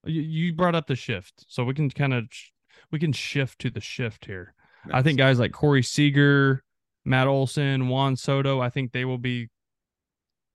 You, 0.09 0.53
brought 0.55 0.75
up 0.75 0.87
the 0.87 0.97
shift. 0.97 1.45
So 1.49 1.65
we 1.65 1.75
can 1.75 1.91
kind 1.91 2.15
of 2.15 2.29
we 2.91 2.99
can 2.99 3.13
shift 3.13 3.59
to 3.61 3.71
the 3.71 3.81
shift 3.81 4.25
here. 4.25 4.55
I 4.93 5.03
think 5.03 5.19
guys 5.19 5.39
like 5.39 5.53
Corey 5.53 5.83
Seager, 5.83 6.63
Matt 7.05 7.27
Olson, 7.27 7.89
Juan 7.89 8.17
Soto, 8.17 8.61
I 8.61 8.71
think 8.71 8.93
they 8.93 9.05
will 9.05 9.19
be 9.19 9.49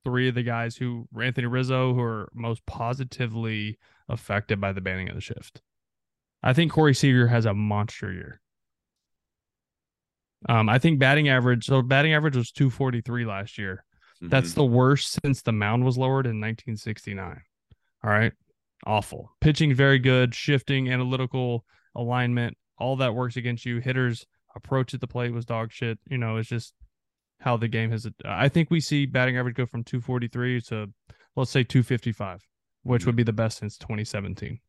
three 0.03 0.27
of 0.29 0.35
the 0.35 0.43
guys 0.43 0.75
who 0.75 1.07
Anthony 1.21 1.47
Rizzo 1.47 1.93
who 1.93 2.01
are 2.01 2.29
most 2.33 2.65
positively 2.65 3.77
affected 4.09 4.59
by 4.59 4.73
the 4.73 4.81
banning 4.81 5.09
of 5.09 5.15
the 5.15 5.21
shift. 5.21 5.61
I 6.41 6.53
think 6.53 6.71
Corey 6.71 6.93
Seager 6.93 7.27
has 7.27 7.45
a 7.45 7.53
monster 7.53 8.11
year. 8.11 8.41
Um, 10.49 10.67
I 10.67 10.77
think 10.77 10.99
batting 10.99 11.29
average, 11.29 11.65
so 11.65 11.81
batting 11.81 12.13
average 12.13 12.35
was 12.35 12.51
243 12.51 13.25
last 13.25 13.57
year. 13.57 13.85
That's 14.21 14.51
Mhm. 14.51 14.55
the 14.55 14.65
worst 14.65 15.19
since 15.23 15.41
the 15.41 15.51
mound 15.53 15.85
was 15.85 15.97
lowered 15.97 16.25
in 16.27 16.39
1969. 16.39 17.41
All 18.03 18.09
right. 18.09 18.33
Awful. 18.85 19.31
Pitching 19.39 19.73
very 19.73 19.99
good, 19.99 20.35
shifting, 20.35 20.89
analytical 20.89 21.65
alignment, 21.95 22.57
all 22.77 22.97
that 22.97 23.15
works 23.15 23.37
against 23.37 23.65
you. 23.65 23.79
Hitters 23.79 24.25
approach 24.55 24.93
at 24.93 25.01
the 25.01 25.07
plate 25.07 25.31
was 25.31 25.45
dog 25.45 25.71
shit. 25.71 25.99
You 26.09 26.17
know, 26.17 26.37
it's 26.37 26.49
just 26.49 26.73
how 27.39 27.57
the 27.57 27.67
game 27.67 27.91
has. 27.91 28.07
I 28.25 28.49
think 28.49 28.69
we 28.69 28.79
see 28.79 29.05
batting 29.05 29.37
average 29.37 29.55
go 29.55 29.65
from 29.65 29.83
243 29.83 30.61
to 30.61 30.87
let's 31.35 31.51
say 31.51 31.63
255, 31.63 32.41
which 32.83 33.05
would 33.05 33.15
be 33.15 33.23
the 33.23 33.33
best 33.33 33.59
since 33.59 33.77
2017. 33.77 34.59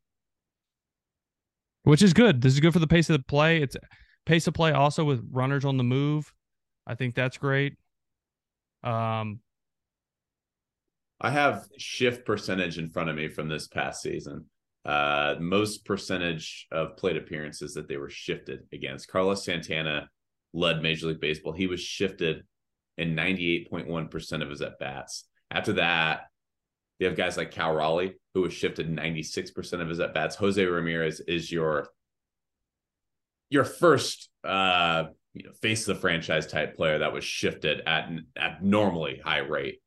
Which 1.82 2.02
is 2.02 2.14
good. 2.14 2.40
This 2.40 2.54
is 2.54 2.60
good 2.60 2.72
for 2.72 2.78
the 2.78 2.86
pace 2.86 3.10
of 3.10 3.18
the 3.18 3.24
play. 3.24 3.60
It's 3.60 3.76
pace 4.24 4.46
of 4.46 4.54
play 4.54 4.72
also 4.72 5.04
with 5.04 5.26
runners 5.30 5.64
on 5.64 5.76
the 5.76 5.84
move. 5.84 6.32
I 6.86 6.94
think 6.94 7.14
that's 7.14 7.36
great. 7.36 7.74
Um, 8.82 9.40
I 11.20 11.30
have 11.30 11.66
shift 11.78 12.26
percentage 12.26 12.78
in 12.78 12.90
front 12.90 13.10
of 13.10 13.16
me 13.16 13.28
from 13.28 13.48
this 13.48 13.68
past 13.68 14.02
season. 14.02 14.46
Uh, 14.84 15.36
most 15.40 15.84
percentage 15.86 16.66
of 16.70 16.96
plate 16.96 17.16
appearances 17.16 17.74
that 17.74 17.88
they 17.88 17.96
were 17.96 18.10
shifted 18.10 18.60
against. 18.72 19.08
Carlos 19.08 19.44
Santana 19.44 20.08
led 20.52 20.82
Major 20.82 21.06
League 21.06 21.20
Baseball. 21.20 21.52
He 21.52 21.66
was 21.66 21.80
shifted 21.80 22.44
in 22.98 23.16
98.1% 23.16 24.42
of 24.42 24.50
his 24.50 24.60
at 24.60 24.78
bats. 24.78 25.24
After 25.50 25.74
that, 25.74 26.26
you 26.98 27.06
have 27.06 27.16
guys 27.16 27.36
like 27.36 27.50
Cal 27.50 27.74
Raleigh, 27.74 28.14
who 28.34 28.42
was 28.42 28.52
shifted 28.52 28.88
96% 28.88 29.80
of 29.80 29.88
his 29.88 30.00
at 30.00 30.14
bats. 30.14 30.36
Jose 30.36 30.64
Ramirez 30.64 31.20
is 31.20 31.50
your 31.50 31.88
your 33.50 33.64
first 33.64 34.30
uh 34.42 35.04
you 35.34 35.44
know 35.44 35.52
face 35.60 35.86
of 35.86 35.94
the 35.94 36.00
franchise 36.00 36.46
type 36.46 36.74
player 36.74 36.98
that 36.98 37.12
was 37.12 37.22
shifted 37.22 37.82
at 37.86 38.08
an 38.08 38.26
abnormally 38.36 39.20
high 39.24 39.38
rate. 39.38 39.80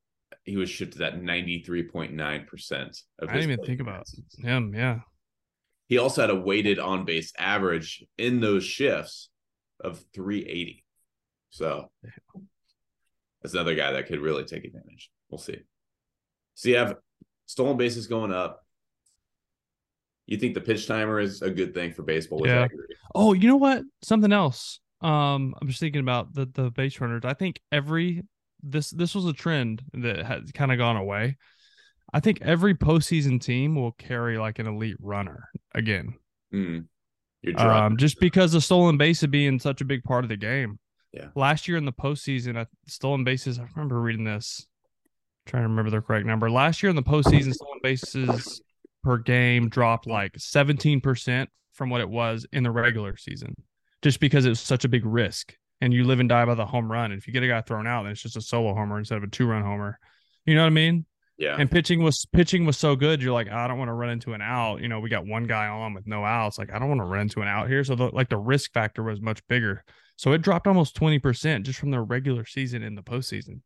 He 0.48 0.56
was 0.56 0.70
shifted 0.70 1.02
at 1.02 1.20
93.9% 1.22 3.04
of 3.20 3.30
I 3.30 3.34
didn't 3.34 3.52
even 3.52 3.66
think 3.66 3.82
about 3.82 4.08
him. 4.42 4.74
Yeah. 4.74 5.00
He 5.88 5.98
also 5.98 6.22
had 6.22 6.30
a 6.30 6.36
weighted 6.36 6.80
on 6.80 7.04
base 7.04 7.34
average 7.38 8.06
in 8.18 8.40
those 8.40 8.64
shifts 8.64 9.28
of 9.82 10.02
380. 10.14 10.86
So 11.50 11.92
that's 13.42 13.54
another 13.54 13.76
guy 13.76 13.92
that 13.92 14.08
could 14.08 14.22
really 14.22 14.46
take 14.46 14.64
advantage. 14.64 15.12
We'll 15.30 15.38
see. 15.38 15.60
So 16.56 16.70
you 16.70 16.78
have 16.78 16.96
stolen 17.46 17.76
bases 17.76 18.08
going 18.08 18.32
up. 18.32 18.66
You 20.28 20.38
think 20.38 20.54
the 20.54 20.62
pitch 20.62 20.88
timer 20.88 21.20
is 21.20 21.42
a 21.42 21.50
good 21.50 21.74
thing 21.74 21.92
for 21.92 22.04
baseball? 22.04 22.48
Yeah. 22.48 22.70
Oh, 23.14 23.34
you 23.34 23.50
know 23.50 23.58
what? 23.58 23.84
Something 24.02 24.32
else. 24.32 24.80
Um, 25.02 25.56
I'm 25.62 25.68
just 25.68 25.82
thinking 25.82 26.02
about 26.02 26.34
the 26.34 26.46
the 26.54 26.72
base 26.72 27.02
runners. 27.02 27.26
I 27.26 27.34
think 27.34 27.60
every 27.70 28.24
this 28.72 28.90
this 28.92 29.16
was 29.16 29.26
a 29.26 29.34
trend 29.34 29.82
that 29.94 30.26
had 30.26 30.54
kind 30.54 30.72
of 30.72 30.78
gone 30.78 30.98
away. 30.98 31.38
I 32.14 32.20
think 32.20 32.42
every 32.42 32.74
postseason 32.74 33.42
team 33.42 33.76
will 33.76 33.92
carry 33.94 34.38
like 34.38 34.60
an 34.60 34.68
elite 34.68 34.98
runner 35.00 35.50
again. 35.76 36.16
Mm. 36.54 36.86
Um, 37.56 37.98
just 37.98 38.20
because 38.20 38.54
of 38.54 38.64
stolen 38.64 38.98
bases 38.98 39.28
being 39.28 39.60
such 39.60 39.82
a 39.82 39.86
big 39.86 40.04
part 40.04 40.24
of 40.24 40.30
the 40.30 40.38
game. 40.38 40.80
Yeah. 41.14 41.28
Last 41.36 41.68
year 41.68 41.78
in 41.78 41.86
the 41.86 41.94
postseason, 41.94 42.58
I, 42.58 42.66
stolen 42.88 43.24
bases. 43.24 43.60
I 43.60 43.66
remember 43.76 44.02
reading 44.02 44.24
this. 44.24 44.68
trying 45.46 45.64
to 45.64 45.70
remember 45.70 45.92
the 45.92 46.02
correct 46.02 46.26
number. 46.26 46.50
Last 46.50 46.84
year 46.84 46.90
in 46.90 46.96
the 46.96 47.04
postseason, 47.04 47.54
stolen 47.54 47.80
bases 47.82 48.62
per 49.04 49.18
game 49.18 49.70
dropped 49.70 50.08
like 50.08 50.34
17% 50.34 51.48
from 51.74 51.90
what 51.90 52.02
it 52.02 52.10
was 52.10 52.46
in 52.52 52.64
the 52.64 52.72
regular 52.72 53.16
season, 53.16 53.56
just 54.02 54.20
because 54.20 54.46
it 54.46 54.50
was 54.50 54.60
such 54.60 54.84
a 54.84 54.90
big 54.90 55.06
risk. 55.06 55.56
And 55.80 55.94
you 55.94 56.06
live 56.06 56.20
and 56.20 56.28
die 56.28 56.46
by 56.46 56.56
the 56.56 56.66
home 56.66 56.92
run. 56.92 57.12
And 57.12 57.20
if 57.20 57.28
you 57.28 57.34
get 57.34 57.44
a 57.44 57.48
guy 57.48 57.62
thrown 57.62 57.86
out, 57.86 58.04
then 58.04 58.12
it's 58.12 58.22
just 58.22 58.36
a 58.36 58.42
solo 58.42 58.74
homer 58.74 58.98
instead 58.98 59.18
of 59.18 59.24
a 59.24 59.28
two 59.28 59.46
run 59.46 59.64
homer. 59.64 60.00
You 60.46 60.56
know 60.56 60.62
what 60.62 60.68
I 60.68 60.72
mean? 60.72 61.06
yeah. 61.38 61.56
And 61.58 61.70
pitching 61.70 62.02
was 62.02 62.26
pitching 62.34 62.66
was 62.66 62.78
so 62.78 62.96
good. 62.96 63.22
You're 63.22 63.34
like, 63.34 63.50
I 63.50 63.68
don't 63.68 63.78
want 63.78 63.90
to 63.90 63.94
run 63.94 64.10
into 64.10 64.34
an 64.34 64.42
out. 64.42 64.82
You 64.82 64.88
know, 64.88 65.00
we 65.00 65.10
got 65.10 65.26
one 65.26 65.44
guy 65.44 65.68
on 65.68 65.94
with 65.94 66.08
no 66.08 66.26
outs. 66.26 66.58
Like, 66.58 66.72
I 66.74 66.80
don't 66.80 66.90
want 66.90 67.00
to 67.00 67.06
run 67.06 67.22
into 67.22 67.42
an 67.42 67.48
out 67.48 67.68
here. 67.68 67.84
So 67.84 67.96
the 67.96 68.06
like 68.06 68.30
the 68.30 68.38
risk 68.38 68.74
factor 68.74 69.04
was 69.04 69.22
much 69.22 69.46
bigger. 69.48 69.84
So 70.16 70.34
it 70.34 70.42
dropped 70.42 70.66
almost 70.66 70.96
twenty 70.96 71.20
percent 71.20 71.66
just 71.66 71.80
from 71.80 71.92
the 71.92 72.02
regular 72.02 72.46
season 72.46 72.82
in 72.82 72.96
the 72.96 73.04
postseason. 73.04 73.62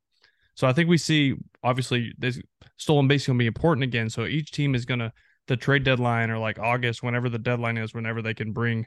So 0.55 0.67
I 0.67 0.73
think 0.73 0.89
we 0.89 0.97
see 0.97 1.35
obviously 1.63 2.13
this 2.17 2.41
stolen 2.75 3.07
base 3.07 3.25
gonna 3.25 3.39
be 3.39 3.47
important 3.47 3.85
again. 3.85 4.09
So 4.09 4.25
each 4.25 4.51
team 4.51 4.75
is 4.75 4.85
gonna 4.85 5.13
the 5.47 5.55
trade 5.55 5.85
deadline 5.85 6.29
or 6.29 6.39
like 6.39 6.59
August, 6.59 7.01
whenever 7.01 7.29
the 7.29 7.39
deadline 7.39 7.77
is, 7.77 7.93
whenever 7.93 8.21
they 8.21 8.33
can 8.33 8.51
bring 8.51 8.85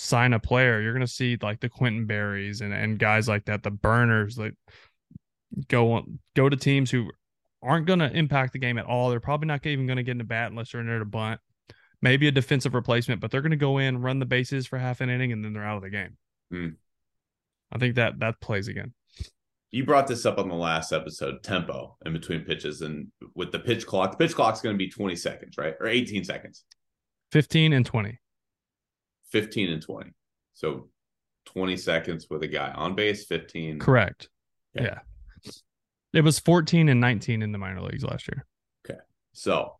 sign 0.00 0.32
a 0.32 0.38
player, 0.38 0.80
you're 0.80 0.92
gonna 0.92 1.06
see 1.06 1.36
like 1.42 1.60
the 1.60 1.68
Quintin 1.68 2.06
Berrys 2.06 2.60
and 2.60 2.72
and 2.72 2.98
guys 2.98 3.28
like 3.28 3.46
that, 3.46 3.62
the 3.62 3.70
burners 3.70 4.36
that 4.36 4.54
go 5.68 5.92
on 5.92 6.18
go 6.36 6.48
to 6.48 6.56
teams 6.56 6.90
who 6.90 7.10
aren't 7.62 7.86
going 7.86 7.98
to 7.98 8.10
impact 8.12 8.52
the 8.52 8.58
game 8.58 8.78
at 8.78 8.86
all. 8.86 9.10
They're 9.10 9.18
probably 9.18 9.48
not 9.48 9.66
even 9.66 9.86
going 9.86 9.96
to 9.96 10.04
get 10.04 10.12
in 10.12 10.20
a 10.20 10.24
bat 10.24 10.50
unless 10.50 10.70
they're 10.70 10.80
in 10.80 10.86
there 10.86 11.00
to 11.00 11.04
bunt. 11.04 11.40
Maybe 12.00 12.28
a 12.28 12.30
defensive 12.30 12.74
replacement, 12.74 13.20
but 13.20 13.32
they're 13.32 13.40
going 13.40 13.50
to 13.50 13.56
go 13.56 13.78
in, 13.78 14.00
run 14.00 14.20
the 14.20 14.26
bases 14.26 14.68
for 14.68 14.78
half 14.78 15.00
an 15.00 15.10
inning, 15.10 15.32
and 15.32 15.44
then 15.44 15.52
they're 15.52 15.64
out 15.64 15.78
of 15.78 15.82
the 15.82 15.90
game. 15.90 16.16
Hmm. 16.52 16.68
I 17.72 17.78
think 17.78 17.96
that 17.96 18.20
that 18.20 18.40
plays 18.40 18.68
again. 18.68 18.94
you 19.72 19.84
brought 19.84 20.06
this 20.06 20.24
up 20.24 20.38
on 20.38 20.48
the 20.48 20.54
last 20.54 20.92
episode 20.92 21.42
tempo 21.42 21.96
in 22.06 22.12
between 22.12 22.44
pitches 22.44 22.82
and 22.82 23.08
with 23.34 23.50
the 23.50 23.58
pitch 23.58 23.84
clock 23.84 24.12
the 24.12 24.16
pitch 24.16 24.34
clock's 24.34 24.60
going 24.60 24.74
to 24.74 24.78
be 24.78 24.88
20 24.88 25.16
seconds 25.16 25.58
right 25.58 25.74
or 25.80 25.88
18 25.88 26.24
seconds 26.24 26.64
15 27.32 27.72
and 27.74 27.84
20. 27.84 28.18
15 29.32 29.70
and 29.70 29.82
20 29.82 30.10
so 30.54 30.88
20 31.46 31.76
seconds 31.76 32.26
with 32.30 32.42
a 32.42 32.48
guy 32.48 32.72
on 32.72 32.94
base 32.94 33.24
15 33.26 33.78
Correct. 33.78 34.28
Okay. 34.76 34.90
Yeah. 34.90 35.50
It 36.12 36.22
was 36.22 36.38
14 36.38 36.88
and 36.88 37.00
19 37.00 37.42
in 37.42 37.52
the 37.52 37.58
minor 37.58 37.80
leagues 37.80 38.04
last 38.04 38.28
year. 38.28 38.44
Okay. 38.84 39.00
So 39.32 39.76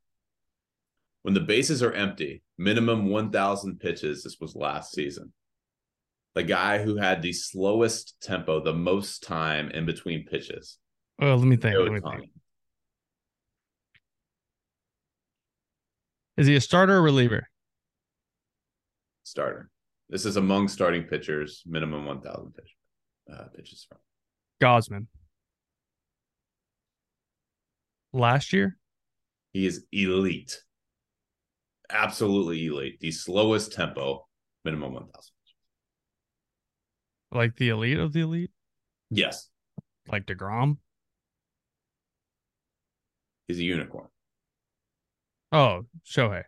when 1.23 1.35
the 1.35 1.41
bases 1.41 1.83
are 1.83 1.93
empty 1.93 2.43
minimum 2.57 3.09
1000 3.09 3.79
pitches 3.81 4.23
this 4.23 4.39
was 4.41 4.55
last 4.55 4.93
season 4.93 5.33
the 6.35 6.43
guy 6.43 6.83
who 6.83 6.97
had 6.97 7.23
the 7.23 7.33
slowest 7.33 8.21
tempo 8.23 8.63
the 8.63 8.73
most 8.73 9.23
time 9.23 9.71
in 9.71 9.87
between 9.87 10.25
pitches 10.25 10.79
Oh, 11.21 11.35
let 11.35 11.47
me 11.47 11.57
think. 11.57 11.77
Let 11.77 11.93
me 11.93 12.01
think. 12.01 12.31
Is 16.37 16.47
he 16.47 16.55
a 16.55 16.61
starter 16.61 16.99
or 16.99 17.03
reliever? 17.03 17.49
Starter 19.29 19.71
this 20.09 20.25
is 20.25 20.37
among 20.37 20.69
starting 20.69 21.03
pitchers 21.05 21.63
minimum 21.67 22.07
1000 22.07 22.53
pitch, 22.55 22.75
uh, 23.31 23.45
pitches 23.55 23.87
from 23.87 23.99
Gausman. 24.61 25.07
Last 28.13 28.53
year? 28.55 28.79
He 29.53 29.67
is 29.67 29.85
elite. 29.93 30.63
Absolutely 31.91 32.65
elite. 32.67 33.01
The 33.01 33.11
slowest 33.11 33.73
tempo, 33.73 34.27
minimum 34.65 34.95
1000. 34.95 35.11
Like 37.31 37.57
the 37.57 37.69
elite 37.69 37.99
of 37.99 38.15
the 38.15 38.21
elite? 38.21 38.51
Yes, 39.11 39.49
Like 40.11 40.25
DeGrom? 40.27 40.79
he's 43.47 43.59
a 43.59 43.63
unicorn. 43.65 44.09
Oh, 45.53 45.83
Shohei. 46.07 46.45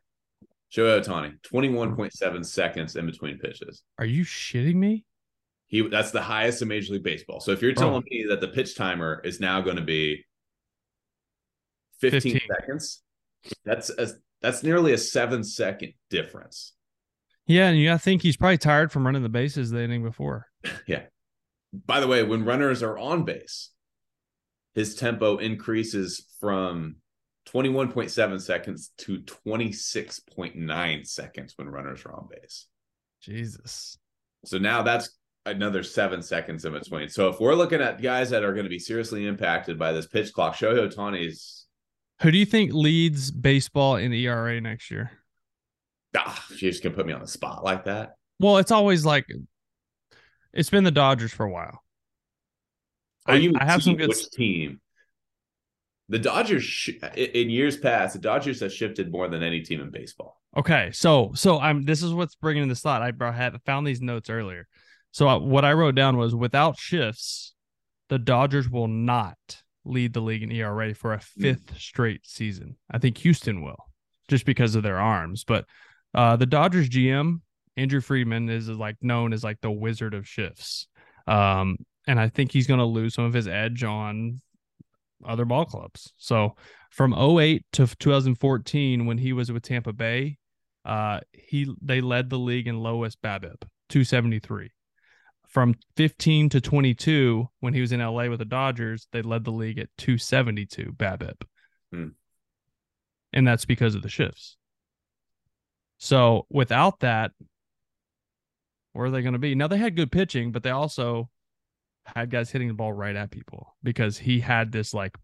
Shohei 0.73 1.05
Ohtani, 1.05 1.41
21.7 1.43 2.47
seconds 2.47 2.97
in 2.97 3.07
between 3.07 3.39
pitches. 3.39 3.83
Are 3.99 4.05
you 4.05 4.25
shitting 4.25 4.77
me? 4.77 5.05
He 5.67 5.87
that's 5.89 6.11
the 6.11 6.23
highest 6.23 6.63
in 6.63 6.69
Major 6.69 6.95
League 6.95 7.05
Baseball. 7.05 7.41
So 7.41 7.53
if 7.53 7.63
you're 7.63 7.73
telling 7.73 8.03
oh. 8.03 8.11
me 8.11 8.27
that 8.29 8.41
the 8.41 8.49
pitch 8.49 8.77
timer 8.77 9.21
is 9.25 9.41
now 9.41 9.61
going 9.61 9.77
to 9.77 9.83
be 9.83 10.25
15, 12.01 12.33
15. 12.33 12.41
seconds, 12.49 13.03
that's 13.65 13.91
a, 13.91 14.09
that's 14.43 14.63
nearly 14.63 14.93
a 14.93 14.99
seven 14.99 15.45
second 15.45 15.93
difference. 16.09 16.75
Yeah, 17.47 17.69
and 17.69 17.79
you 17.79 17.93
I 17.93 17.99
think 17.99 18.23
he's 18.23 18.37
probably 18.37 18.59
tired 18.59 18.93
from 18.93 19.05
running 19.05 19.23
the 19.23 19.29
bases 19.29 19.71
the 19.71 19.83
inning 19.83 20.03
before. 20.03 20.47
Yeah. 20.87 21.03
By 21.73 22.01
the 22.01 22.09
way, 22.09 22.25
when 22.25 22.45
runners 22.45 22.83
are 22.83 22.99
on 22.99 23.25
base, 23.25 23.71
his 24.75 24.97
tempo 24.97 25.37
increases 25.37 26.27
from 26.41 26.97
21.7 27.53 28.41
seconds 28.41 28.93
to 28.99 29.19
26.9 29.21 31.07
seconds 31.07 31.53
when 31.57 31.69
runners 31.69 32.05
are 32.05 32.13
on 32.15 32.29
base. 32.31 32.67
Jesus. 33.21 33.99
So 34.45 34.59
now 34.59 34.83
that's 34.83 35.11
another 35.47 35.83
seven 35.83 36.23
seconds 36.23 36.65
in 36.65 36.73
between. 36.73 37.09
So 37.09 37.29
if 37.29 37.41
we're 37.41 37.55
looking 37.55 37.81
at 37.81 38.01
guys 38.03 38.31
that 38.31 38.45
are 38.45 38.53
going 38.53 38.65
to 38.65 38.71
be 38.71 38.79
seriously 38.79 39.27
impacted 39.27 39.79
by 39.79 39.93
this 39.93 40.07
pitch 40.07 40.33
clock, 40.33 40.55
Shohei 40.55 40.93
Ohtani's 40.93 41.67
Who 42.23 42.31
do 42.31 42.39
you 42.39 42.47
think 42.47 42.73
leads 42.73 43.31
baseball 43.31 43.97
in 43.97 44.13
ERA 44.13 44.61
next 44.61 44.91
year? 44.91 45.11
ah, 46.17 46.45
you 46.51 46.57
just 46.57 46.83
can 46.83 46.93
put 46.93 47.07
me 47.07 47.13
on 47.13 47.21
the 47.21 47.27
spot 47.29 47.63
like 47.65 47.85
that. 47.85 48.17
Well, 48.41 48.59
it's 48.59 48.73
always 48.73 49.05
like 49.05 49.27
it's 50.53 50.71
been 50.71 50.85
the 50.85 50.91
Dodgers 50.91 51.33
for 51.33 51.45
a 51.47 51.51
while. 51.51 51.83
I- 53.27 53.35
you 53.35 53.53
I 53.59 53.65
have 53.65 53.83
some 53.83 53.97
good- 53.97 54.09
which 54.09 54.31
team? 54.31 54.81
The 56.11 56.19
Dodgers 56.19 56.65
sh- 56.65 56.91
in 57.17 57.51
years 57.51 57.77
past, 57.77 58.15
the 58.15 58.19
Dodgers 58.19 58.59
have 58.61 58.73
shifted 58.73 59.13
more 59.13 59.29
than 59.29 59.45
any 59.45 59.61
team 59.61 59.81
in 59.81 59.91
baseball. 59.91 60.41
Okay, 60.57 60.91
so 60.93 61.31
so 61.37 61.61
I'm 61.61 61.85
this 61.85 62.03
is 62.03 62.13
what's 62.13 62.35
bringing 62.35 62.67
this 62.67 62.81
thought. 62.81 63.01
I 63.01 63.13
brought, 63.13 63.37
had 63.37 63.57
found 63.65 63.87
these 63.87 64.01
notes 64.01 64.29
earlier. 64.29 64.67
So 65.13 65.29
I, 65.29 65.37
what 65.37 65.65
I 65.65 65.73
wrote 65.73 65.95
down 65.95 66.17
was 66.17 66.35
without 66.35 66.77
shifts, 66.77 67.55
the 68.09 68.19
Dodgers 68.19 68.69
will 68.69 68.89
not 68.89 69.39
lead 69.85 70.13
the 70.13 70.21
league 70.21 70.43
in 70.43 70.51
ERA 70.51 70.95
for 70.95 71.15
a 71.15 71.21
fifth 71.21 71.79
straight 71.79 72.27
season. 72.27 72.77
I 72.91 72.99
think 72.99 73.17
Houston 73.19 73.63
will, 73.63 73.87
just 74.27 74.45
because 74.45 74.75
of 74.75 74.83
their 74.83 74.99
arms. 74.99 75.45
But 75.45 75.65
uh, 76.13 76.35
the 76.35 76.47
Dodgers 76.47 76.89
GM 76.89 77.41
Andrew 77.77 78.01
Friedman 78.01 78.49
is 78.49 78.69
like 78.69 78.97
known 79.01 79.33
as 79.33 79.45
like 79.45 79.61
the 79.61 79.71
wizard 79.71 80.15
of 80.15 80.27
shifts, 80.27 80.89
um, 81.29 81.77
and 82.09 82.19
I 82.19 82.31
think 82.31 82.51
he's 82.51 82.67
going 82.67 82.81
to 82.81 82.85
lose 82.85 83.15
some 83.15 83.27
of 83.27 83.33
his 83.33 83.47
edge 83.47 83.85
on 83.85 84.41
other 85.27 85.45
ball 85.45 85.65
clubs. 85.65 86.13
So 86.17 86.57
from 86.91 87.15
08 87.15 87.65
to 87.73 87.87
2014 87.87 89.07
when 89.07 89.19
he 89.19 89.33
was 89.33 89.53
with 89.53 89.63
Tampa 89.63 89.93
Bay, 89.93 90.39
uh 90.85 91.21
he 91.33 91.73
they 91.83 92.01
led 92.01 92.31
the 92.31 92.39
league 92.39 92.67
in 92.67 92.81
lowest 92.81 93.21
BABIP, 93.23 93.63
273. 93.89 94.71
From 95.49 95.75
15 95.97 96.49
to 96.51 96.61
22 96.61 97.49
when 97.59 97.75
he 97.75 97.81
was 97.81 97.93
in 97.93 98.01
LA 98.01 98.29
with 98.29 98.39
the 98.39 98.45
Dodgers, 98.45 99.09
they 99.13 99.21
led 99.21 99.45
the 99.45 99.51
league 99.51 99.79
at 99.79 99.89
272 99.99 100.93
BABIP. 100.93 101.43
Hmm. 101.93 102.09
And 103.33 103.47
that's 103.47 103.65
because 103.65 103.95
of 103.95 104.03
the 104.03 104.09
shifts. 104.09 104.57
So 105.99 106.47
without 106.49 107.01
that, 107.01 107.33
where 108.93 109.07
are 109.07 109.11
they 109.11 109.23
going 109.23 109.35
to 109.35 109.39
be? 109.39 109.55
Now 109.55 109.69
they 109.69 109.77
had 109.77 109.97
good 109.97 110.11
pitching, 110.11 110.51
but 110.51 110.63
they 110.63 110.71
also 110.71 111.29
had 112.05 112.31
guys 112.31 112.51
hitting 112.51 112.69
the 112.69 112.75
ball 112.75 112.93
right 112.93 113.17
at 113.17 113.31
people 113.31 113.77
because 113.83 114.19
he 114.19 114.41
had 114.41 114.73
this 114.73 114.93
like 114.93 115.17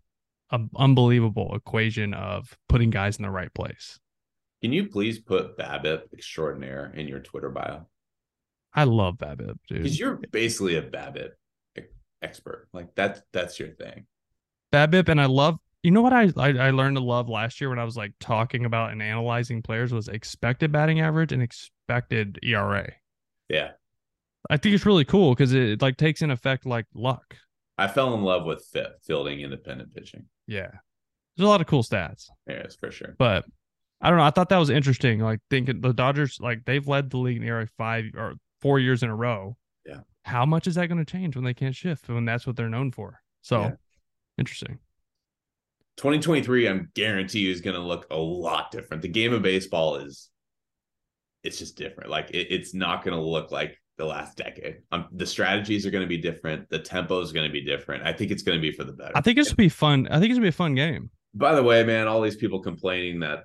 um, 0.51 0.71
unbelievable 0.77 1.55
equation 1.55 2.15
of 2.15 2.57
putting 2.69 2.91
guys 2.91 3.17
in 3.17 3.23
the 3.23 3.31
right 3.31 3.53
place. 3.53 3.99
Can 4.63 4.73
you 4.73 4.89
please 4.89 5.19
put 5.19 5.59
BABIP 5.59 6.13
extraordinaire 6.13 6.93
in 6.95 7.09
your 7.09 7.21
Twitter 7.21 7.51
bio? 7.51 7.87
I 8.75 8.85
love 8.85 9.17
BABIP, 9.17 9.59
dude. 9.69 9.83
Because 9.83 9.99
you're 9.99 10.21
basically 10.31 10.77
a 10.77 10.83
BABIP 10.83 11.31
e- 11.79 11.83
expert. 12.23 12.69
Like 12.73 12.95
that's 12.95 13.21
that's 13.33 13.59
your 13.59 13.71
thing. 13.71 14.07
BABIP, 14.73 15.09
and 15.09 15.21
I 15.21 15.27
love 15.27 15.59
You 15.83 15.91
know 15.91 16.03
what 16.03 16.13
I, 16.13 16.33
I 16.37 16.49
I 16.51 16.71
learned 16.71 16.97
to 16.97 17.03
love 17.03 17.29
last 17.29 17.61
year 17.61 17.71
when 17.71 17.79
I 17.79 17.85
was 17.85 17.97
like 17.97 18.13
talking 18.21 18.65
about 18.65 18.93
and 18.93 19.03
analyzing 19.03 19.63
players 19.63 19.93
was 19.93 20.09
expected 20.09 20.73
batting 20.73 21.01
average 21.01 21.33
and 21.33 21.43
expected 21.43 22.39
ERA. 22.43 22.93
Yeah. 23.49 23.73
I 24.51 24.57
think 24.57 24.75
it's 24.75 24.87
really 24.87 25.05
cool 25.05 25.35
because 25.35 25.53
it 25.53 25.83
like 25.83 25.97
takes 25.97 26.23
in 26.23 26.31
effect 26.31 26.67
like 26.67 26.87
luck. 26.95 27.37
I 27.79 27.89
fell 27.89 28.15
in 28.15 28.23
love 28.23 28.45
with 28.45 28.65
fi- 28.73 28.93
fielding 29.05 29.41
independent 29.41 29.95
pitching. 29.95 30.27
Yeah. 30.47 30.71
There's 31.37 31.47
a 31.47 31.49
lot 31.51 31.61
of 31.61 31.67
cool 31.67 31.83
stats. 31.83 32.27
Yes, 32.49 32.77
for 32.77 32.91
sure. 32.91 33.15
But 33.19 33.45
I 34.01 34.09
don't 34.09 34.19
know. 34.19 34.25
I 34.25 34.31
thought 34.31 34.49
that 34.49 34.59
was 34.59 34.71
interesting. 34.71 35.21
Like 35.21 35.41
thinking 35.51 35.81
the 35.81 35.93
Dodgers, 35.93 36.39
like 36.41 36.65
they've 36.65 36.87
led 36.87 37.11
the 37.11 37.19
league 37.19 37.37
in 37.37 37.43
ERA 37.43 37.67
five 37.77 38.07
or 38.17 38.35
four 38.63 38.79
years 38.79 39.03
in 39.03 39.11
a 39.11 39.15
row. 39.17 39.57
Yeah. 39.85 40.01
How 40.25 40.47
much 40.47 40.67
is 40.67 40.77
that 40.77 40.87
going 40.87 41.05
to 41.05 41.11
change 41.11 41.37
when 41.37 41.45
they 41.45 41.55
can't 41.55 41.75
shift 41.75 42.09
when 42.09 42.25
that's 42.25 42.47
what 42.47 42.57
they're 42.57 42.69
known 42.71 42.93
for? 42.93 43.21
So 43.43 43.61
Yeah. 43.63 43.73
interesting. 44.39 44.79
2023, 45.99 46.69
I'm 46.69 46.91
guarantee 46.95 47.41
you 47.41 47.51
is 47.51 47.61
going 47.63 47.77
to 47.77 47.83
look 47.83 48.07
a 48.11 48.17
lot 48.17 48.71
different. 48.71 49.03
The 49.03 49.09
game 49.09 49.33
of 49.33 49.43
baseball 49.43 49.97
is, 49.97 50.29
it's 51.43 51.59
just 51.59 51.77
different. 51.77 52.11
Like 52.11 52.31
it, 52.31 52.49
it's 52.51 52.75
not 52.75 53.03
going 53.05 53.17
to 53.17 53.23
look 53.23 53.51
like 53.51 53.79
the 53.99 54.05
last 54.05 54.37
decade. 54.37 54.79
Um, 54.93 55.07
the 55.13 55.27
strategies 55.27 55.87
are 55.87 55.91
going 55.91 56.05
to 56.05 56.09
be 56.09 56.19
different. 56.19 56.69
The 56.69 56.79
tempo 56.79 57.21
is 57.21 57.33
going 57.33 57.47
to 57.47 57.53
be 57.53 57.63
different. 57.65 58.05
I 58.05 58.13
think 58.13 58.31
it's 58.31 58.43
going 58.43 58.59
to 58.59 58.63
be 58.63 58.73
for 58.73 58.85
the 58.85 58.93
better. 58.93 59.13
I 59.15 59.21
think 59.21 59.39
it's 59.39 59.49
gonna 59.49 59.57
be 59.57 59.69
fun. 59.69 60.07
I 60.09 60.19
think 60.19 60.31
it's 60.31 60.35
gonna 60.35 60.43
be 60.43 60.49
a 60.49 60.53
fun 60.53 60.75
game. 60.75 61.11
By 61.35 61.55
the 61.55 61.63
way, 61.63 61.83
man, 61.85 62.07
all 62.07 62.21
these 62.21 62.37
people 62.37 62.61
complaining 62.61 63.21
that 63.21 63.45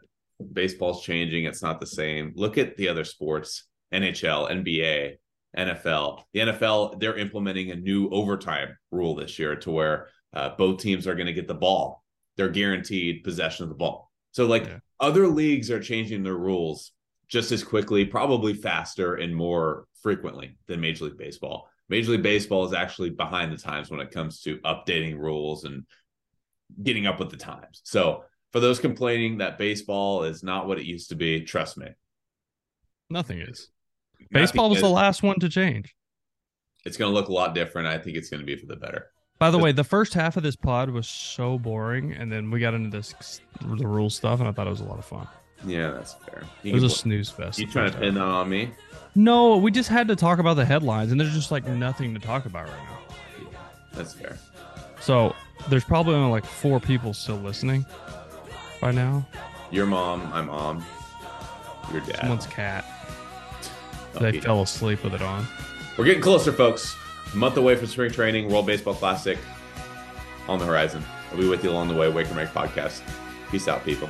baseball's 0.54 1.04
changing, 1.04 1.46
it's 1.46 1.62
not 1.62 1.80
the 1.80 1.88
same. 1.88 2.34
Look 2.36 2.58
at 2.58 2.78
the 2.78 2.88
other 2.88 3.04
sports 3.04 3.66
NHL, 3.94 4.50
NBA, 4.50 5.16
NFL. 5.58 6.24
The 6.34 6.40
NFL, 6.40 7.00
they're 7.00 7.18
implementing 7.18 7.72
a 7.72 7.76
new 7.76 8.10
overtime 8.10 8.78
rule 8.92 9.16
this 9.16 9.38
year 9.38 9.56
to 9.58 9.72
where 9.72 10.08
uh, 10.34 10.52
both 10.58 10.80
teams 10.82 11.08
are 11.08 11.16
going 11.16 11.28
to 11.28 11.34
get 11.34 11.48
the 11.48 11.54
ball. 11.54 12.04
They're 12.38 12.50
guaranteed 12.50 13.24
possession 13.24 13.64
of 13.64 13.70
the 13.70 13.76
ball. 13.76 14.10
So, 14.32 14.46
like, 14.48 14.66
Yeah. 14.66 14.80
other 15.02 15.28
leagues 15.28 15.70
are 15.70 15.82
changing 15.82 16.24
their 16.24 16.38
rules 16.38 16.94
just 17.32 17.52
as 17.54 17.64
quickly, 17.64 18.04
probably 18.04 18.54
faster 18.54 19.16
and 19.16 19.34
more 19.34 19.86
frequently 20.02 20.58
than 20.68 20.82
Major 20.82 21.06
League 21.06 21.18
Baseball. 21.18 21.70
Major 21.88 22.12
League 22.12 22.24
Baseball 22.24 22.66
is 22.66 22.74
actually 22.74 23.10
behind 23.10 23.52
the 23.52 23.58
times 23.58 23.90
when 23.90 24.02
it 24.02 24.12
comes 24.12 24.42
to 24.42 24.58
updating 24.60 25.18
rules 25.18 25.64
and 25.64 25.86
getting 26.84 27.08
up 27.08 27.20
with 27.20 27.30
the 27.30 27.38
times. 27.38 27.82
So 27.84 28.26
for 28.52 28.60
those 28.60 28.80
complaining 28.80 29.38
that 29.38 29.58
baseball 29.58 30.24
is 30.24 30.44
not 30.44 30.68
what 30.68 30.78
it 30.78 30.86
used 30.86 31.10
to 31.10 31.16
be, 31.16 31.42
trust 31.42 31.78
me. 31.78 31.88
Nothing 33.10 33.40
is. 33.40 33.70
Baseball 34.30 34.70
was 34.70 34.82
the 34.82 34.90
last 34.90 35.24
one 35.24 35.40
to 35.40 35.50
change. 35.50 35.96
It's 36.86 36.98
going 36.98 37.12
to 37.12 37.14
look 37.14 37.30
a 37.30 37.34
lot 37.34 37.56
different. 37.56 37.88
I 37.88 37.98
think 37.98 38.18
it's 38.18 38.30
going 38.30 38.42
to 38.42 38.46
be 38.46 38.58
for 38.58 38.66
the 38.66 38.76
better. 38.76 39.08
By 39.40 39.52
the 39.52 39.58
way, 39.58 39.72
the 39.72 39.84
first 39.84 40.14
half 40.14 40.38
of 40.38 40.44
this 40.44 40.56
pod 40.56 40.90
was 40.90 41.08
so 41.08 41.58
boring, 41.58 42.14
and 42.14 42.32
then 42.32 42.52
we 42.52 42.60
got 42.60 42.74
into 42.74 42.90
this 42.90 43.42
the 43.62 43.88
rule 43.88 44.10
stuff, 44.10 44.40
and 44.40 44.48
I 44.48 44.52
thought 44.52 44.68
it 44.68 44.72
was 44.72 44.82
a 44.82 44.86
lot 44.86 45.00
of 45.00 45.06
fun. 45.06 45.28
Yeah, 45.66 45.92
that's 45.92 46.14
fair. 46.14 46.44
It 46.64 46.74
was 46.74 46.82
You, 46.84 46.88
a 46.88 46.90
snooze 46.92 47.30
fest. 47.30 47.60
you 47.60 47.68
trying 47.68 47.92
to 47.92 47.98
pin 47.98 48.16
that 48.16 48.22
on 48.22 48.50
me? 48.50 48.72
No, 49.16 49.58
we 49.58 49.72
just 49.72 49.90
had 49.90 50.08
to 50.08 50.16
talk 50.16 50.40
about 50.40 50.56
the 50.56 50.66
headlines, 50.66 51.12
and 51.12 51.20
there's 51.20 51.34
just 51.34 51.52
like 51.52 51.68
nothing 51.68 52.14
to 52.14 52.20
talk 52.20 52.46
about 52.46 52.68
right 52.68 52.84
now. 52.90 52.98
That's 53.94 54.14
fair. 54.14 54.38
So 55.02 55.36
there's 55.70 55.84
probably 55.84 56.16
only 56.16 56.32
like 56.32 56.46
four 56.46 56.80
people 56.80 57.14
still 57.14 57.36
listening 57.38 57.86
by 58.80 58.92
now. 58.92 59.26
Your 59.70 59.86
mom, 59.86 60.30
my 60.30 60.42
mom, 60.42 60.84
your 61.92 62.02
dad. 62.02 62.18
Someone's 62.20 62.48
cat. 62.48 62.86
Oh, 64.16 64.20
They 64.20 64.32
he- 64.34 64.40
fell 64.42 64.62
asleep 64.62 65.04
with 65.04 65.14
it 65.14 65.22
on. 65.22 65.46
We're 65.98 66.06
getting 66.06 66.22
closer, 66.24 66.52
folks. 66.52 66.96
A 67.34 67.38
month 67.38 67.58
away 67.58 67.76
from 67.76 67.88
spring 67.88 68.12
training, 68.12 68.50
World 68.50 68.66
Baseball 68.66 68.94
Classic 68.94 69.38
on 70.48 70.58
the 70.60 70.66
horizon. 70.66 71.04
I'll 71.32 71.38
be 71.38 71.48
with 71.48 71.64
you 71.64 71.70
along 71.70 71.88
the 71.90 71.96
way. 71.96 72.10
Wake 72.10 72.28
and 72.28 72.36
Make 72.36 72.50
podcast. 72.50 73.02
Peace 73.52 73.68
out, 73.68 73.84
people. 73.86 74.10